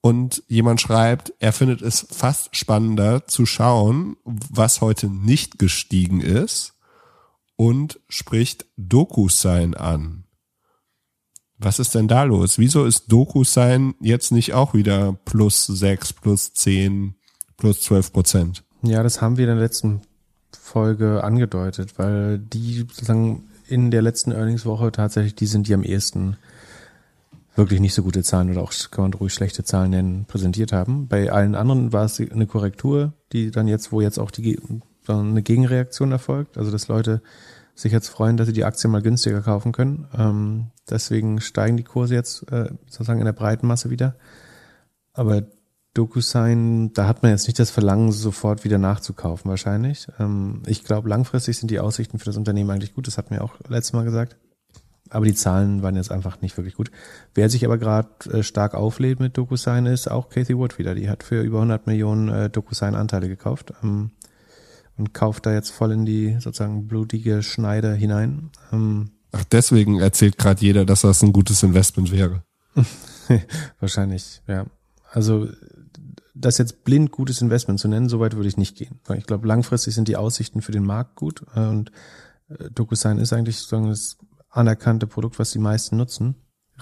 [0.00, 6.74] Und jemand schreibt, er findet es fast spannender zu schauen, was heute nicht gestiegen ist
[7.60, 10.24] und spricht DokuSign an.
[11.58, 12.58] Was ist denn da los?
[12.58, 17.16] Wieso ist DokuSign jetzt nicht auch wieder plus sechs, plus zehn,
[17.58, 18.64] plus zwölf Prozent?
[18.80, 20.00] Ja, das haben wir in der letzten
[20.58, 26.38] Folge angedeutet, weil die sozusagen in der letzten Earningswoche tatsächlich die sind, die am ehesten
[27.56, 31.08] wirklich nicht so gute Zahlen oder auch kann man ruhig schlechte Zahlen nennen, präsentiert haben.
[31.08, 34.58] Bei allen anderen war es eine Korrektur, die dann jetzt, wo jetzt auch die
[35.06, 37.20] eine Gegenreaktion erfolgt, also dass Leute
[37.80, 40.06] sich jetzt freuen, dass sie die Aktien mal günstiger kaufen können.
[40.16, 44.16] Ähm, deswegen steigen die Kurse jetzt äh, sozusagen in der breiten Masse wieder.
[45.12, 45.42] Aber
[45.94, 50.06] DocuSign, da hat man jetzt nicht das Verlangen, sofort wieder nachzukaufen wahrscheinlich.
[50.18, 53.06] Ähm, ich glaube, langfristig sind die Aussichten für das Unternehmen eigentlich gut.
[53.06, 54.36] Das hat mir auch letztes Mal gesagt.
[55.12, 56.92] Aber die Zahlen waren jetzt einfach nicht wirklich gut.
[57.34, 60.94] Wer sich aber gerade äh, stark auflädt mit DocuSign ist auch Kathy Wood wieder.
[60.94, 64.12] Die hat für über 100 Millionen äh, DocuSign-Anteile gekauft ähm,
[65.00, 68.50] und kauft da jetzt voll in die sozusagen blutige Schneide hinein.
[68.72, 72.44] Ähm, Ach, deswegen erzählt gerade jeder, dass das ein gutes Investment wäre.
[73.80, 74.66] Wahrscheinlich, ja.
[75.10, 75.48] Also
[76.34, 79.00] das jetzt blind gutes Investment zu nennen, soweit würde ich nicht gehen.
[79.06, 81.90] Weil ich glaube, langfristig sind die Aussichten für den Markt gut äh, und
[82.48, 84.18] äh, DocuSign ist eigentlich sozusagen das
[84.50, 86.34] anerkannte Produkt, was die meisten nutzen.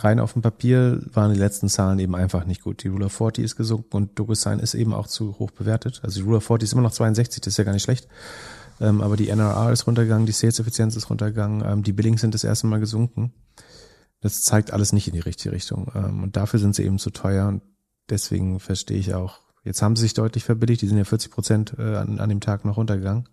[0.04, 2.82] Rein auf dem Papier waren die letzten Zahlen eben einfach nicht gut.
[2.84, 6.00] Die Rule of 40 ist gesunken und DocuSign ist eben auch zu hoch bewertet.
[6.02, 8.08] Also die Rule of 40 ist immer noch 62, das ist ja gar nicht schlecht.
[8.80, 12.44] Ähm, aber die NRR ist runtergegangen, die Sales-Effizienz ist runtergegangen, ähm, die Billings sind das
[12.44, 13.32] erste Mal gesunken.
[14.20, 15.90] Das zeigt alles nicht in die richtige Richtung.
[15.94, 17.62] Ähm, und dafür sind sie eben zu teuer und
[18.08, 19.40] deswegen verstehe ich auch.
[19.64, 22.40] Jetzt haben sie sich deutlich verbilligt, die sind ja 40 Prozent äh, an, an dem
[22.40, 23.28] Tag noch runtergegangen.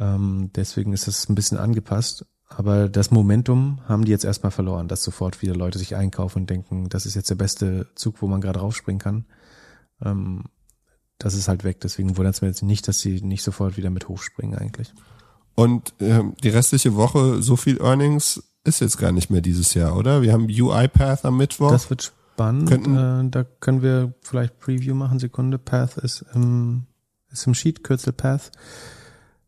[0.00, 2.26] Ähm, deswegen ist es ein bisschen angepasst.
[2.56, 6.50] Aber das Momentum haben die jetzt erstmal verloren, dass sofort wieder Leute sich einkaufen und
[6.50, 9.24] denken, das ist jetzt der beste Zug, wo man gerade raufspringen kann.
[10.04, 10.44] Ähm,
[11.18, 11.80] das ist halt weg.
[11.80, 14.92] Deswegen wundert es mir jetzt nicht, dass sie nicht sofort wieder mit hochspringen eigentlich.
[15.54, 19.96] Und ähm, die restliche Woche, so viel Earnings ist jetzt gar nicht mehr dieses Jahr,
[19.96, 20.22] oder?
[20.22, 21.70] Wir haben UiPath am Mittwoch.
[21.70, 22.68] Das wird spannend.
[22.68, 25.18] Könnten, äh, da können wir vielleicht Preview machen.
[25.18, 25.58] Sekunde.
[25.58, 26.86] Path ist im,
[27.30, 28.50] ist im Sheet, Kürzel Path.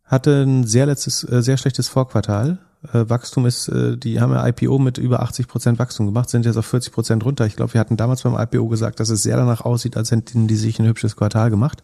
[0.04, 2.58] Hatte ein sehr letztes, äh, sehr schlechtes Vorquartal
[2.92, 6.44] äh, Wachstum ist, äh, die haben ja IPO mit über 80 Prozent Wachstum gemacht, sind
[6.44, 7.46] jetzt auf 40 Prozent runter.
[7.46, 10.46] Ich glaube, wir hatten damals beim IPO gesagt, dass es sehr danach aussieht, als hätten
[10.46, 11.82] die sich ein hübsches Quartal gemacht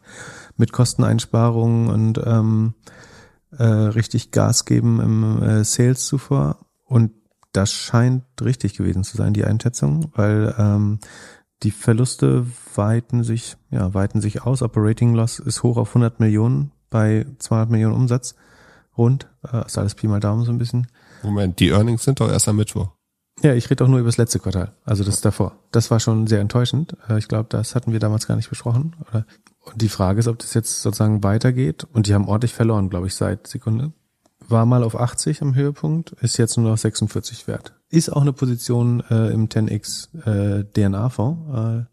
[0.56, 2.74] mit Kosteneinsparungen und ähm,
[3.56, 6.58] äh, richtig Gas geben im äh, Sales zuvor.
[6.84, 7.12] Und
[7.52, 10.98] das scheint richtig gewesen zu sein, die Einschätzung, weil ähm,
[11.62, 14.62] die Verluste weiten sich, ja, weiten sich aus.
[14.62, 18.34] Operating Loss ist hoch auf 100 Millionen bei 200 Millionen Umsatz
[19.00, 19.28] rund.
[19.50, 20.86] Äh, ist alles Pi mal Daumen so ein bisschen.
[21.22, 22.90] Moment, die Earnings sind doch erst am Mittwoch.
[23.42, 25.56] Ja, ich rede doch nur über das letzte Quartal, also das davor.
[25.72, 26.96] Das war schon sehr enttäuschend.
[27.08, 28.94] Äh, ich glaube, das hatten wir damals gar nicht besprochen.
[29.12, 31.86] Und die Frage ist, ob das jetzt sozusagen weitergeht.
[31.92, 33.92] Und die haben ordentlich verloren, glaube ich, seit Sekunde.
[34.48, 37.74] War mal auf 80 am Höhepunkt, ist jetzt nur noch 46 wert.
[37.88, 41.50] Ist auch eine Position äh, im 10x äh, DNA-Fonds.
[41.54, 41.84] Äh,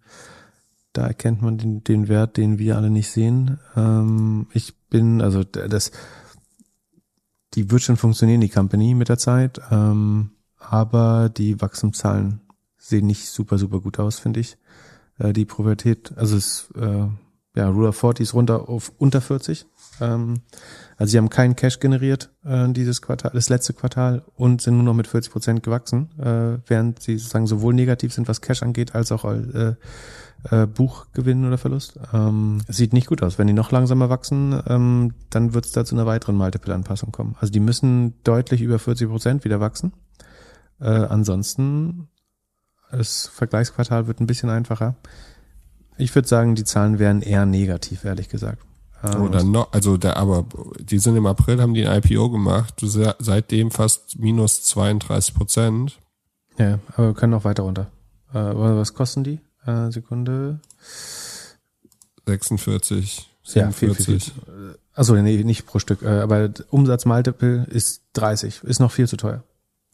[0.93, 3.59] da erkennt man den, den Wert, den wir alle nicht sehen.
[3.75, 5.91] Ähm, ich bin, also das
[7.57, 10.29] die wird schon funktionieren, die Company mit der Zeit, ähm,
[10.59, 12.39] aber die Wachstumszahlen
[12.77, 14.57] sehen nicht super, super gut aus, finde ich.
[15.17, 17.07] Äh, die Priorität, also es, äh,
[17.55, 19.65] ja, Rule of 40 ist runter auf unter 40.
[20.01, 20.41] Ähm,
[20.97, 24.83] also sie haben keinen Cash generiert äh, dieses Quartal, das letzte Quartal und sind nur
[24.83, 28.95] noch mit 40 Prozent gewachsen, äh, während sie sozusagen sowohl negativ sind, was Cash angeht,
[28.95, 29.75] als auch äh,
[30.51, 31.99] äh, Buchgewinn oder Verlust.
[32.13, 33.37] Ähm, sieht nicht gut aus.
[33.37, 37.35] Wenn die noch langsamer wachsen, ähm, dann wird es da zu einer weiteren Multiple-Anpassung kommen.
[37.39, 39.93] Also die müssen deutlich über 40 Prozent wieder wachsen.
[40.79, 42.09] Äh, ansonsten,
[42.91, 44.95] das Vergleichsquartal wird ein bisschen einfacher.
[45.97, 48.66] Ich würde sagen, die Zahlen wären eher negativ, ehrlich gesagt.
[49.03, 50.45] Ähm, Oder noch, also der, aber
[50.79, 52.83] die sind im April, haben die ein IPO gemacht,
[53.19, 55.99] seitdem fast minus 32 Prozent.
[56.57, 57.87] Ja, aber wir können noch weiter runter.
[58.33, 59.39] Äh, was kosten die?
[59.65, 60.59] Äh, Sekunde.
[62.25, 63.55] 46, 47.
[63.55, 64.33] Ja, viel, viel, viel.
[64.93, 69.43] Also nee, nicht pro Stück, äh, aber Umsatzmultiple ist 30, ist noch viel zu teuer.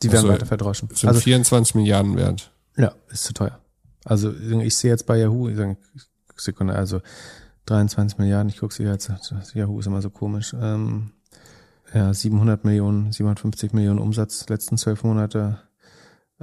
[0.01, 0.89] Die werden also, weiter verdroschen.
[0.93, 2.51] Sind also 24 Milliarden wert.
[2.77, 3.59] Ja, ist zu teuer.
[4.05, 5.77] Also ich sehe jetzt bei Yahoo, ich sage,
[6.35, 7.01] Sekunde, also
[7.65, 9.11] 23 Milliarden, ich gucke sie jetzt,
[9.53, 10.56] Yahoo ist immer so komisch.
[10.60, 11.11] Ähm,
[11.94, 15.60] ja, 700 Millionen, 750 Millionen Umsatz letzten zwölf Monate,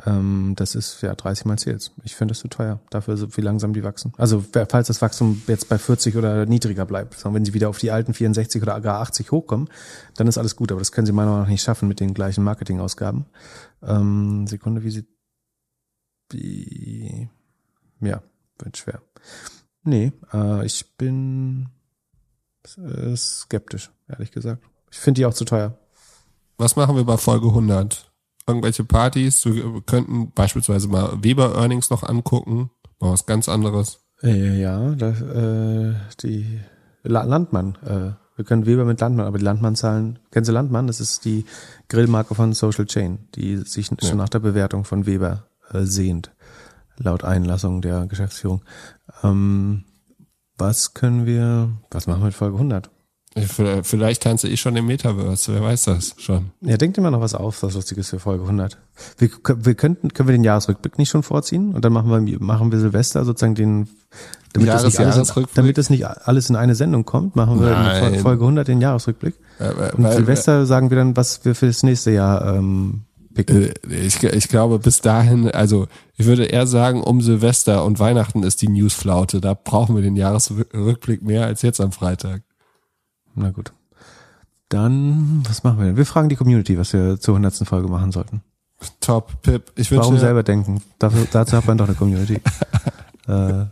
[0.06, 1.92] ähm, das ist ja 30 mal Sales.
[2.04, 4.12] Ich finde das zu teuer, dafür so wie langsam die wachsen.
[4.16, 7.78] Also falls das Wachstum jetzt bei 40 oder niedriger bleibt, sagen, wenn sie wieder auf
[7.78, 9.68] die alten 64 oder gar 80 hochkommen,
[10.16, 10.70] dann ist alles gut.
[10.72, 13.26] Aber das können sie meiner Meinung nach nicht schaffen mit den gleichen Marketingausgaben.
[13.82, 15.06] Ähm, Sekunde, wie sie
[16.30, 17.28] wie
[18.00, 18.22] ja,
[18.58, 19.02] wird schwer.
[19.82, 21.68] Nee, äh, ich bin
[22.76, 24.62] äh, skeptisch, ehrlich gesagt.
[24.90, 25.78] Ich finde die auch zu teuer.
[26.58, 28.10] Was machen wir bei Folge 100?
[28.50, 29.44] irgendwelche Partys.
[29.44, 32.70] Wir könnten beispielsweise mal Weber Earnings noch angucken.
[33.00, 34.00] Mal was ganz anderes.
[34.22, 36.60] Äh, ja, das, äh, die
[37.02, 37.78] Landmann.
[37.84, 40.86] Äh, wir können Weber mit Landmann, aber die Landmann-Zahlen, kennen Sie Landmann?
[40.86, 41.44] Das ist die
[41.88, 43.96] Grillmarke von Social Chain, die sich ja.
[44.08, 46.30] schon nach der Bewertung von Weber äh, sehend,
[47.02, 48.62] laut Einlassung der Geschäftsführung.
[49.22, 49.84] Ähm,
[50.56, 52.90] was können wir, was machen wir mit Folge 100?
[53.82, 56.50] Vielleicht tanze ich schon im Metaverse, wer weiß das schon.
[56.62, 58.76] Ja, denkt immer noch was auf, was lustig ist für Folge 100.
[59.18, 62.72] Wir, wir könnten, können wir den Jahresrückblick nicht schon vorziehen und dann machen wir, machen
[62.72, 63.88] wir Silvester sozusagen den,
[64.52, 67.60] damit, Jahres, das, nicht alles, in, damit das nicht alles in eine Sendung kommt, machen
[67.60, 68.14] wir Nein.
[68.14, 69.36] in Folge 100 den Jahresrückblick.
[69.60, 73.02] Äh, Und Silvester sagen wir dann, was wir für das nächste Jahr ähm.
[73.04, 75.86] Äh, Ich, ich glaube, bis dahin, also
[76.16, 79.40] ich würde eher sagen, um Silvester und Weihnachten ist die Newsflaute.
[79.40, 82.42] Da brauchen wir den Jahresrückblick mehr als jetzt am Freitag.
[83.34, 83.72] Na gut.
[84.68, 85.96] Dann, was machen wir denn?
[85.96, 87.66] Wir fragen die Community, was wir zur 100.
[87.68, 88.42] Folge machen sollten.
[89.00, 89.72] Top, Pip.
[89.76, 90.82] Ich wünsche, Warum selber denken?
[90.98, 92.40] Dafür, dazu hat man doch eine Community.
[93.28, 93.64] äh,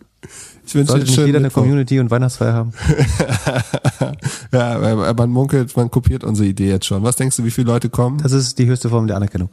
[0.73, 1.63] sollte nicht jeder eine Mittwoch.
[1.63, 2.73] Community und Weihnachtsfeier haben?
[4.53, 7.03] ja, weil man munkelt, man kopiert unsere Idee jetzt schon.
[7.03, 8.19] Was denkst du, wie viele Leute kommen?
[8.19, 9.51] Das ist die höchste Form der Anerkennung.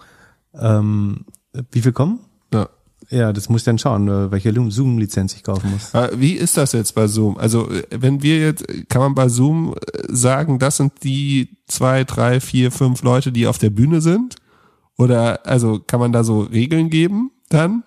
[0.54, 1.26] Ähm,
[1.72, 2.20] wie viel kommen?
[2.54, 2.70] Ja.
[3.10, 5.94] Ja, das muss ich dann schauen, äh, welche Zoom-Lizenz ich kaufen muss.
[6.18, 7.38] Wie ist das jetzt bei Zoom?
[7.38, 12.04] Also äh, wenn wir jetzt, kann man bei Zoom äh, sagen, das sind die zwei,
[12.04, 14.36] drei, vier, fünf Leute, die auf der Bühne sind?
[14.98, 17.84] Oder also kann man da so Regeln geben dann?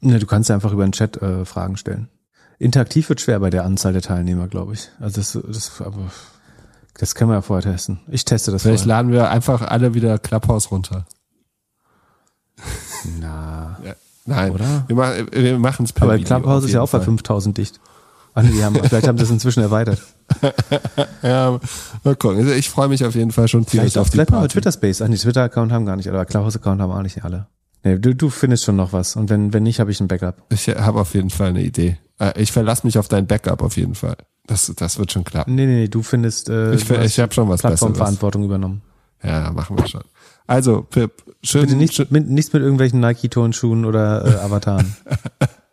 [0.00, 2.08] Ne, du kannst ja einfach über den Chat äh, Fragen stellen.
[2.60, 4.90] Interaktiv wird schwer bei der Anzahl der Teilnehmer, glaube ich.
[5.00, 6.10] Also das, das, aber
[6.98, 8.00] das können wir ja vorher testen.
[8.08, 8.98] Ich teste das Vielleicht vorher.
[8.98, 11.06] laden wir einfach alle wieder Clubhouse runter.
[13.20, 13.94] Na, Ja.
[14.26, 14.84] Nein, Oder?
[14.86, 17.06] wir, machen wir machen es per aber Video Clubhouse auf ist ja auch bei Fall.
[17.06, 17.80] 5000 dicht.
[18.36, 20.00] Nee, die haben, vielleicht haben sie es inzwischen erweitert.
[21.22, 21.58] Ja,
[22.04, 22.38] mal gucken.
[22.38, 24.38] Also Ich freue mich auf jeden Fall schon Vielleicht, tierisch auch, auf die vielleicht mal
[24.40, 24.52] Party.
[24.52, 25.02] Twitter Space.
[25.02, 27.46] Ach nee, Twitter-Account haben gar nicht, aber Clubhouse-Account haben auch nicht alle.
[27.82, 29.16] Nee, du, du findest schon noch was.
[29.16, 30.42] Und wenn, wenn nicht, habe ich ein Backup.
[30.50, 31.96] Ich habe auf jeden Fall eine Idee.
[32.20, 34.16] Äh, Ich verlasse mich auf dein Backup auf jeden Fall.
[34.46, 35.54] Das, das wird schon klappen.
[35.54, 37.60] Nee, nee, nee, du findest, äh, Ich, ich habe schon was.
[37.60, 38.82] Plattformverantwortung übernommen.
[39.22, 40.02] Ja, machen wir schon.
[40.46, 41.62] Also, Pip, schön.
[41.62, 44.96] Bitte nicht, schön mit, nichts mit irgendwelchen Nike-Turnschuhen oder äh, Avataren.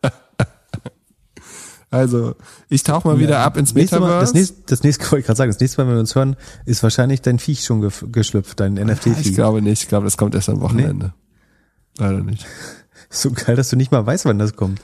[1.90, 2.36] also,
[2.70, 4.36] ich tauch mal wieder ab ins nächste Mal, das Metaverse.
[4.38, 6.36] nächste, das nächste, wollte ich gerade sagen, das nächste Mal, wenn wir uns hören,
[6.66, 9.34] ist wahrscheinlich dein Viech schon ge geschlüpft, dein ich NFT-Viech.
[9.36, 9.84] glaube nicht.
[9.84, 11.14] Ich glaube, das kommt erst am Wochenende.
[11.98, 12.46] Leider nicht.
[13.10, 14.82] So geil, dass du nicht mal weißt, wann das kommt.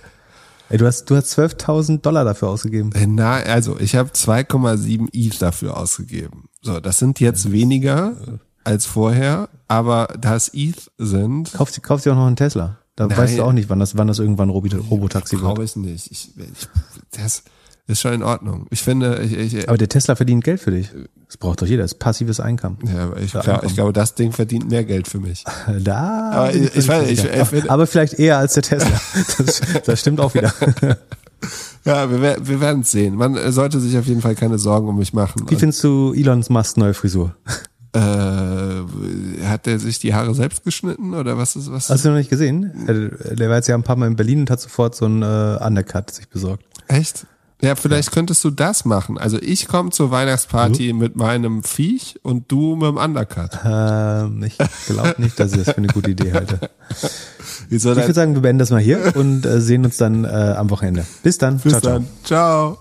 [0.70, 2.94] Ey, du hast, du hast 12.000 Dollar dafür ausgegeben.
[2.94, 6.46] Äh, Na, also, ich habe 2,7 ETH dafür ausgegeben.
[6.62, 8.16] So, das sind jetzt weniger
[8.64, 12.78] als vorher, aber da es ETH sind, Kauf, kauf dir auch noch einen Tesla.
[12.96, 13.18] Da Nein.
[13.18, 15.60] weißt du auch nicht, wann das, wann das irgendwann Robi Robotaxi wird.
[15.60, 16.12] ich nicht.
[16.12, 16.68] Ich, ich,
[17.12, 17.44] das
[17.88, 18.66] ist schon in Ordnung.
[18.70, 20.90] Ich finde, ich, ich, Aber der Tesla verdient Geld für dich.
[21.28, 21.84] Das braucht doch jeder.
[21.84, 22.78] Das ist passives Einkommen.
[22.86, 23.68] ja, aber ich, glaub, Einkommen.
[23.68, 25.44] ich glaube, das Ding verdient mehr Geld für mich.
[25.80, 26.32] Da.
[26.32, 29.02] Aber ich- ich weiß, ich- ich aber vielleicht eher als der Tesla.
[29.38, 30.54] Das, das stimmt auch wieder.
[31.86, 33.16] Ja, wir, wir werden es sehen.
[33.16, 35.44] Man äh, sollte sich auf jeden Fall keine Sorgen um mich machen.
[35.50, 37.36] Wie findest du Elon Musk neue Frisur?
[37.94, 38.00] äh,
[39.46, 41.90] hat der sich die Haare selbst geschnitten oder was ist was?
[41.90, 42.88] Hast du noch nicht gesehen?
[42.88, 45.22] Äh, Der war jetzt ja ein paar Mal in Berlin und hat sofort so einen
[45.22, 46.64] äh, Undercut sich besorgt.
[46.88, 47.26] Echt?
[47.64, 49.18] Ja, vielleicht könntest du das machen.
[49.18, 53.52] Also ich komme zur Weihnachtsparty mit meinem Viech und du mit dem Undercut.
[53.64, 56.60] Ähm, ich glaube nicht, dass ich das für eine gute Idee halte.
[57.70, 60.70] Ich würde sagen, wir beenden das mal hier und äh, sehen uns dann äh, am
[60.70, 61.06] Wochenende.
[61.24, 61.60] Bis dann.
[61.60, 61.94] Bis ciao, ciao.
[61.94, 62.08] dann.
[62.24, 62.78] Ciao.